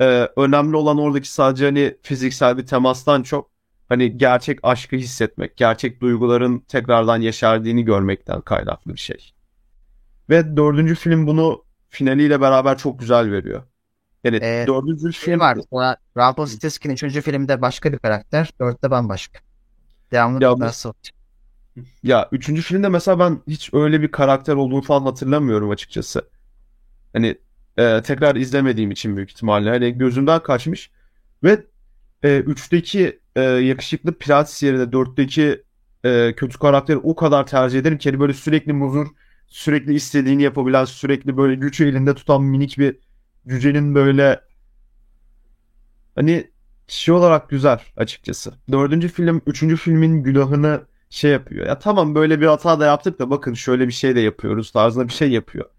e, 0.00 0.04
önemli 0.36 0.76
olan 0.76 0.98
oradaki 0.98 1.32
sadece 1.32 1.64
hani 1.64 1.96
fiziksel 2.02 2.58
bir 2.58 2.66
temastan 2.66 3.22
çok 3.22 3.50
hani 3.88 4.18
gerçek 4.18 4.58
aşkı 4.62 4.96
hissetmek, 4.96 5.56
gerçek 5.56 6.00
duyguların 6.00 6.58
tekrardan 6.58 7.20
yeşerdiğini 7.20 7.84
görmekten 7.84 8.40
kaynaklı 8.40 8.94
bir 8.94 8.98
şey. 9.00 9.32
Ve 10.30 10.56
dördüncü 10.56 10.94
film 10.94 11.26
bunu 11.26 11.64
finaliyle 11.88 12.40
beraber 12.40 12.78
çok 12.78 12.98
güzel 13.00 13.32
veriyor. 13.32 13.62
Yani 14.24 14.36
Ee, 14.42 14.64
dördüncü 14.68 15.12
Şey 15.12 15.24
film 15.24 15.40
var. 15.40 15.58
Sonra 15.70 15.96
Rumpelstiltskin 16.16 16.90
3. 16.90 17.22
filmde 17.22 17.62
başka 17.62 17.92
bir 17.92 17.98
karakter. 17.98 18.50
4'te 18.60 18.90
bambaşka. 18.90 19.38
Devamlı 20.12 20.44
Ya 20.44 20.56
bu- 20.56 20.60
nasıl? 20.60 20.92
Ya 22.02 22.28
üçüncü 22.32 22.62
filmde 22.62 22.88
mesela 22.88 23.18
ben 23.18 23.40
hiç 23.46 23.74
öyle 23.74 24.02
bir 24.02 24.10
karakter 24.10 24.54
olduğunu 24.54 24.82
falan 24.82 25.02
hatırlamıyorum 25.02 25.70
açıkçası. 25.70 26.28
Hani 27.12 27.38
e, 27.78 28.02
tekrar 28.02 28.36
izlemediğim 28.36 28.90
için 28.90 29.16
büyük 29.16 29.30
ihtimalle 29.30 29.70
hani 29.70 29.98
gözümden 29.98 30.42
kaçmış 30.42 30.90
ve 31.44 31.64
e, 32.22 32.38
üçteki 32.38 33.20
e, 33.36 33.40
yakışıklı 33.42 34.18
Pilates 34.18 34.62
yerine 34.62 34.92
dörtteki 34.92 35.62
e, 36.04 36.34
kötü 36.36 36.58
karakteri 36.58 36.96
o 36.98 37.16
kadar 37.16 37.46
tercih 37.46 37.78
ederim 37.78 37.98
ki 37.98 38.10
hani 38.10 38.20
böyle 38.20 38.32
sürekli 38.34 38.72
muzur, 38.72 39.06
sürekli 39.46 39.94
istediğini 39.94 40.42
yapabilen, 40.42 40.84
sürekli 40.84 41.36
böyle 41.36 41.54
gücü 41.54 41.88
elinde 41.88 42.14
tutan 42.14 42.42
minik 42.42 42.78
bir 42.78 42.98
cücenin 43.48 43.94
böyle 43.94 44.40
Hani 46.14 46.50
şey 46.88 47.14
olarak 47.14 47.48
güzel 47.50 47.80
açıkçası. 47.96 48.54
Dördüncü 48.72 49.08
film, 49.08 49.42
üçüncü 49.46 49.76
filmin 49.76 50.22
günahını 50.22 50.86
şey 51.10 51.30
yapıyor. 51.30 51.66
Ya 51.66 51.78
tamam 51.78 52.14
böyle 52.14 52.40
bir 52.40 52.46
hata 52.46 52.80
da 52.80 52.86
yaptık 52.86 53.18
da 53.18 53.30
bakın 53.30 53.54
şöyle 53.54 53.88
bir 53.88 53.92
şey 53.92 54.16
de 54.16 54.20
yapıyoruz 54.20 54.70
tarzında 54.70 55.08
bir 55.08 55.12
şey 55.12 55.30
yapıyor. 55.30 55.70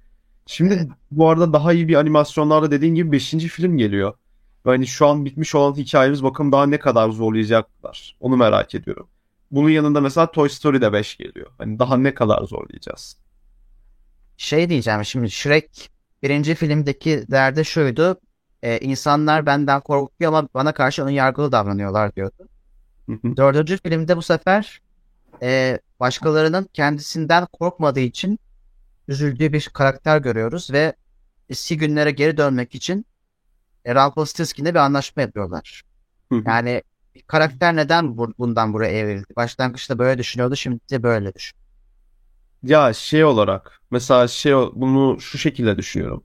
Şimdi 0.46 0.90
bu 1.12 1.30
arada 1.30 1.54
daha 1.54 1.74
iyi 1.74 1.88
bir 1.88 1.96
animasyonlarda 1.96 2.72
dediğin 2.72 2.96
gibi 2.96 3.12
beşinci 3.12 3.48
film 3.48 3.78
geliyor. 3.78 4.14
Ve 4.66 4.70
hani 4.70 4.88
şu 4.88 5.08
an 5.08 5.26
bitmiş 5.26 5.56
olan 5.56 5.76
hikayemiz 5.76 6.24
bakın 6.24 6.52
daha 6.52 6.66
ne 6.66 6.80
kadar 6.80 7.10
zorlayacaklar. 7.10 8.16
Onu 8.20 8.38
merak 8.38 8.76
ediyorum. 8.76 9.08
Bunun 9.52 9.70
yanında 9.70 10.02
mesela 10.02 10.32
Toy 10.32 10.50
Story 10.50 10.82
de 10.82 10.94
5 10.94 11.18
geliyor. 11.18 11.48
Hani 11.58 11.80
daha 11.80 11.98
ne 11.98 12.14
kadar 12.14 12.44
zorlayacağız. 12.44 13.18
Şey 14.38 14.70
diyeceğim 14.70 15.06
şimdi 15.06 15.32
Shrek 15.32 15.90
birinci 16.24 16.56
filmdeki 16.56 17.26
derdi 17.32 17.66
şuydu. 17.66 18.20
E, 18.64 18.80
insanlar 18.80 19.46
benden 19.46 19.82
korkuyor 19.82 20.34
ama 20.34 20.50
bana 20.54 20.74
karşı 20.74 21.04
ön 21.04 21.10
yargılı 21.10 21.52
davranıyorlar 21.52 22.16
diyordu. 22.16 22.48
Dördüncü 23.38 23.78
filmde 23.78 24.18
bu 24.18 24.22
sefer 24.22 24.82
e, 25.44 25.80
başkalarının 26.00 26.70
kendisinden 26.74 27.46
korkmadığı 27.54 28.00
için 28.00 28.40
üzüldüğü 29.08 29.54
bir 29.54 29.70
karakter 29.74 30.18
görüyoruz 30.20 30.72
ve 30.74 30.94
eski 31.50 31.78
günlere 31.78 32.12
geri 32.12 32.38
dönmek 32.38 32.76
için 32.76 33.06
e, 33.86 33.96
Rumpelstiltskin'le 33.96 34.66
bir 34.66 34.76
anlaşma 34.76 35.22
yapıyorlar. 35.22 35.84
Hı. 36.32 36.44
Yani 36.48 36.84
karakter 37.28 37.76
neden 37.76 38.18
bu- 38.18 38.34
bundan 38.40 38.74
buraya 38.74 38.92
evrildi? 38.94 39.36
Başlangıçta 39.36 40.00
böyle 40.00 40.20
düşünüyordu, 40.20 40.56
şimdi 40.56 40.80
de 40.92 41.04
böyle 41.04 41.34
düşün. 41.36 41.58
Ya 42.64 42.94
şey 42.94 43.24
olarak 43.26 43.82
mesela 43.92 44.28
şey 44.28 44.54
bunu 44.54 45.22
şu 45.22 45.38
şekilde 45.38 45.78
düşünüyorum. 45.78 46.24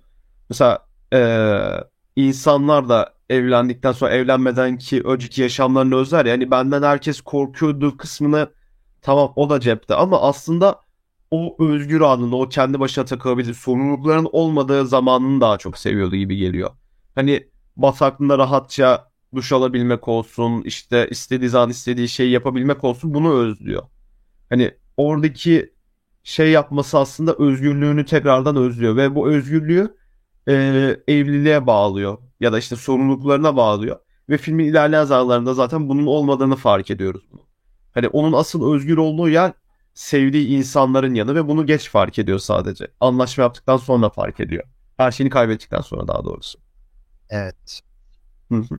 Mesela 0.50 0.86
eee, 1.12 1.84
insanlar 2.16 2.88
da 2.88 3.14
evlendikten 3.30 3.92
sonra 3.92 4.10
evlenmeden 4.14 4.78
ki 4.78 5.02
önceki 5.04 5.42
yaşamlarını 5.42 5.96
özler 5.96 6.24
ya. 6.26 6.30
Yani 6.32 6.50
benden 6.50 6.82
herkes 6.82 7.20
korkuyordu 7.20 7.96
kısmını 7.96 8.50
tamam 9.06 9.32
o 9.36 9.50
da 9.50 9.60
cepte 9.60 9.94
ama 9.94 10.22
aslında 10.22 10.80
o 11.30 11.56
özgür 11.58 12.00
anını 12.00 12.36
o 12.36 12.48
kendi 12.48 12.80
başına 12.80 13.04
takılabilir 13.04 13.54
sorumlulukların 13.54 14.28
olmadığı 14.32 14.86
zamanını 14.86 15.40
daha 15.40 15.58
çok 15.58 15.78
seviyordu 15.78 16.16
gibi 16.16 16.36
geliyor. 16.36 16.70
Hani 17.14 17.48
bataklığında 17.76 18.38
rahatça 18.38 19.10
duş 19.34 19.52
alabilmek 19.52 20.08
olsun 20.08 20.62
işte 20.62 21.08
istediği 21.10 21.48
zaman 21.48 21.70
istediği 21.70 22.08
şeyi 22.08 22.30
yapabilmek 22.30 22.84
olsun 22.84 23.14
bunu 23.14 23.32
özlüyor. 23.32 23.82
Hani 24.50 24.70
oradaki 24.96 25.74
şey 26.22 26.50
yapması 26.50 26.98
aslında 26.98 27.34
özgürlüğünü 27.34 28.04
tekrardan 28.04 28.56
özlüyor 28.56 28.96
ve 28.96 29.14
bu 29.14 29.28
özgürlüğü 29.28 29.96
e, 30.48 30.52
evliliğe 31.08 31.66
bağlıyor 31.66 32.18
ya 32.40 32.52
da 32.52 32.58
işte 32.58 32.76
sorumluluklarına 32.76 33.56
bağlıyor 33.56 33.96
ve 34.28 34.38
filmin 34.38 34.64
ilerleyen 34.64 35.04
zamanlarında 35.04 35.54
zaten 35.54 35.88
bunun 35.88 36.06
olmadığını 36.06 36.56
fark 36.56 36.90
ediyoruz 36.90 37.22
bunu. 37.32 37.45
Hani 37.96 38.08
onun 38.08 38.32
asıl 38.32 38.74
özgür 38.74 38.96
olduğu 38.96 39.28
yer 39.28 39.52
sevdiği 39.94 40.48
insanların 40.48 41.14
yanı 41.14 41.34
ve 41.34 41.48
bunu 41.48 41.66
geç 41.66 41.90
fark 41.90 42.18
ediyor 42.18 42.38
sadece. 42.38 42.88
Anlaşma 43.00 43.44
yaptıktan 43.44 43.76
sonra 43.76 44.10
fark 44.10 44.40
ediyor. 44.40 44.64
Her 44.96 45.10
şeyini 45.10 45.30
kaybettikten 45.30 45.80
sonra 45.80 46.08
daha 46.08 46.24
doğrusu. 46.24 46.58
Evet. 47.30 47.80
Hı 48.52 48.56
hı. 48.56 48.78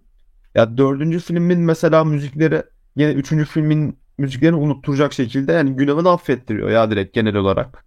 Ya 0.55 0.77
dördüncü 0.77 1.19
filmin 1.19 1.59
mesela 1.59 2.03
müzikleri 2.03 2.63
yine 2.95 3.11
üçüncü 3.11 3.45
filmin 3.45 3.99
müziklerini 4.17 4.55
unutturacak 4.55 5.13
şekilde 5.13 5.51
yani 5.51 5.75
günahını 5.75 6.09
affettiriyor 6.09 6.69
ya 6.69 6.91
direkt 6.91 7.13
genel 7.13 7.35
olarak. 7.35 7.85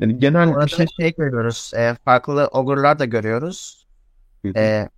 Yani 0.00 0.18
genel 0.18 0.48
Orada 0.48 0.66
bir 0.66 0.70
şey 0.70 0.86
şey 1.00 1.14
görüyoruz, 1.14 1.72
e, 1.76 1.96
farklı 2.04 2.46
ogurlar 2.46 2.98
da 2.98 3.04
görüyoruz. 3.04 3.86
E, 4.56 4.88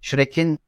Shrek'in 0.00 0.58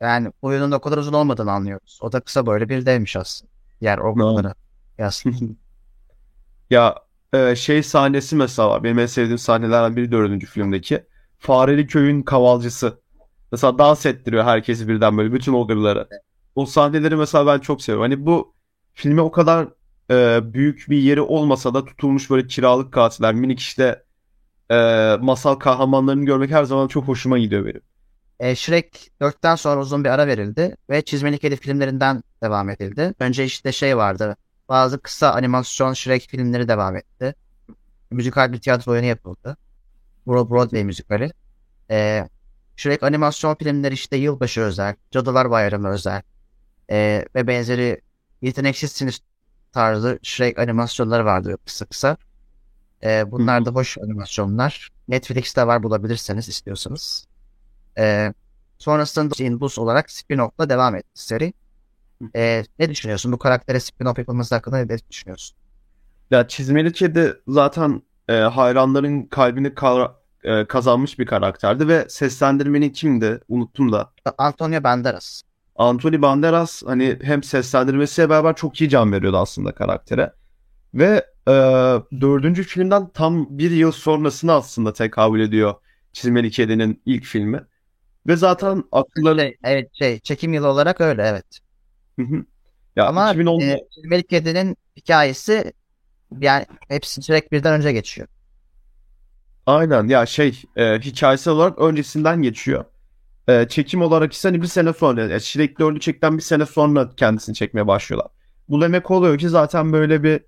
yani 0.00 0.32
boyunun 0.42 0.72
o 0.72 0.80
kadar 0.80 0.98
uzun 0.98 1.12
olmadığını 1.12 1.52
anlıyoruz. 1.52 1.98
O 2.02 2.12
da 2.12 2.20
kısa 2.20 2.46
böyle 2.46 2.68
bir 2.68 2.86
devmiş 2.86 3.16
aslında. 3.16 3.50
Diğer 3.80 3.98
ogurları. 3.98 4.54
Aslında. 4.98 5.36
Ya 6.70 6.94
e, 7.32 7.56
şey 7.56 7.82
sahnesi 7.82 8.36
mesela 8.36 8.70
var. 8.70 8.84
Benim 8.84 8.98
en 8.98 9.06
sevdiğim 9.06 9.38
sahnelerden 9.38 9.96
biri 9.96 10.12
dördüncü 10.12 10.46
filmdeki. 10.46 11.06
Fareli 11.38 11.86
köyün 11.86 12.22
kavalcısı. 12.22 13.00
Mesela 13.52 13.78
dans 13.78 14.06
ettiriyor 14.06 14.44
herkesi 14.44 14.88
birden 14.88 15.18
böyle 15.18 15.32
bütün 15.32 15.52
ogre'ları. 15.52 16.08
O 16.54 16.66
sahneleri 16.66 17.16
mesela 17.16 17.46
ben 17.46 17.58
çok 17.60 17.82
seviyorum. 17.82 18.02
Hani 18.10 18.26
bu 18.26 18.54
filme 18.94 19.20
o 19.20 19.30
kadar 19.30 19.68
e, 20.10 20.40
büyük 20.54 20.86
bir 20.88 20.98
yeri 20.98 21.20
olmasa 21.20 21.74
da 21.74 21.84
tutulmuş 21.84 22.30
böyle 22.30 22.46
kiralık 22.46 22.92
katiller, 22.92 23.34
minik 23.34 23.60
işte 23.60 24.04
e, 24.70 24.76
masal 25.20 25.54
kahramanlarını 25.54 26.24
görmek 26.24 26.50
her 26.50 26.64
zaman 26.64 26.88
çok 26.88 27.04
hoşuma 27.08 27.38
gidiyor 27.38 27.66
benim. 27.66 27.82
E, 28.40 28.54
Shrek 28.56 29.10
4'ten 29.20 29.54
sonra 29.56 29.80
uzun 29.80 30.04
bir 30.04 30.08
ara 30.08 30.26
verildi 30.26 30.76
ve 30.90 31.02
Çizmeli 31.02 31.38
Kedi 31.38 31.56
filmlerinden 31.56 32.22
devam 32.42 32.70
edildi. 32.70 33.14
Önce 33.20 33.44
işte 33.44 33.72
şey 33.72 33.96
vardı. 33.96 34.36
Bazı 34.68 34.98
kısa 35.00 35.32
animasyon 35.32 35.94
Shrek 35.94 36.28
filmleri 36.30 36.68
devam 36.68 36.96
etti. 36.96 37.34
Müzikal 38.10 38.52
bir 38.52 38.60
tiyatro 38.60 38.92
oyunu 38.92 39.06
yapıldı. 39.06 39.56
Bro- 40.26 40.50
Broadway 40.50 40.84
müzikali. 40.84 41.32
E, 41.90 42.28
Shrek 42.76 43.02
animasyon 43.02 43.54
filmleri 43.54 43.94
işte 43.94 44.16
yılbaşı 44.16 44.60
özel, 44.60 44.96
Cadılar 45.10 45.50
Bayramı 45.50 45.88
özel 45.88 46.22
e, 46.90 47.24
ve 47.34 47.46
benzeri 47.46 48.00
yeteneksizsiniz 48.42 49.20
tarzı 49.72 50.18
Shrek 50.22 50.58
animasyonları 50.58 51.24
vardı 51.24 51.58
kısa 51.66 51.86
kısa. 51.86 52.16
E, 53.04 53.30
bunlar 53.30 53.64
da 53.66 53.70
hoş 53.70 53.98
animasyonlar. 53.98 54.90
Netflix'te 55.08 55.66
var 55.66 55.82
bulabilirseniz 55.82 56.48
istiyorsanız. 56.48 57.26
E, 57.98 58.32
sonrasında 58.78 59.44
In 59.44 59.60
Bus 59.60 59.78
olarak 59.78 60.10
spin-off'la 60.10 60.68
devam 60.68 60.94
etti 60.94 61.08
seri. 61.14 61.52
E, 62.36 62.64
ne 62.78 62.90
düşünüyorsun? 62.90 63.32
Bu 63.32 63.38
karaktere 63.38 63.78
spin-off 63.78 64.18
yapılması 64.18 64.54
hakkında 64.54 64.76
ne 64.78 64.98
düşünüyorsun? 65.10 65.56
Ya 66.30 66.48
Çizmeli 66.48 66.92
Kedi 66.92 67.34
zaten 67.48 68.02
e, 68.28 68.32
hayranların 68.34 69.22
kalbini 69.22 69.68
ka- 69.68 70.12
e, 70.44 70.66
kazanmış 70.66 71.18
bir 71.18 71.26
karakterdi 71.26 71.88
ve 71.88 72.06
seslendirmeni 72.08 72.92
kimdi? 72.92 73.40
Unuttum 73.48 73.92
da. 73.92 74.12
Antonio 74.38 74.84
Banderas. 74.84 75.42
Anthony 75.76 76.22
Banderas 76.22 76.82
hani 76.86 77.18
hem 77.22 77.42
seslendirmesiyle 77.42 78.30
beraber 78.30 78.54
çok 78.56 78.80
iyi 78.80 78.90
can 78.90 79.12
veriyordu 79.12 79.36
aslında 79.36 79.72
karaktere. 79.72 80.32
Ve 80.94 81.26
e, 81.48 81.52
dördüncü 82.20 82.62
filmden 82.62 83.08
tam 83.08 83.58
bir 83.58 83.70
yıl 83.70 83.92
sonrasını 83.92 84.52
aslında 84.52 84.92
tekabül 84.92 85.40
ediyor 85.40 85.74
Çizmeli 86.12 86.50
Kedi'nin 86.50 87.02
ilk 87.06 87.24
filmi. 87.24 87.66
Ve 88.28 88.36
zaten 88.36 88.84
akılları... 88.92 89.40
Şey, 89.40 89.56
evet 89.64 89.90
şey 89.94 90.18
çekim 90.18 90.54
yılı 90.54 90.68
olarak 90.68 91.00
öyle 91.00 91.22
evet. 91.22 91.60
Ya 92.96 93.06
Ama 93.06 93.32
2010 93.32 93.60
e, 93.60 93.80
Çizmeli 93.94 94.26
Kedi'nin 94.26 94.76
hikayesi 94.96 95.72
yani 96.40 96.66
hepsi 96.88 97.22
Shrek 97.22 97.52
birden 97.52 97.72
önce 97.72 97.92
geçiyor. 97.92 98.28
Aynen 99.66 100.08
ya 100.08 100.26
şey 100.26 100.62
e, 100.76 100.98
hikayesel 100.98 101.54
olarak 101.54 101.78
öncesinden 101.78 102.42
geçiyor. 102.42 102.84
E, 103.48 103.68
çekim 103.68 104.02
olarak 104.02 104.32
ise 104.32 104.48
hani 104.48 104.62
bir 104.62 104.66
sene 104.66 104.92
sonra 104.92 105.22
yani 105.22 105.40
Shrek 105.40 105.78
4'ü 105.78 106.00
çekten 106.00 106.36
bir 106.36 106.42
sene 106.42 106.66
sonra 106.66 107.10
kendisini 107.16 107.54
çekmeye 107.54 107.86
başlıyorlar. 107.86 108.30
Bu 108.68 108.80
demek 108.80 109.10
oluyor 109.10 109.38
ki 109.38 109.48
zaten 109.48 109.92
böyle 109.92 110.22
bir 110.22 110.40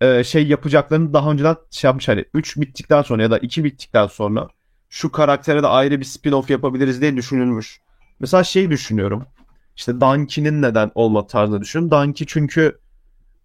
e, 0.00 0.24
şey 0.24 0.46
yapacaklarını 0.46 1.12
daha 1.12 1.30
önceden 1.30 1.56
şey 1.70 1.88
yapmış 1.88 2.08
hani 2.08 2.24
3 2.34 2.56
bittikten 2.56 3.02
sonra 3.02 3.22
ya 3.22 3.30
da 3.30 3.38
2 3.38 3.64
bittikten 3.64 4.06
sonra 4.06 4.48
şu 4.94 5.12
karaktere 5.12 5.62
de 5.62 5.66
ayrı 5.66 6.00
bir 6.00 6.04
spin-off 6.04 6.52
yapabiliriz 6.52 7.00
diye 7.00 7.16
düşünülmüş. 7.16 7.80
Mesela 8.20 8.44
şey 8.44 8.70
düşünüyorum. 8.70 9.26
İşte 9.76 10.00
Donkey'nin 10.00 10.62
neden 10.62 10.90
olma 10.94 11.26
tarzını 11.26 11.60
düşünüyorum. 11.60 11.90
Donkey 11.90 12.26
çünkü 12.26 12.78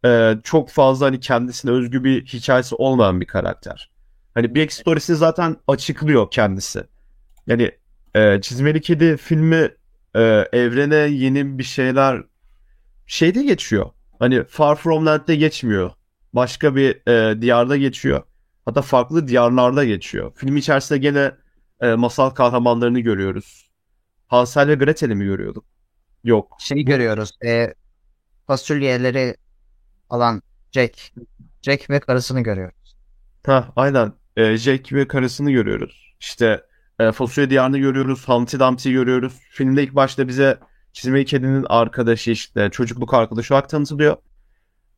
e, 0.05 0.35
çok 0.43 0.69
fazla 0.69 1.05
hani 1.05 1.19
kendisine 1.19 1.71
özgü 1.71 2.03
bir 2.03 2.25
hikayesi 2.25 2.75
olmayan 2.75 3.21
bir 3.21 3.25
karakter. 3.25 3.89
Hani 4.33 4.55
backstory'si 4.55 5.15
zaten 5.15 5.57
açıklıyor 5.67 6.31
kendisi. 6.31 6.83
Yani 7.47 7.71
e, 8.15 8.41
Çizmeli 8.41 8.81
Kedi 8.81 9.17
filmi 9.17 9.69
e, 10.15 10.21
evrene 10.53 10.95
yeni 10.95 11.57
bir 11.57 11.63
şeyler 11.63 12.23
şeyde 13.07 13.43
geçiyor. 13.43 13.85
Hani 14.19 14.43
Far 14.43 14.75
From 14.75 15.05
Land'de 15.05 15.35
geçmiyor. 15.35 15.91
Başka 16.33 16.75
bir 16.75 17.09
e, 17.09 17.41
diyarda 17.41 17.77
geçiyor. 17.77 18.23
Hatta 18.65 18.81
farklı 18.81 19.27
diyarlarda 19.27 19.85
geçiyor. 19.85 20.31
Film 20.35 20.57
içerisinde 20.57 20.99
gene 20.99 21.31
e, 21.81 21.95
masal 21.95 22.29
kahramanlarını 22.29 22.99
görüyoruz. 22.99 23.69
Hansel 24.27 24.67
ve 24.67 24.75
Gretel'i 24.75 25.15
mi 25.15 25.25
görüyorduk? 25.25 25.65
Yok. 26.23 26.57
Şeyi 26.59 26.85
görüyoruz. 26.85 27.31
E, 27.45 27.73
fasulyeleri 28.47 29.35
alan 30.09 30.41
Jack. 30.71 31.13
Jack 31.61 31.89
ve 31.89 31.99
karısını 31.99 32.41
görüyoruz. 32.41 32.95
Ha, 33.45 33.73
aynen. 33.75 34.13
E, 34.37 34.57
Jack 34.57 34.93
ve 34.93 35.07
karısını 35.07 35.51
görüyoruz. 35.51 36.15
İşte 36.19 36.63
e, 36.99 37.11
Fasulye 37.11 37.49
Diyarı'nı 37.49 37.77
görüyoruz. 37.77 38.27
Humpty 38.27 38.57
Dumpty 38.59 38.91
görüyoruz. 38.91 39.33
Filmde 39.49 39.83
ilk 39.83 39.95
başta 39.95 40.27
bize 40.27 40.59
Çizmeyi 40.93 41.25
Kedi'nin 41.25 41.65
arkadaşı 41.69 42.31
işte 42.31 42.69
çocukluk 42.69 43.13
arkadaşı 43.13 43.53
olarak 43.53 43.69
tanıtılıyor. 43.69 44.17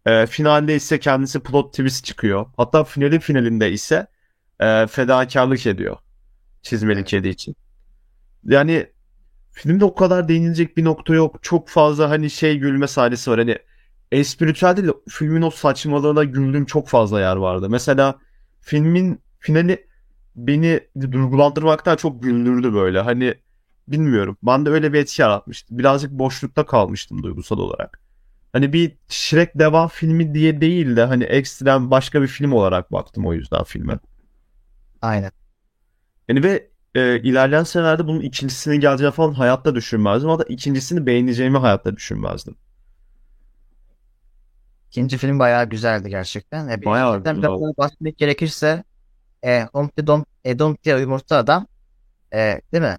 E, 0.05 0.25
finalde 0.25 0.75
ise 0.75 0.99
kendisi 0.99 1.39
plot 1.39 1.73
twist 1.73 2.05
çıkıyor. 2.05 2.45
Hatta 2.57 2.83
finalin 2.83 3.19
finalinde 3.19 3.71
ise 3.71 4.07
e, 4.59 4.87
fedakarlık 4.87 5.67
ediyor. 5.67 5.97
Çizmeli 6.61 7.03
Kedi 7.03 7.27
için. 7.27 7.55
Yani 8.45 8.87
filmde 9.51 9.85
o 9.85 9.95
kadar 9.95 10.27
değinilecek 10.27 10.77
bir 10.77 10.83
nokta 10.83 11.13
yok. 11.15 11.43
Çok 11.43 11.69
fazla 11.69 12.09
hani 12.09 12.29
şey 12.29 12.57
gülme 12.57 12.87
sahnesi 12.87 13.31
var. 13.31 13.39
Hani 13.39 13.57
espritüel 14.11 14.77
değil 14.77 14.87
de 14.87 14.93
filmin 15.09 15.41
o 15.41 15.49
saçmalığına 15.49 16.23
güldüğüm 16.23 16.65
çok 16.65 16.87
fazla 16.87 17.19
yer 17.19 17.35
vardı. 17.35 17.69
Mesela 17.69 18.15
filmin 18.61 19.19
finali 19.39 19.87
beni 20.35 20.79
duygulandırmaktan 21.11 21.95
çok 21.95 22.23
güldürdü 22.23 22.73
böyle. 22.73 22.99
Hani 22.99 23.35
bilmiyorum. 23.87 24.37
Ben 24.43 24.65
de 24.65 24.69
öyle 24.69 24.93
bir 24.93 24.99
etki 24.99 25.21
yaratmıştı. 25.21 25.77
Birazcık 25.77 26.11
boşlukta 26.11 26.65
kalmıştım 26.65 27.23
duygusal 27.23 27.57
olarak. 27.59 28.01
Hani 28.53 28.73
bir 28.73 28.97
Shrek 29.07 29.59
devam 29.59 29.87
filmi 29.87 30.33
diye 30.33 30.61
değil 30.61 30.95
de 30.95 31.05
hani 31.05 31.23
ekstrem 31.23 31.91
başka 31.91 32.21
bir 32.21 32.27
film 32.27 32.51
olarak 32.51 32.91
baktım 32.93 33.25
o 33.25 33.33
yüzden 33.33 33.63
filme. 33.63 33.99
Aynen. 35.01 35.31
Yani 36.31 36.43
ve 36.43 36.69
e, 36.95 37.19
ilerleyen 37.19 37.63
senelerde 37.63 38.07
bunun 38.07 38.21
ikincisinin 38.21 38.79
geleceğini 38.79 39.13
falan 39.13 39.33
hayatta 39.33 39.75
düşünmezdim. 39.75 40.29
Hatta 40.29 40.43
ikincisini 40.43 41.05
beğeneceğimi 41.05 41.57
hayatta 41.57 41.95
düşünmezdim. 41.95 42.55
İkinci 44.87 45.17
film 45.17 45.39
bayağı 45.39 45.69
güzeldi 45.69 46.09
gerçekten. 46.09 46.67
E, 46.67 46.85
Bayağı 46.85 47.11
birincisinden 47.13 47.35
güzel. 47.35 47.49
biraz 47.49 47.61
daha 47.61 47.77
bahsetmek 47.77 48.17
gerekirse 48.17 48.83
e, 49.43 49.63
Humpty 49.73 50.01
Dump, 50.05 50.27
e, 50.45 50.59
Dumpty 50.59 50.89
Yumurta 50.91 51.37
Adam 51.37 51.67
e, 52.33 52.61
değil 52.73 52.83
mi? 52.83 52.97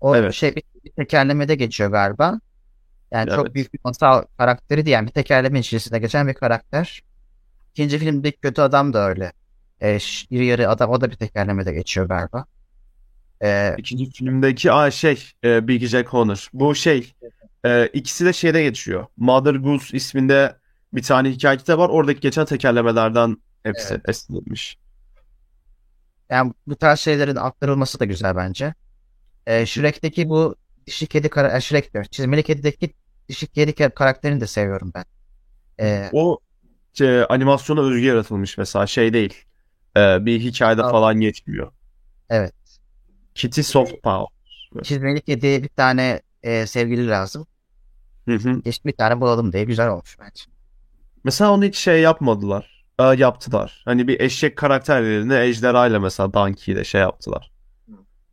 O 0.00 0.16
Evet. 0.16 0.34
şey 0.34 0.56
bir, 0.56 0.62
bir 0.84 0.90
tekerlemede 0.90 1.54
geçiyor 1.54 1.90
galiba. 1.90 2.40
Yani 3.12 3.30
çok 3.30 3.44
Evet. 3.44 3.54
büyük 3.54 3.74
bir 3.74 3.80
masal 3.84 4.24
karakteri 4.38 4.86
değil. 4.86 4.94
Yani 4.94 5.06
bir 5.06 5.12
tekerleme 5.12 5.60
içerisinde 5.60 5.98
geçen 5.98 6.28
bir 6.28 6.34
karakter. 6.34 7.02
İkinci 7.72 7.98
filmdeki 7.98 8.40
kötü 8.40 8.62
adam 8.62 8.92
da 8.92 9.08
öyle. 9.08 9.32
E, 9.82 9.98
iri 10.30 10.46
yarı 10.46 10.68
adam 10.68 10.90
o 10.90 11.00
da 11.00 11.10
bir 11.10 11.16
tekerlemede 11.16 11.72
geçiyor 11.72 12.08
galiba. 12.08 12.44
E, 13.42 13.74
İkinci 13.78 14.10
filmdeki 14.10 14.72
aa 14.72 14.90
şey 14.90 15.24
e, 15.44 15.68
Big 15.68 15.82
Jack 15.86 16.08
Horner. 16.08 16.48
Bu 16.52 16.74
şey 16.74 17.12
e, 17.64 17.86
ikisi 17.86 18.24
de 18.24 18.32
şeyde 18.32 18.62
geçiyor. 18.62 19.06
Mother 19.16 19.54
Goose 19.54 19.96
isminde 19.96 20.56
bir 20.92 21.02
tane 21.02 21.30
hikaye 21.30 21.56
kitabı 21.58 21.82
var. 21.82 21.88
Oradaki 21.88 22.20
geçen 22.20 22.44
tekerlemelerden 22.44 23.36
hepsi 23.62 24.00
esinlenmiş. 24.08 24.78
yani 26.30 26.52
bu 26.66 26.76
tarz 26.76 27.00
şeylerin 27.00 27.36
aktarılması 27.36 28.00
da 28.00 28.04
güzel 28.04 28.36
bence. 28.36 28.74
E, 29.46 29.66
Shrek'teki 29.66 30.28
bu 30.28 30.56
dişi 30.86 31.06
kedi 31.06 31.28
kara 31.28 31.56
e, 31.56 31.60
Shrek 31.60 31.94
diyor. 31.94 32.04
Çizmeli 32.04 32.42
kedideki 32.42 32.94
dişi 33.28 33.46
kedi 33.46 33.70
ke- 33.70 33.94
karakterini 33.94 34.40
de 34.40 34.46
seviyorum 34.46 34.92
ben. 34.94 35.04
E, 35.80 36.10
O 36.12 36.38
şey, 36.94 37.24
animasyona 37.28 37.80
özgü 37.80 38.04
yaratılmış 38.06 38.58
mesela 38.58 38.86
şey 38.86 39.12
değil. 39.12 39.44
E, 39.96 40.26
bir 40.26 40.40
hikayede 40.40 40.82
falan 40.82 41.20
geçmiyor. 41.20 41.72
Evet. 42.30 42.54
Kitty 43.34 43.60
Soft 43.60 44.02
Paw. 44.02 44.34
çizmeli 44.82 45.20
kediye 45.20 45.62
bir 45.62 45.68
tane 45.68 46.22
e, 46.42 46.66
sevgili 46.66 47.08
lazım. 47.08 47.46
Hı 48.28 48.34
hı. 48.34 48.62
İşte 48.64 48.88
bir 48.88 48.96
tane 48.96 49.20
bulalım 49.20 49.52
diye 49.52 49.64
güzel 49.64 49.88
olmuş 49.88 50.16
bence. 50.20 50.44
Mesela 51.24 51.52
onu 51.52 51.64
hiç 51.64 51.76
şey 51.76 52.00
yapmadılar. 52.00 52.84
Ee, 52.98 53.02
yaptılar. 53.02 53.82
Hani 53.84 54.08
bir 54.08 54.20
eşek 54.20 54.56
karakterlerini 54.56 55.34
ejderhayla 55.34 56.00
mesela 56.00 56.34
Donkey 56.34 56.74
ile 56.74 56.84
şey 56.84 57.00
yaptılar. 57.00 57.52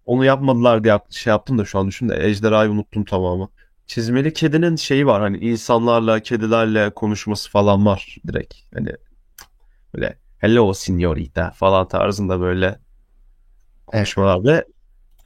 Onu 0.06 0.26
yapmadılar 0.26 0.84
diye 0.84 1.00
şey 1.10 1.32
yaptım 1.32 1.58
da 1.58 1.66
şu 1.66 1.80
an 1.80 1.88
düşün 1.88 2.10
de 2.10 2.26
ejderhayı 2.26 2.72
unuttum 2.72 3.06
tamamen. 3.06 3.48
Çizmeli 3.88 4.34
kedinin 4.34 4.76
şeyi 4.76 5.06
var 5.08 5.22
hani 5.22 5.38
insanlarla 5.38 6.20
kedilerle 6.20 6.90
konuşması 6.90 7.50
falan 7.52 7.86
var 7.86 8.18
direkt. 8.28 8.56
Hani 8.74 8.90
böyle 9.96 10.18
hello 10.38 10.74
signorita 10.74 11.52
falan 11.52 11.88
tarzında 11.88 12.40
böyle 12.40 12.80
konuşmalar 13.88 14.44
ve 14.44 14.66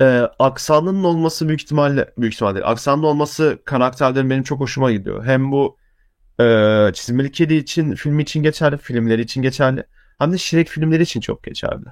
e, 0.01 0.05
aksanının 0.39 1.03
olması 1.03 1.47
büyük 1.47 1.61
ihtimalle 1.61 2.13
büyük 2.17 2.33
ihtimalle 2.33 2.55
değil. 2.55 2.67
Aksanın 2.67 3.03
olması 3.03 3.59
karakterlerin 3.65 4.29
benim 4.29 4.43
çok 4.43 4.59
hoşuma 4.59 4.91
gidiyor. 4.91 5.25
Hem 5.25 5.51
bu 5.51 5.77
ee, 6.39 6.91
Çizmeli 6.93 7.31
Kedi 7.31 7.53
için, 7.53 7.95
film 7.95 8.19
için 8.19 8.43
geçerli, 8.43 8.77
filmleri 8.77 9.21
için 9.21 9.41
geçerli. 9.41 9.83
Hem 10.19 10.33
de 10.33 10.37
Shrek 10.37 10.67
filmleri 10.67 11.03
için 11.03 11.21
çok 11.21 11.43
geçerli. 11.43 11.85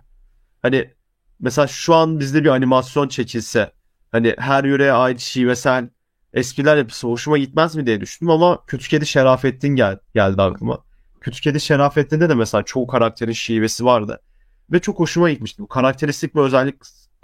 Hani 0.62 0.93
mesela 1.39 1.68
şu 1.68 1.95
an 1.95 2.20
bizde 2.20 2.43
bir 2.43 2.49
animasyon 2.49 3.08
çekilse, 3.08 3.72
hani 4.12 4.36
her 4.38 4.64
yöreye 4.64 4.91
ait 4.91 5.20
şivesel 5.20 5.89
espriler 6.34 6.78
yapısı 6.78 7.08
hoşuma 7.08 7.38
gitmez 7.38 7.76
mi 7.76 7.86
diye 7.86 8.01
düşündüm 8.01 8.32
ama 8.32 8.66
Kötü 8.68 8.89
Kedi 8.89 9.06
Şerafettin 9.06 9.76
gel 9.76 9.97
geldi 10.16 10.41
aklıma. 10.41 10.84
Kötü 11.22 11.41
Kedi 11.41 11.60
Şerafettin'de 11.60 12.30
de 12.30 12.36
mesela 12.36 12.64
çoğu 12.64 12.88
karakterin 12.88 13.32
şivesi 13.32 13.86
vardı. 13.86 14.22
Ve 14.72 14.80
çok 14.80 14.99
hoşuma 14.99 15.30
gitmişti. 15.30 15.62
Bu 15.62 15.68
karakteristik 15.68 16.36
bir 16.36 16.41
özellik 16.41 16.76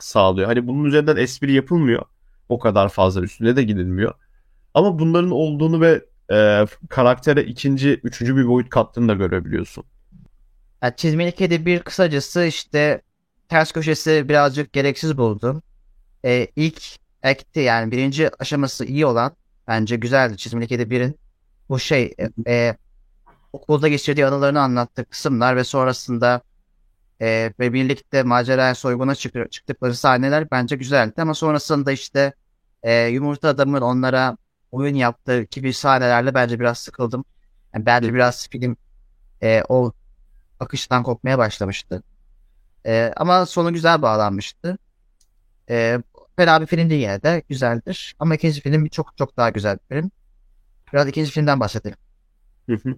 sağlıyor. 0.03 0.47
Hani 0.47 0.67
bunun 0.67 0.85
üzerinden 0.85 1.15
espri 1.15 1.53
yapılmıyor. 1.53 2.05
O 2.49 2.59
kadar 2.59 2.89
fazla 2.89 3.21
üstüne 3.21 3.55
de 3.55 3.63
gidilmiyor. 3.63 4.13
Ama 4.73 4.99
bunların 4.99 5.31
olduğunu 5.31 5.81
ve 5.81 6.05
e, 6.31 6.65
karaktere 6.89 7.43
ikinci, 7.43 7.99
üçüncü 8.03 8.37
bir 8.37 8.47
boyut 8.47 8.69
kattığını 8.69 9.09
da 9.09 9.13
görebiliyorsun. 9.13 9.83
Yani 10.83 10.93
çizmeli 10.97 11.31
kedi 11.31 11.65
bir 11.65 11.79
kısacası 11.79 12.45
işte 12.45 13.01
ters 13.49 13.71
köşesi 13.71 14.29
birazcık 14.29 14.73
gereksiz 14.73 15.17
buldum. 15.17 15.61
E, 16.25 16.47
ilk 16.55 16.83
act'i 17.23 17.59
yani 17.59 17.91
birinci 17.91 18.29
aşaması 18.39 18.85
iyi 18.85 19.05
olan 19.05 19.35
bence 19.67 19.95
güzeldi. 19.95 20.37
Çizmeli 20.37 20.67
kedi 20.67 20.89
birin 20.89 21.19
bu 21.69 21.79
şey 21.79 22.13
e, 22.17 22.51
e, 22.53 22.77
okulda 23.53 23.87
geçirdiği 23.87 24.25
anılarını 24.25 24.61
anlattığı 24.61 25.05
kısımlar 25.05 25.55
ve 25.55 25.63
sonrasında 25.63 26.41
e, 27.21 27.53
ve 27.59 27.73
birlikte 27.73 28.23
maceraya 28.23 28.75
soyguna 28.75 29.15
çık- 29.15 29.51
çıktıkları 29.51 29.95
sahneler 29.95 30.51
bence 30.51 30.75
güzeldi. 30.75 31.13
Ama 31.17 31.33
sonrasında 31.33 31.91
işte 31.91 32.33
e, 32.83 33.05
Yumurta 33.07 33.47
Adam'ın 33.49 33.81
onlara 33.81 34.37
oyun 34.71 34.95
yaptığı 34.95 35.41
gibi 35.43 35.73
sahnelerle 35.73 36.33
bence 36.33 36.59
biraz 36.59 36.77
sıkıldım. 36.79 37.25
Yani 37.75 37.85
bence 37.85 38.13
biraz 38.13 38.49
film 38.49 38.77
e, 39.43 39.63
o 39.69 39.93
akıştan 40.59 41.03
kopmaya 41.03 41.37
başlamıştı. 41.37 42.03
E, 42.85 43.13
ama 43.17 43.45
sonu 43.45 43.73
güzel 43.73 44.01
bağlanmıştı. 44.01 44.77
E, 45.69 45.99
fena 46.37 46.61
bir 46.61 46.65
film 46.65 46.89
değil 46.89 47.07
de 47.23 47.43
güzeldir. 47.49 48.15
Ama 48.19 48.35
ikinci 48.35 48.61
film 48.61 48.87
çok 48.87 49.17
çok 49.17 49.37
daha 49.37 49.49
güzel 49.49 49.77
bir 49.91 49.95
film. 49.95 50.11
Biraz 50.93 51.07
ikinci 51.07 51.31
filmden 51.31 51.59
bahsedelim. 51.59 51.97
Hı 52.69 52.75
hı. 52.75 52.95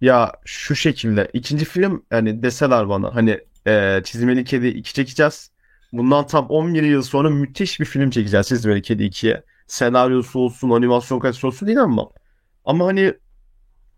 Ya 0.00 0.32
şu 0.44 0.76
şekilde 0.76 1.30
ikinci 1.32 1.64
film 1.64 2.04
yani 2.10 2.42
deseler 2.42 2.88
bana 2.88 3.14
hani 3.14 3.40
e, 3.66 4.00
Çizmeli 4.04 4.44
Kedi 4.44 4.66
2 4.68 4.94
çekeceğiz. 4.94 5.50
Bundan 5.92 6.26
tam 6.26 6.46
11 6.46 6.82
yıl 6.82 7.02
sonra 7.02 7.30
müthiş 7.30 7.80
bir 7.80 7.84
film 7.84 8.10
çekeceğiz 8.10 8.48
Çizmeli 8.48 8.82
Kedi 8.82 9.02
2'ye. 9.02 9.42
Senaryosu 9.66 10.38
olsun, 10.38 10.70
animasyon 10.70 11.18
kalitesi 11.18 11.46
olsun 11.46 11.68
değil 11.68 11.82
ama. 11.82 12.08
Ama 12.64 12.86
hani 12.86 13.14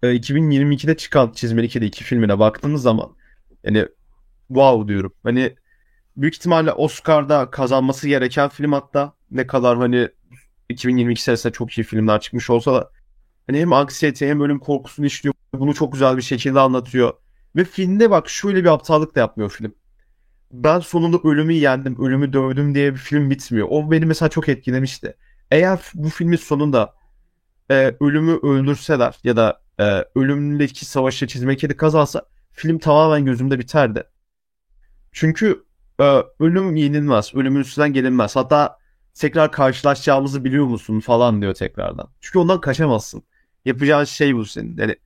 e, 0.03 0.07
2022'de 0.17 0.97
çıkan 0.97 1.33
Çizmeli 1.33 1.69
Kedi 1.69 1.85
2 1.85 2.05
filmine 2.05 2.39
baktığımız 2.39 2.83
zaman 2.83 3.17
yani 3.65 3.87
wow 4.49 4.89
diyorum. 4.89 5.13
Hani 5.23 5.57
büyük 6.17 6.35
ihtimalle 6.37 6.73
Oscar'da 6.73 7.51
kazanması 7.51 8.09
gereken 8.09 8.49
film 8.49 8.73
hatta 8.73 9.13
ne 9.31 9.47
kadar 9.47 9.79
hani 9.79 10.09
2022 10.69 11.23
senesinde 11.23 11.53
çok 11.53 11.79
iyi 11.79 11.85
filmler 11.85 12.21
çıkmış 12.21 12.51
olsa 12.51 12.75
da 12.75 12.91
hani 13.49 13.61
hem 13.61 13.73
anksiyete 13.73 14.29
hem 14.29 14.41
ölüm 14.41 14.59
korkusunu 14.59 15.07
işliyor. 15.07 15.35
Bunu 15.55 15.75
çok 15.75 15.93
güzel 15.93 16.17
bir 16.17 16.23
şekilde 16.23 16.61
anlatıyor. 16.61 17.13
Ve 17.57 17.65
filmde 17.65 18.11
bak 18.11 18.29
şöyle 18.29 18.65
bir 18.65 18.69
aptallık 18.69 19.15
da 19.15 19.21
yapmıyor 19.21 19.51
film. 19.51 19.75
Ben 20.53 20.81
sonunda 20.81 21.19
ölümü 21.25 21.53
yendim, 21.53 22.05
ölümü 22.07 22.33
dövdüm 22.33 22.75
diye 22.75 22.93
bir 22.93 22.99
film 22.99 23.31
bitmiyor. 23.31 23.69
O 23.71 23.91
beni 23.91 24.07
mesela 24.07 24.29
çok 24.29 24.49
etkilemişti. 24.49 25.17
Eğer 25.51 25.81
bu 25.95 26.09
filmin 26.09 26.37
sonunda 26.37 26.95
e, 27.71 27.97
ölümü 28.01 28.39
öldürseler 28.43 29.19
ya 29.25 29.37
da 29.37 29.61
e, 29.81 30.05
ölümdeki 30.15 30.85
savaşı 30.85 31.27
çizmek 31.27 31.59
kedi 31.59 31.77
kazansa 31.77 32.23
film 32.53 32.79
tamamen 32.79 33.25
gözümde 33.25 33.59
biterdi. 33.59 34.05
Çünkü 35.13 35.65
e, 36.01 36.23
ölüm 36.41 36.77
yenilmez, 36.77 37.35
ölümün 37.35 37.61
üstünden 37.61 37.93
gelinmez. 37.93 38.37
Hatta 38.37 38.79
tekrar 39.15 39.53
karşılaşacağımızı 39.53 40.45
biliyor 40.45 40.65
musun 40.65 41.01
falan 41.01 41.43
diyor 41.43 41.55
tekrardan. 41.55 42.11
Çünkü 42.21 42.39
ondan 42.39 42.61
kaçamazsın. 42.61 43.23
Yapacağın 43.65 44.05
şey 44.05 44.37
bu 44.37 44.45
senin. 44.45 44.77
Yani 44.77 44.97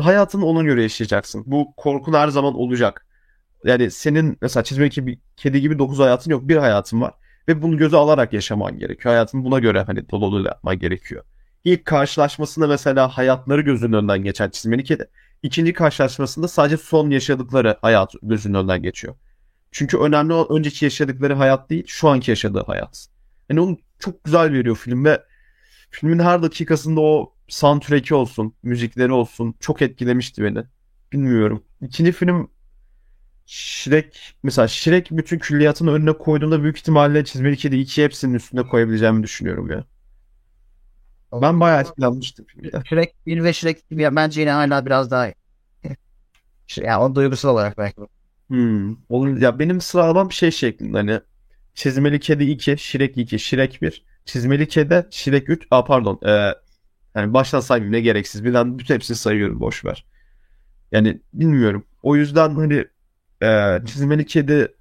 hayatını 0.00 0.46
ona 0.46 0.62
göre 0.62 0.82
yaşayacaksın. 0.82 1.42
Bu 1.46 1.72
korkun 1.76 2.12
her 2.12 2.28
zaman 2.28 2.54
olacak. 2.54 3.06
Yani 3.64 3.90
senin 3.90 4.38
mesela 4.42 4.64
çizmek 4.64 4.92
gibi 4.92 5.18
kedi 5.36 5.60
gibi 5.60 5.78
9 5.78 5.98
hayatın 5.98 6.30
yok. 6.30 6.48
Bir 6.48 6.56
hayatın 6.56 7.00
var. 7.00 7.14
Ve 7.48 7.62
bunu 7.62 7.76
göze 7.78 7.96
alarak 7.96 8.32
yaşaman 8.32 8.78
gerekiyor. 8.78 9.14
Hayatını 9.14 9.44
buna 9.44 9.58
göre 9.58 9.82
hani 9.82 10.10
dolu 10.10 10.32
dolu 10.32 10.46
yapman 10.46 10.78
gerekiyor. 10.78 11.24
İlk 11.64 11.84
karşılaşmasında 11.84 12.66
mesela 12.66 13.08
hayatları 13.08 13.60
gözünün 13.60 13.92
önünden 13.92 14.24
geçen 14.24 14.50
çizmeli 14.50 14.84
kedi. 14.84 15.10
İkinci 15.42 15.72
karşılaşmasında 15.72 16.48
sadece 16.48 16.76
son 16.76 17.10
yaşadıkları 17.10 17.76
hayat 17.80 18.12
gözünün 18.22 18.54
önünden 18.54 18.82
geçiyor. 18.82 19.14
Çünkü 19.70 19.98
önemli 19.98 20.32
olan 20.32 20.58
önceki 20.58 20.84
yaşadıkları 20.84 21.34
hayat 21.34 21.70
değil, 21.70 21.84
şu 21.86 22.08
anki 22.08 22.30
yaşadığı 22.30 22.62
hayat. 22.66 23.06
Yani 23.48 23.60
onu 23.60 23.78
çok 23.98 24.24
güzel 24.24 24.52
veriyor 24.52 24.76
film 24.76 25.04
ve 25.04 25.22
filmin 25.90 26.18
her 26.18 26.42
dakikasında 26.42 27.00
o 27.00 27.35
soundtrack'i 27.48 28.14
olsun, 28.14 28.54
müzikleri 28.62 29.12
olsun 29.12 29.54
çok 29.60 29.82
etkilemişti 29.82 30.44
beni. 30.44 30.64
Bilmiyorum. 31.12 31.62
İkinci 31.82 32.12
film 32.12 32.50
Shrek 33.46 34.36
mesela 34.42 34.68
Shrek 34.68 35.08
bütün 35.10 35.38
külliyatın 35.38 35.86
önüne 35.86 36.12
koyduğunda 36.12 36.62
büyük 36.62 36.78
ihtimalle 36.78 37.24
çizmeli 37.24 37.56
kedi 37.56 37.76
2 37.76 38.04
hepsinin 38.04 38.34
üstüne 38.34 38.62
koyabileceğimi 38.62 39.22
düşünüyorum 39.22 39.70
ya. 39.70 39.84
Ben 41.32 41.60
bayağı 41.60 41.80
etkilenmiştim 41.80 42.44
filmde. 42.44 42.82
Shrek 42.88 43.26
1 43.26 43.44
ve 43.44 43.52
Shrek 43.52 43.78
2 43.90 44.02
ya 44.02 44.16
bence 44.16 44.40
yine 44.40 44.50
hala 44.50 44.86
biraz 44.86 45.10
daha 45.10 45.32
yani 46.76 47.02
o 47.02 47.14
duygusal 47.14 47.48
olarak 47.48 47.78
belki. 47.78 48.00
Hmm. 48.48 48.96
Olur. 49.08 49.40
Ya 49.40 49.58
benim 49.58 49.80
sıralamam 49.80 50.32
şey 50.32 50.50
şeklinde 50.50 50.96
hani 50.96 51.20
Çizmeli 51.74 52.20
Kedi 52.20 52.44
2, 52.44 52.76
Shrek 52.78 53.18
2, 53.18 53.38
Shrek 53.38 53.82
1, 53.82 54.04
Çizmeli 54.24 54.68
Kedi, 54.68 55.06
Shrek 55.10 55.50
3, 55.50 55.66
aa 55.70 55.84
pardon. 55.84 56.20
Ee, 56.26 56.54
yani 57.16 57.34
baştan 57.34 57.60
saymayayım 57.60 57.92
ne 57.92 58.00
gereksiz. 58.00 58.44
Birden 58.44 58.78
bütün 58.78 58.94
hepsini 58.94 59.16
sayıyorum 59.16 59.60
boş 59.60 59.84
ver. 59.84 60.06
Yani 60.92 61.20
bilmiyorum. 61.34 61.86
O 62.02 62.16
yüzden 62.16 62.54
hani 62.54 62.86
e, 63.42 63.80
Çizmeli 63.86 64.26
Kedi 64.26 64.74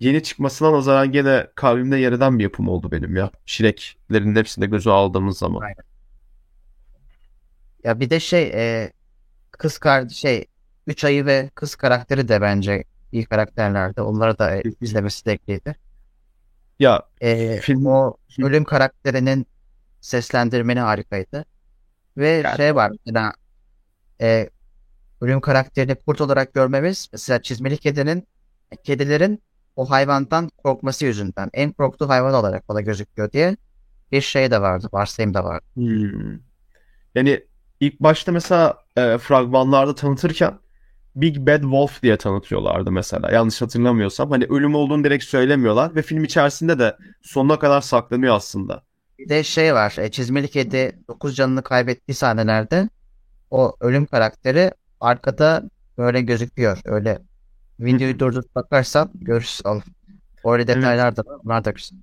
yeni 0.00 0.22
çıkmasına 0.22 0.72
nazaran 0.72 1.12
gene 1.12 1.46
kalbimde 1.54 1.98
yer 1.98 2.12
eden 2.12 2.38
bir 2.38 2.44
yapım 2.44 2.68
oldu 2.68 2.90
benim 2.92 3.16
ya. 3.16 3.30
Shrek'lerin 3.46 4.36
hepsinde 4.36 4.66
göze 4.66 4.90
aldığımız 4.90 5.38
zaman. 5.38 5.62
Aynen. 5.62 5.84
Ya 7.84 8.00
bir 8.00 8.10
de 8.10 8.20
şey 8.20 8.42
e, 8.54 8.92
kız 9.52 9.78
kardeş 9.78 10.16
şey 10.16 10.46
3 10.86 11.04
ayı 11.04 11.26
ve 11.26 11.50
kız 11.54 11.76
karakteri 11.76 12.28
de 12.28 12.40
bence 12.40 12.84
iyi 13.12 13.24
karakterlerdi. 13.26 14.00
Onları 14.02 14.38
da 14.38 14.56
e, 14.56 14.62
izlemesi 14.80 15.22
zevkliydi. 15.22 15.76
Ya 16.78 17.02
E, 17.20 17.60
Film- 17.60 17.86
o 17.86 18.16
ölüm 18.42 18.64
karakterinin 18.64 19.46
seslendirmeni 20.00 20.80
harikaydı. 20.80 21.44
Ve 22.16 22.28
Yani- 22.28 22.56
şey 22.56 22.74
var 22.74 22.92
mesela 23.06 23.32
e, 24.20 24.50
ölüm 25.20 25.40
karakterini 25.40 25.94
kurt 25.94 26.20
olarak 26.20 26.54
görmemiz 26.54 27.08
mesela 27.12 27.42
çizmeli 27.42 27.76
kedinin 27.78 28.28
kedilerin 28.84 29.42
o 29.76 29.90
hayvandan 29.90 30.50
korkması 30.64 31.04
yüzünden 31.04 31.50
en 31.52 31.72
korktuğu 31.72 32.08
hayvan 32.08 32.34
olarak 32.34 32.68
bana 32.68 32.80
gözüküyor 32.80 33.32
diye 33.32 33.56
bir 34.12 34.20
şey 34.20 34.50
de 34.50 34.60
vardı. 34.62 34.88
Varsayım 34.92 35.34
da 35.34 35.44
vardı. 35.44 35.64
Hmm. 35.74 36.38
Yani 37.14 37.44
ilk 37.80 38.00
başta 38.00 38.32
mesela 38.32 38.78
e, 38.96 39.18
fragmanlarda 39.18 39.94
tanıtırken 39.94 40.58
Big 41.16 41.36
Bad 41.36 41.60
Wolf 41.60 42.02
diye 42.02 42.16
tanıtıyorlardı 42.16 42.92
mesela. 42.92 43.30
Yanlış 43.30 43.62
hatırlamıyorsam. 43.62 44.30
Hani 44.30 44.44
ölüm 44.44 44.74
olduğunu 44.74 45.04
direkt 45.04 45.24
söylemiyorlar 45.24 45.94
ve 45.94 46.02
film 46.02 46.24
içerisinde 46.24 46.78
de 46.78 46.96
sonuna 47.22 47.58
kadar 47.58 47.80
saklanıyor 47.80 48.34
aslında. 48.34 48.82
Bir 49.18 49.28
de 49.28 49.42
şey 49.44 49.74
var. 49.74 49.96
E, 49.98 50.10
çizmeli 50.10 50.48
kedi 50.48 50.98
9 51.08 51.36
canını 51.36 51.62
kaybettiği 51.62 52.14
sahnelerde 52.14 52.88
o 53.50 53.76
ölüm 53.80 54.06
karakteri 54.06 54.70
arkada 55.00 55.62
böyle 55.98 56.22
gözüküyor. 56.22 56.78
Öyle 56.84 57.18
videoyu 57.80 58.18
durdurup 58.18 58.54
bakarsan 58.54 59.10
görürsün. 59.14 59.68
Oğlum. 59.68 59.82
Öyle 60.44 60.66
detaylar 60.66 61.16
da 61.16 61.22
var. 61.26 61.38
Bunlar 61.44 61.64
da 61.64 61.70
güzel. 61.70 61.98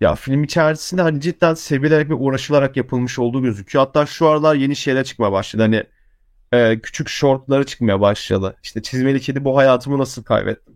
Ya 0.00 0.14
film 0.14 0.44
içerisinde 0.44 1.02
hani 1.02 1.20
cidden 1.20 1.54
sevilerek 1.54 2.10
ve 2.10 2.14
uğraşılarak 2.14 2.76
yapılmış 2.76 3.18
olduğu 3.18 3.42
gözüküyor. 3.42 3.84
Hatta 3.84 4.06
şu 4.06 4.28
aralar 4.28 4.54
yeni 4.54 4.76
şeyler 4.76 5.04
çıkmaya 5.04 5.32
başladı. 5.32 5.62
Hani 5.62 5.84
e, 6.52 6.80
küçük 6.80 7.08
shortları 7.08 7.66
çıkmaya 7.66 8.00
başladı. 8.00 8.56
İşte 8.62 8.82
çizmeli 8.82 9.20
kedi 9.20 9.44
bu 9.44 9.56
hayatımı 9.56 9.98
nasıl 9.98 10.22
kaybettim? 10.24 10.74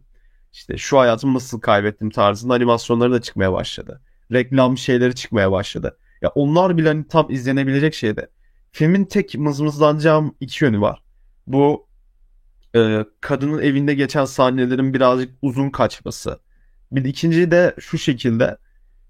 İşte 0.52 0.78
şu 0.78 0.98
hayatımı 0.98 1.34
nasıl 1.34 1.60
kaybettim 1.60 2.10
tarzında 2.10 2.54
animasyonları 2.54 3.12
da 3.12 3.20
çıkmaya 3.20 3.52
başladı. 3.52 4.00
Reklam 4.32 4.78
şeyleri 4.78 5.14
çıkmaya 5.14 5.52
başladı. 5.52 5.98
Ya 6.22 6.28
onlar 6.34 6.76
bile 6.76 6.88
hani 6.88 7.08
tam 7.08 7.30
izlenebilecek 7.30 7.94
şeyde. 7.94 8.28
Filmin 8.72 9.04
tek 9.04 9.34
mızmızlanacağım 9.34 10.34
iki 10.40 10.64
yönü 10.64 10.80
var. 10.80 11.02
Bu 11.46 11.86
e, 12.76 13.04
kadının 13.20 13.62
evinde 13.62 13.94
geçen 13.94 14.24
sahnelerin 14.24 14.94
birazcık 14.94 15.34
uzun 15.42 15.70
kaçması. 15.70 16.38
Bir 16.92 17.04
ikinci 17.04 17.50
de 17.50 17.74
şu 17.80 17.98
şekilde 17.98 18.56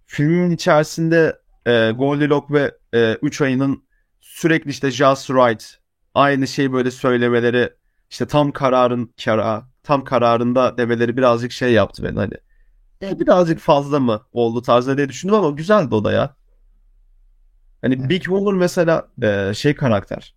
filmin 0.07 0.51
içerisinde 0.51 1.39
e, 1.67 1.91
Goldilocks 1.91 2.51
ve 2.51 2.75
e, 2.95 3.19
Üç 3.23 3.41
Ayı'nın 3.41 3.85
sürekli 4.21 4.71
işte 4.71 4.91
just 4.91 5.31
right 5.31 5.79
aynı 6.14 6.47
şeyi 6.47 6.73
böyle 6.73 6.91
söylemeleri 6.91 7.71
işte 8.11 8.27
tam 8.27 8.53
kararın 8.53 9.14
kara 9.25 9.69
tam 9.83 10.05
kararında 10.05 10.79
demeleri 10.79 11.17
birazcık 11.17 11.53
şey 11.53 11.73
yaptı 11.73 12.03
beni 12.05 12.17
hani. 12.17 12.35
E, 13.03 13.20
birazcık 13.20 13.59
fazla 13.59 14.01
mı 14.01 14.22
oldu 14.32 14.62
tarzında 14.62 14.97
diye 14.97 15.09
düşündüm 15.09 15.34
ama 15.34 15.51
güzeldi 15.51 15.94
o 15.94 16.05
da 16.05 16.12
ya. 16.12 16.36
Hani 17.82 18.09
Big 18.09 18.22
Wolver 18.22 18.55
mesela 18.55 19.09
e, 19.22 19.55
şey 19.55 19.74
karakter. 19.74 20.34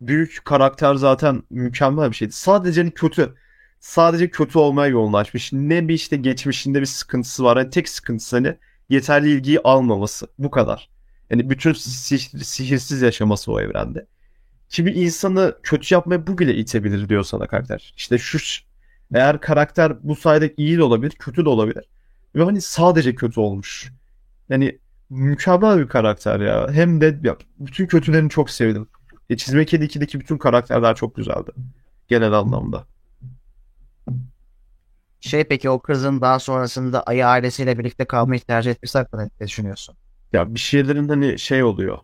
Büyük 0.00 0.40
karakter 0.44 0.94
zaten 0.94 1.42
mükemmel 1.50 2.10
bir 2.10 2.16
şeydi. 2.16 2.32
Sadece 2.32 2.80
hani 2.80 2.90
kötü. 2.90 3.34
Sadece 3.80 4.30
kötü 4.30 4.58
olmaya 4.58 4.88
yoğunlaşmış. 4.88 5.52
Ne 5.52 5.88
bir 5.88 5.94
işte 5.94 6.16
geçmişinde 6.16 6.80
bir 6.80 6.86
sıkıntısı 6.86 7.44
var. 7.44 7.58
Hani 7.58 7.70
tek 7.70 7.88
sıkıntısı 7.88 8.36
hani 8.36 8.56
yeterli 8.88 9.30
ilgiyi 9.30 9.60
almaması. 9.60 10.26
Bu 10.38 10.50
kadar. 10.50 10.88
Yani 11.30 11.50
bütün 11.50 11.72
sihir- 11.72 12.44
sihirsiz 12.44 13.02
yaşaması 13.02 13.52
o 13.52 13.60
evrende. 13.60 14.06
Bir 14.78 14.94
insanı 14.94 15.58
kötü 15.62 15.94
yapmaya 15.94 16.26
bu 16.26 16.38
bile 16.38 16.54
itebilir 16.54 17.08
diyor 17.08 17.24
sana 17.24 17.46
karakter. 17.46 17.94
İşte 17.96 18.18
şu 18.18 18.38
eğer 19.14 19.40
karakter 19.40 19.96
bu 20.02 20.16
sayede 20.16 20.54
iyi 20.56 20.78
de 20.78 20.82
olabilir, 20.82 21.10
kötü 21.10 21.44
de 21.44 21.48
olabilir. 21.48 21.84
Ve 22.34 22.42
hani 22.44 22.60
sadece 22.60 23.14
kötü 23.14 23.40
olmuş. 23.40 23.92
Yani 24.48 24.78
mükemmel 25.10 25.78
bir 25.78 25.88
karakter 25.88 26.40
ya. 26.40 26.68
Hem 26.72 27.00
de 27.00 27.18
ya, 27.22 27.36
bütün 27.58 27.86
kötülerini 27.86 28.30
çok 28.30 28.50
sevdim. 28.50 28.88
E, 29.30 29.36
Çizme 29.36 29.64
Kedi 29.64 29.84
2'deki 29.84 30.20
bütün 30.20 30.38
karakterler 30.38 30.94
çok 30.96 31.16
güzeldi. 31.16 31.50
Genel 32.08 32.32
anlamda. 32.32 32.86
Şey 35.20 35.44
peki 35.44 35.70
o 35.70 35.82
kızın 35.82 36.20
daha 36.20 36.38
sonrasında 36.38 37.02
ayı 37.02 37.26
ailesiyle 37.26 37.78
birlikte 37.78 38.04
kalmayı 38.04 38.40
tercih 38.40 38.70
etmesi 38.70 38.98
hakkında 38.98 39.28
ne 39.40 39.46
düşünüyorsun? 39.46 39.96
Ya 40.32 40.54
bir 40.54 40.60
şeylerin 40.60 41.08
hani 41.08 41.38
şey 41.38 41.62
oluyor. 41.62 41.98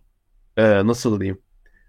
Ee, 0.57 0.87
nasıl 0.87 1.21
diyeyim? 1.21 1.39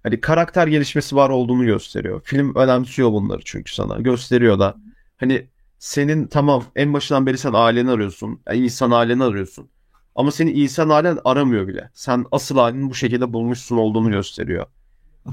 Hani 0.03 0.21
karakter 0.21 0.67
gelişmesi 0.67 1.15
var 1.15 1.29
olduğunu 1.29 1.65
gösteriyor. 1.65 2.21
Film 2.23 2.55
önemsiyor 2.55 3.11
bunları 3.11 3.41
çünkü 3.45 3.73
sana. 3.73 3.99
Gösteriyor 3.99 4.59
da. 4.59 4.75
Hani 5.17 5.47
senin 5.79 6.27
tamam 6.27 6.63
en 6.75 6.93
başından 6.93 7.25
beri 7.25 7.37
sen 7.37 7.53
aileni 7.53 7.91
arıyorsun. 7.91 8.41
İnsan 8.53 8.91
aileni 8.91 9.23
arıyorsun. 9.23 9.69
Ama 10.15 10.31
senin 10.31 10.55
insan 10.55 10.89
ailen 10.89 11.19
aramıyor 11.25 11.67
bile. 11.67 11.89
Sen 11.93 12.25
asıl 12.31 12.57
halini 12.57 12.89
bu 12.89 12.95
şekilde 12.95 13.33
bulmuşsun 13.33 13.77
olduğunu 13.77 14.11
gösteriyor. 14.11 14.65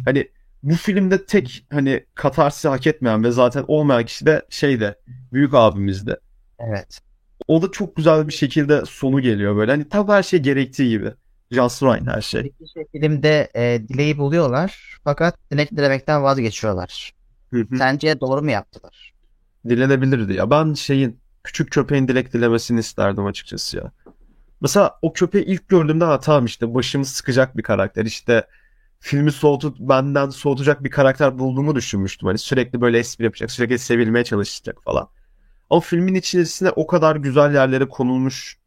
Hani 0.04 0.28
bu 0.62 0.74
filmde 0.74 1.26
tek 1.26 1.66
hani 1.70 2.06
katarsi 2.14 2.68
hak 2.68 2.86
etmeyen 2.86 3.24
ve 3.24 3.30
zaten 3.30 3.64
olmayan 3.68 4.04
kişi 4.04 4.26
de 4.26 4.42
şeyde 4.50 4.98
büyük 5.32 5.54
abimizdi. 5.54 6.16
Evet. 6.58 7.00
O 7.48 7.62
da 7.62 7.70
çok 7.70 7.96
güzel 7.96 8.28
bir 8.28 8.32
şekilde 8.32 8.84
sonu 8.84 9.20
geliyor 9.20 9.56
böyle. 9.56 9.70
Hani 9.70 9.88
tam 9.88 10.08
her 10.08 10.22
şey 10.22 10.40
gerektiği 10.40 10.90
gibi. 10.90 11.12
Just 11.50 11.82
right 11.82 12.06
her 12.06 12.20
şey. 12.20 12.52
Şey, 12.74 12.84
filmde 12.92 13.50
e, 13.56 13.88
dileği 13.88 14.18
buluyorlar 14.18 14.98
fakat 15.04 15.50
dilek 15.50 15.70
dilemekten 15.76 16.22
vazgeçiyorlar. 16.22 17.12
Hı 17.50 17.60
hı. 17.60 17.76
Sence 17.76 18.20
doğru 18.20 18.42
mu 18.42 18.50
yaptılar? 18.50 19.15
Dilenebilirdi 19.68 20.32
ya. 20.34 20.50
Ben 20.50 20.74
şeyin 20.74 21.20
küçük 21.44 21.70
köpeğin 21.72 22.08
dilek 22.08 22.32
dilemesini 22.32 22.80
isterdim 22.80 23.26
açıkçası 23.26 23.76
ya. 23.76 23.92
Mesela 24.60 24.98
o 25.02 25.12
köpeği 25.12 25.44
ilk 25.44 25.68
gördüğümde 25.68 26.04
ha 26.04 26.20
tamam 26.20 26.44
işte 26.46 26.74
başımı 26.74 27.04
sıkacak 27.04 27.56
bir 27.56 27.62
karakter. 27.62 28.04
İşte 28.06 28.46
filmi 29.00 29.32
soğutup 29.32 29.78
benden 29.80 30.30
soğutacak 30.30 30.84
bir 30.84 30.90
karakter 30.90 31.38
bulduğumu 31.38 31.74
düşünmüştüm. 31.74 32.26
Hani 32.26 32.38
sürekli 32.38 32.80
böyle 32.80 32.98
espri 32.98 33.24
yapacak, 33.24 33.50
sürekli 33.50 33.78
sevilmeye 33.78 34.24
çalışacak 34.24 34.78
falan. 34.84 35.08
Ama 35.70 35.80
filmin 35.80 36.14
içerisinde 36.14 36.70
o 36.70 36.86
kadar 36.86 37.16
güzel 37.16 37.54
yerlere 37.54 37.88
konulmuş 37.88 38.58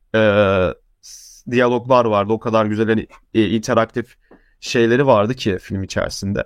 s- 1.02 1.52
diyaloglar 1.52 2.06
vardı. 2.06 2.34
O 2.34 2.40
kadar 2.40 2.66
güzel 2.66 2.88
hani 2.90 3.08
e, 3.34 3.48
interaktif 3.50 4.16
şeyleri 4.60 5.06
vardı 5.08 5.34
ki 5.34 5.58
film 5.62 5.84
içerisinde. 5.84 6.44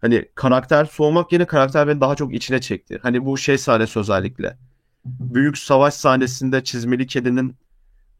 Hani 0.00 0.28
karakter 0.34 0.84
soğumak 0.84 1.32
yerine 1.32 1.46
karakter 1.46 1.88
beni 1.88 2.00
daha 2.00 2.14
çok 2.16 2.34
içine 2.34 2.60
çekti. 2.60 2.98
Hani 3.02 3.24
bu 3.24 3.38
şey 3.38 3.58
sahnesi 3.58 3.98
özellikle. 3.98 4.56
Büyük 5.04 5.58
savaş 5.58 5.94
sahnesinde 5.94 6.64
çizmeli 6.64 7.06
kedinin 7.06 7.56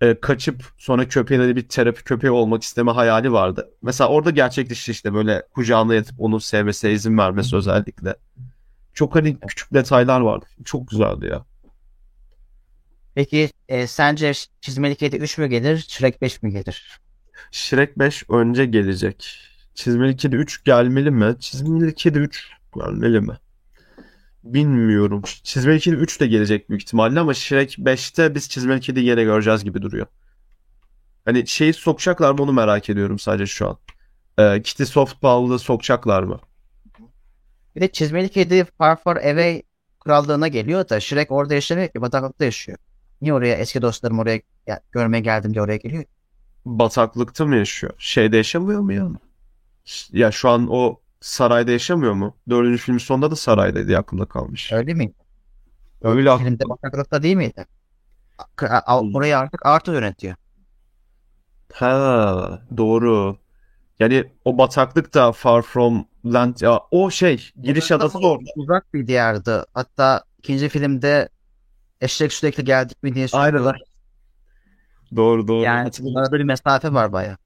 e, 0.00 0.20
kaçıp 0.20 0.64
sonra 0.78 1.08
köpeğin 1.08 1.40
hani 1.40 1.56
bir 1.56 1.68
terapi 1.68 2.04
köpeği 2.04 2.30
olmak 2.30 2.62
isteme 2.62 2.90
hayali 2.90 3.32
vardı. 3.32 3.70
Mesela 3.82 4.10
orada 4.10 4.30
gerçekleşti 4.30 4.90
işte 4.90 5.14
böyle 5.14 5.42
kucağına 5.54 5.94
yatıp 5.94 6.20
onu 6.20 6.40
sevmesine 6.40 6.92
izin 6.92 7.18
vermesi 7.18 7.56
özellikle. 7.56 8.16
Çok 8.94 9.14
hani 9.14 9.40
küçük 9.40 9.74
detaylar 9.74 10.20
vardı. 10.20 10.46
Çok 10.64 10.88
güzeldi 10.88 11.26
ya. 11.26 11.44
Peki 13.14 13.50
e, 13.68 13.86
sence 13.86 14.32
Çizmeli 14.60 14.96
Kedi 14.96 15.16
3 15.16 15.38
mü 15.38 15.46
gelir, 15.46 15.86
Shrek 15.88 16.22
5 16.22 16.42
mi 16.42 16.50
gelir? 16.50 17.00
Shrek 17.50 17.98
5 17.98 18.30
önce 18.30 18.66
gelecek. 18.66 19.47
Çizmeli 19.78 20.16
Kedi 20.16 20.36
3 20.36 20.64
gelmeli 20.64 21.10
mi? 21.10 21.36
Çizmeli 21.40 21.94
Kedi 21.94 22.18
3 22.18 22.50
gelmeli 22.74 23.20
mi? 23.20 23.38
Bilmiyorum. 24.44 25.22
Çizmeli 25.42 25.80
Kedi 25.80 25.96
3 25.96 26.20
de 26.20 26.26
gelecek 26.26 26.68
büyük 26.68 26.82
ihtimalle 26.82 27.20
ama 27.20 27.34
Shrek 27.34 27.78
5'te 27.78 28.34
biz 28.34 28.48
Çizmeli 28.48 28.80
Kedi'yi 28.80 29.06
yine 29.06 29.24
göreceğiz 29.24 29.64
gibi 29.64 29.82
duruyor. 29.82 30.06
Hani 31.24 31.46
şeyi 31.46 31.72
sokacaklar 31.72 32.32
mı 32.32 32.42
onu 32.42 32.52
merak 32.52 32.90
ediyorum 32.90 33.18
sadece 33.18 33.46
şu 33.46 33.68
an. 33.68 33.78
Ee, 34.38 34.62
Kitty 34.62 34.84
Soft 34.84 35.22
Ball'ı 35.22 35.58
sokacaklar 35.58 36.22
mı? 36.22 36.40
Bir 37.76 37.80
de 37.80 37.92
Çizmeli 37.92 38.28
Kedi 38.28 38.64
Far 38.64 38.96
Far 38.96 39.16
Away 39.16 39.62
krallığına 40.00 40.48
geliyor 40.48 40.88
da 40.88 41.00
Shrek 41.00 41.30
orada 41.30 41.54
yaşamıyor 41.54 41.88
ki 41.88 42.00
bataklıkta 42.00 42.44
yaşıyor. 42.44 42.78
Niye 43.22 43.34
oraya 43.34 43.56
eski 43.56 43.82
dostlarım 43.82 44.18
oraya 44.18 44.40
ya, 44.66 44.80
görmeye 44.92 45.20
geldim 45.20 45.54
diye 45.54 45.62
oraya 45.62 45.76
geliyor? 45.76 46.04
Bataklıkta 46.64 47.46
mı 47.46 47.56
yaşıyor? 47.56 47.92
Şeyde 47.98 48.36
yaşamıyor 48.36 48.80
mu 48.80 48.92
ya? 48.92 49.08
Ya 50.12 50.30
şu 50.30 50.48
an 50.48 50.66
o 50.70 51.00
sarayda 51.20 51.70
yaşamıyor 51.70 52.12
mu? 52.12 52.36
Dördüncü 52.48 52.78
filmin 52.82 52.98
sonunda 52.98 53.30
da 53.30 53.36
saraydaydı 53.36 53.98
aklımda 53.98 54.24
kalmış. 54.26 54.72
Öyle 54.72 54.94
mi? 54.94 55.12
Öyle 56.02 56.30
aklımda. 56.30 56.48
Filmde 56.50 56.68
bataklıkta 56.68 57.22
değil 57.22 57.36
miydi? 57.36 57.66
A- 58.86 59.00
Orayı 59.14 59.38
artık 59.38 59.66
Arthur 59.66 59.92
yönetiyor. 59.92 60.34
Ha, 61.72 62.62
doğru. 62.76 63.38
Yani 64.00 64.24
o 64.44 64.58
bataklık 64.58 65.14
da 65.14 65.32
Far 65.32 65.62
From 65.62 66.06
Land 66.26 66.56
ya 66.60 66.80
o 66.90 67.10
şey 67.10 67.50
giriş 67.62 67.92
adası 67.92 68.22
da 68.22 68.26
orada. 68.26 68.50
Uzak 68.56 68.94
bir 68.94 69.06
diyardı. 69.06 69.66
Hatta 69.74 70.24
ikinci 70.38 70.68
filmde 70.68 71.28
eşek 72.00 72.32
sürekli 72.32 72.64
geldik 72.64 73.02
mi 73.02 73.14
diye 73.14 73.28
Aynen. 73.32 73.58
soruyorlar. 73.58 73.82
Doğru 75.16 75.48
doğru. 75.48 75.64
Yani 75.64 75.90
arada 76.16 76.32
bir 76.38 76.44
mesafe 76.44 76.92
var 76.92 77.12
baya. 77.12 77.38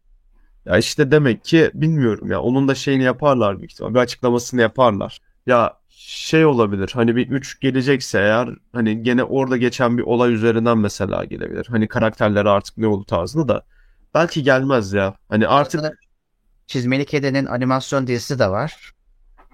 Ya 0.67 0.79
işte 0.79 1.11
demek 1.11 1.45
ki 1.45 1.71
bilmiyorum 1.75 2.31
ya 2.31 2.41
onun 2.41 2.69
da 2.69 2.75
şeyini 2.75 3.03
yaparlar 3.03 3.59
büyük 3.59 3.73
ihtimal. 3.73 3.95
Bir 3.95 3.99
açıklamasını 3.99 4.61
yaparlar. 4.61 5.19
Ya 5.47 5.77
şey 5.89 6.45
olabilir 6.45 6.91
hani 6.95 7.17
bir 7.17 7.31
3 7.31 7.61
gelecekse 7.61 8.19
eğer 8.19 8.49
hani 8.73 9.03
gene 9.03 9.25
orada 9.25 9.57
geçen 9.57 9.99
bir 9.99 10.03
olay 10.03 10.33
üzerinden 10.35 10.79
mesela 10.79 11.25
gelebilir. 11.25 11.67
Hani 11.71 11.89
karakterleri 11.89 12.49
artık 12.49 12.79
ne 12.79 12.87
oldu 12.87 13.05
tarzında 13.05 13.49
da 13.49 13.63
belki 14.15 14.43
gelmez 14.43 14.93
ya. 14.93 15.15
Hani 15.29 15.49
artık 15.49 15.81
Çizmeli 16.67 17.05
Kedi'nin 17.05 17.47
animasyon 17.47 18.07
dizisi 18.07 18.39
de 18.39 18.49
var. 18.49 18.93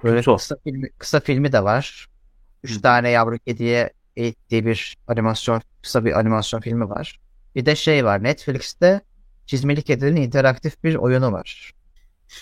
Böyle 0.05 0.31
o. 0.31 0.37
kısa 0.37 0.57
filmi, 0.65 0.91
kısa 0.99 1.21
filmi 1.21 1.53
de 1.53 1.65
var. 1.65 2.07
Üç 2.63 2.81
tane 2.81 3.11
yavru 3.11 3.39
kediye 3.39 3.91
eğittiği 4.17 4.67
bir 4.67 4.97
animasyon, 5.07 5.63
kısa 5.83 6.05
bir 6.05 6.19
animasyon 6.19 6.61
filmi 6.61 6.89
var. 6.89 7.21
Bir 7.55 7.67
de 7.67 7.77
şey 7.77 8.05
var. 8.05 8.23
Netflix'te 8.23 9.01
Çizmeli 9.49 9.83
Kedi'nin 9.83 10.23
interaktif 10.23 10.85
bir 10.85 10.97
oyunu 10.97 11.33
var. 11.33 11.73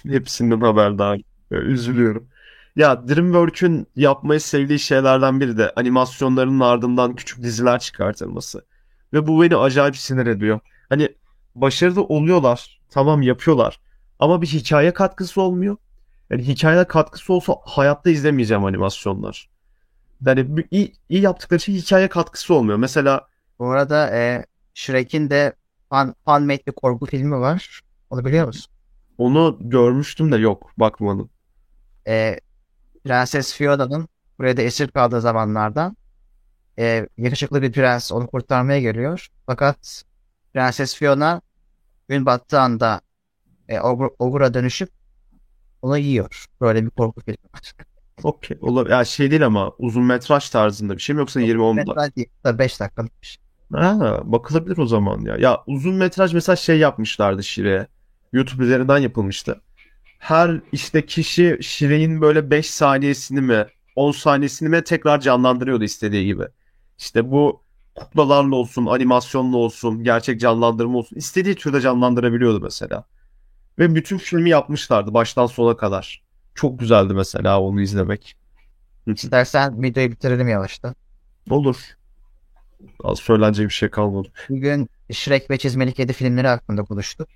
hepsinden 0.09 0.61
haberdar. 0.61 1.21
Böyle 1.51 1.69
üzülüyorum. 1.69 2.29
Ya 2.77 3.09
DreamWorks'ün 3.09 3.87
yapmayı 3.97 4.41
sevdiği 4.41 4.79
şeylerden 4.79 5.41
biri 5.41 5.59
de 5.59 5.73
animasyonlarının 5.77 6.61
ardından 6.61 7.17
küçük 7.17 7.43
diziler 7.43 7.81
çıkartılması. 7.81 8.67
Ve 9.13 9.27
bu 9.27 9.43
beni 9.43 9.57
acayip 9.57 9.97
sinir 9.97 10.27
ediyor. 10.27 10.61
Hani 10.89 11.17
başarılı 11.55 12.05
oluyorlar, 12.05 12.81
tamam 12.91 13.23
yapıyorlar. 13.23 13.81
Ama 14.21 14.43
bir 14.43 14.47
hikaye 14.49 14.93
katkısı 14.95 15.43
olmuyor. 15.43 15.77
Yani 16.31 16.49
hikaye 16.49 16.85
katkısı 16.85 17.33
olsa 17.35 17.57
hayatta 17.67 18.11
izlemeyeceğim 18.11 18.65
animasyonlar. 18.65 19.51
Yani 20.27 20.67
iyi, 20.71 20.93
iyi 21.09 21.23
yaptıkları 21.23 21.61
şey 21.61 21.77
hikaye 21.77 22.09
katkısı 22.09 22.55
olmuyor. 22.55 22.79
Mesela 22.79 23.29
Bu 23.59 23.71
arada 23.71 24.11
e, 24.17 24.47
Shrek'in 24.75 25.31
de 25.31 25.55
fan, 25.91 26.15
fan-made 26.27 26.67
bir 26.67 26.73
korku 26.73 27.07
filmi 27.07 27.41
var. 27.41 27.81
Onu 28.11 28.25
biliyor 28.25 28.47
musun? 28.47 28.73
onu 29.19 29.59
görmüştüm 29.61 30.33
de 30.33 30.37
yok 30.37 30.71
bakmadım. 30.79 31.31
E, 32.09 32.41
Prenses 33.05 33.55
Fiona'nın 33.55 34.09
buraya 34.39 34.57
da 34.57 34.63
esir 34.63 34.89
kaldığı 34.89 35.21
zamanlardan 35.21 35.97
e, 36.79 37.09
yakışıklı 37.19 37.63
bir 37.63 37.73
prens 37.73 38.13
onu 38.13 38.27
kurtarmaya 38.27 38.81
geliyor. 38.81 39.29
Fakat 39.47 40.05
Prenses 40.55 40.97
Fiona 40.97 41.43
gün 42.09 42.27
battığı 42.27 42.61
anda 42.61 43.01
e, 43.69 43.77
Ogur- 43.77 44.17
Ogur'a 44.19 44.55
dönüşüp 44.55 44.91
onu 45.83 45.99
yiyor. 45.99 46.47
Böyle 46.61 46.85
bir 46.87 46.91
korku 46.91 47.21
filmi 47.21 47.39
var. 47.55 47.73
Okey. 48.23 48.59
Ya 48.91 49.05
şey 49.05 49.31
değil 49.31 49.47
ama 49.47 49.73
uzun 49.79 50.05
metraj 50.05 50.51
tarzında 50.51 50.97
bir 50.97 51.03
şey 51.03 51.15
mi 51.17 51.21
yoksa 51.21 51.41
20-10 51.41 51.77
dakika? 51.77 51.91
Metraj 51.93 52.17
değil, 52.17 52.29
tabii 52.43 52.59
5 52.59 52.81
dakikalık 52.81 53.23
bir 53.23 53.27
şey. 53.27 53.43
Ha, 53.73 54.23
bakılabilir 54.25 54.79
o 54.79 54.87
zaman 54.87 55.21
ya. 55.21 55.37
Ya 55.37 55.63
uzun 55.67 55.95
metraj 55.95 56.35
mesela 56.35 56.57
şey 56.57 56.79
yapmışlardı 56.79 57.43
Şire'ye. 57.43 57.87
YouTube 58.33 58.65
üzerinden 58.65 58.99
yapılmıştı. 58.99 59.61
Her 60.19 60.61
işte 60.73 61.07
kişi 61.07 61.59
Şire'nin 61.61 62.21
böyle 62.21 62.51
5 62.51 62.71
saniyesini 62.71 63.41
mi 63.41 63.67
10 63.97 64.13
saniyesini 64.13 64.69
mi 64.69 64.85
tekrar 64.85 65.21
canlandırıyordu 65.21 65.85
istediği 65.85 66.27
gibi. 66.27 66.45
İşte 66.99 67.31
bu 67.31 67.63
kuklalarla 67.95 68.57
olsun, 68.57 68.87
animasyonla 68.87 69.57
olsun, 69.57 70.05
gerçek 70.05 70.41
canlandırma 70.41 70.99
olsun. 70.99 71.17
istediği 71.17 71.55
türde 71.55 71.81
canlandırabiliyordu 71.81 72.61
mesela. 72.61 73.05
Ve 73.79 73.95
bütün 73.95 74.19
filmi 74.19 74.51
yapmışlardı 74.51 75.15
baştan 75.15 75.47
sona 75.47 75.77
kadar. 75.77 76.23
Çok 76.55 76.79
güzeldi 76.81 77.15
mesela 77.15 77.61
onu 77.61 77.81
izlemek. 77.81 78.37
İstersen 79.07 79.83
videoyu 79.83 80.11
bitirelim 80.11 80.49
yavaştan. 80.49 80.95
Olur. 81.51 81.96
Az 83.05 83.19
söylenecek 83.19 83.69
bir 83.69 83.73
şey 83.73 83.91
kalmadı. 83.91 84.29
Bugün 84.49 84.89
Shrek 85.13 85.51
ve 85.51 85.59
Çizmeli 85.59 85.93
Kedi 85.93 86.13
filmleri 86.13 86.49
hakkında 86.49 86.83
konuştuk. 86.83 87.29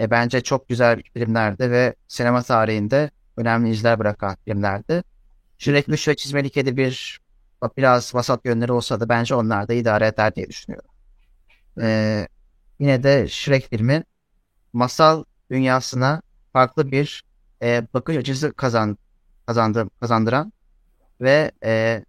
E, 0.00 0.10
bence 0.10 0.40
çok 0.40 0.68
güzel 0.68 1.02
filmlerdi 1.14 1.70
ve 1.70 1.94
sinema 2.08 2.42
tarihinde 2.42 3.10
önemli 3.36 3.70
izler 3.70 3.98
bırakan 3.98 4.36
filmlerdi. 4.44 5.02
Shrek 5.58 5.88
ve 5.88 5.96
Shrek 5.96 6.18
Çizmeli 6.18 6.50
Kedi 6.50 6.76
bir 6.76 7.20
biraz 7.76 8.14
vasat 8.14 8.44
yönleri 8.44 8.72
olsa 8.72 9.00
da 9.00 9.08
bence 9.08 9.34
onlar 9.34 9.68
da 9.68 9.74
idare 9.74 10.06
eder 10.06 10.34
diye 10.34 10.48
düşünüyorum. 10.48 10.90
E, 11.80 12.28
yine 12.78 13.02
de 13.02 13.28
Shrek 13.28 13.68
filmi 13.70 14.04
masal 14.72 15.24
dünyasına 15.50 16.22
farklı 16.52 16.90
bir 16.90 17.24
e, 17.62 17.86
bakış 17.94 18.16
açısı 18.16 18.52
kazan, 18.52 18.98
kazandı, 19.46 19.90
kazandıran 20.00 20.52
ve 21.20 21.50
e, 21.64 22.04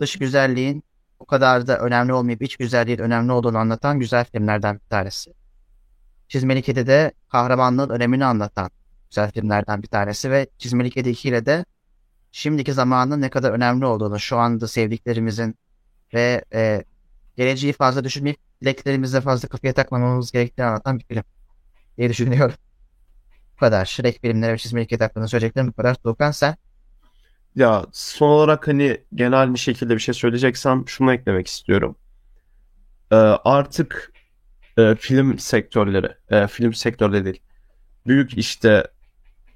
dış 0.00 0.18
güzelliğin 0.18 0.84
o 1.18 1.26
kadar 1.26 1.66
da 1.66 1.78
önemli 1.78 2.12
olmayıp 2.12 2.42
iç 2.42 2.56
güzelliğin 2.56 2.98
önemli 2.98 3.32
olduğunu 3.32 3.58
anlatan 3.58 4.00
güzel 4.00 4.24
filmlerden 4.24 4.74
bir 4.74 4.88
tanesi. 4.90 5.34
Çizmeli 6.28 6.62
Kedi 6.62 6.86
de 6.86 7.12
kahramanlığın 7.28 7.88
önemini 7.88 8.24
anlatan 8.24 8.70
güzel 9.10 9.30
filmlerden 9.30 9.82
bir 9.82 9.88
tanesi 9.88 10.30
ve 10.30 10.46
Çizmeli 10.58 10.90
Kedi 10.90 11.08
2 11.08 11.28
ile 11.28 11.46
de 11.46 11.64
şimdiki 12.32 12.72
zamanın 12.72 13.20
ne 13.20 13.30
kadar 13.30 13.52
önemli 13.52 13.86
olduğunu, 13.86 14.20
şu 14.20 14.36
anda 14.36 14.68
sevdiklerimizin 14.68 15.58
ve 16.14 16.44
e, 16.54 16.84
geleceği 17.36 17.72
fazla 17.72 18.04
düşünmeyip 18.04 18.38
dileklerimize 18.62 19.20
fazla 19.20 19.48
kafaya 19.48 19.74
takmamamız 19.74 20.32
gerektiğini 20.32 20.66
anlatan 20.66 20.98
bir 20.98 21.04
film 21.04 21.24
diye 21.98 22.08
düşünüyorum. 22.08 22.56
Bu 23.56 23.60
kadar. 23.60 23.84
Shrek 23.84 24.20
filmleri 24.20 24.52
ve 24.52 24.58
Çizmeli 24.58 24.86
Kedi 24.86 25.04
hakkında 25.04 25.28
söyleyeceklerim 25.28 25.68
bu 25.68 25.72
kadar. 25.72 25.96
Doğukan 26.04 26.30
sen? 26.30 26.56
Ya 27.56 27.86
son 27.92 28.28
olarak 28.28 28.68
hani 28.68 29.04
genel 29.14 29.54
bir 29.54 29.58
şekilde 29.58 29.94
bir 29.94 30.00
şey 30.00 30.14
söyleyeceksem 30.14 30.88
şunu 30.88 31.12
eklemek 31.12 31.46
istiyorum. 31.46 31.96
Ee, 33.12 33.16
artık 33.44 34.12
e, 34.78 34.94
film 34.94 35.38
sektörleri, 35.38 36.08
e, 36.30 36.46
film 36.46 36.74
sektörleri 36.74 37.24
değil, 37.24 37.42
büyük 38.06 38.38
işte 38.38 38.88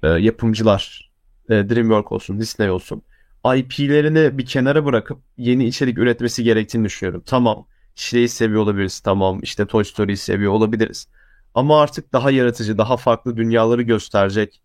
e, 0.03 0.07
yapımcılar, 0.09 1.11
e, 1.49 1.53
DreamWorks 1.53 2.11
olsun, 2.13 2.39
Disney 2.39 2.71
olsun, 2.71 3.03
IP'lerini 3.55 4.37
bir 4.37 4.47
kenara 4.47 4.85
bırakıp 4.85 5.19
yeni 5.37 5.65
içerik 5.67 5.97
üretmesi 5.97 6.43
gerektiğini 6.43 6.85
düşünüyorum. 6.85 7.23
Tamam, 7.27 7.67
Shrek'i 7.95 8.29
seviyor 8.29 8.61
olabiliriz, 8.61 9.01
tamam 9.01 9.39
işte 9.43 9.67
Toy 9.67 9.85
Story'yi 9.85 10.17
seviyor 10.17 10.53
olabiliriz. 10.53 11.07
Ama 11.55 11.81
artık 11.81 12.13
daha 12.13 12.31
yaratıcı, 12.31 12.77
daha 12.77 12.97
farklı 12.97 13.37
dünyaları 13.37 13.83
gösterecek 13.83 14.61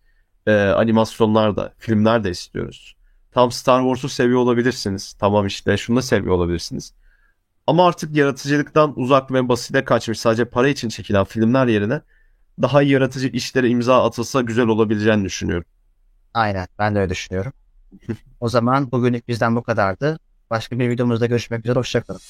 e, 0.47 0.53
animasyonlar 0.53 1.57
da, 1.57 1.75
filmler 1.79 2.23
de 2.23 2.31
istiyoruz. 2.31 2.96
Tam 3.37 3.51
Star 3.51 3.81
Wars'u 3.81 4.09
seviyor 4.09 4.39
olabilirsiniz. 4.39 5.13
Tamam 5.13 5.47
işte 5.47 5.77
şunu 5.77 5.97
da 5.97 6.01
seviyor 6.01 6.35
olabilirsiniz. 6.35 6.93
Ama 7.67 7.87
artık 7.87 8.15
yaratıcılıktan 8.15 8.93
uzak 8.99 9.31
ve 9.31 9.49
basite 9.49 9.83
kaçmış 9.83 10.19
sadece 10.19 10.45
para 10.45 10.67
için 10.67 10.89
çekilen 10.89 11.23
filmler 11.23 11.67
yerine 11.67 12.01
daha 12.61 12.81
yaratıcı 12.81 13.27
işlere 13.27 13.69
imza 13.69 14.05
atılsa 14.05 14.41
güzel 14.41 14.67
olabileceğini 14.67 15.25
düşünüyorum. 15.25 15.65
Aynen. 16.33 16.67
Ben 16.79 16.95
de 16.95 16.99
öyle 16.99 17.09
düşünüyorum. 17.09 17.53
o 18.39 18.49
zaman 18.49 18.91
bugünlük 18.91 19.27
bizden 19.27 19.55
bu 19.55 19.63
kadardı. 19.63 20.19
Başka 20.49 20.79
bir 20.79 20.89
videomuzda 20.89 21.25
görüşmek 21.25 21.59
üzere. 21.59 21.79
Hoşçakalın. 21.79 22.21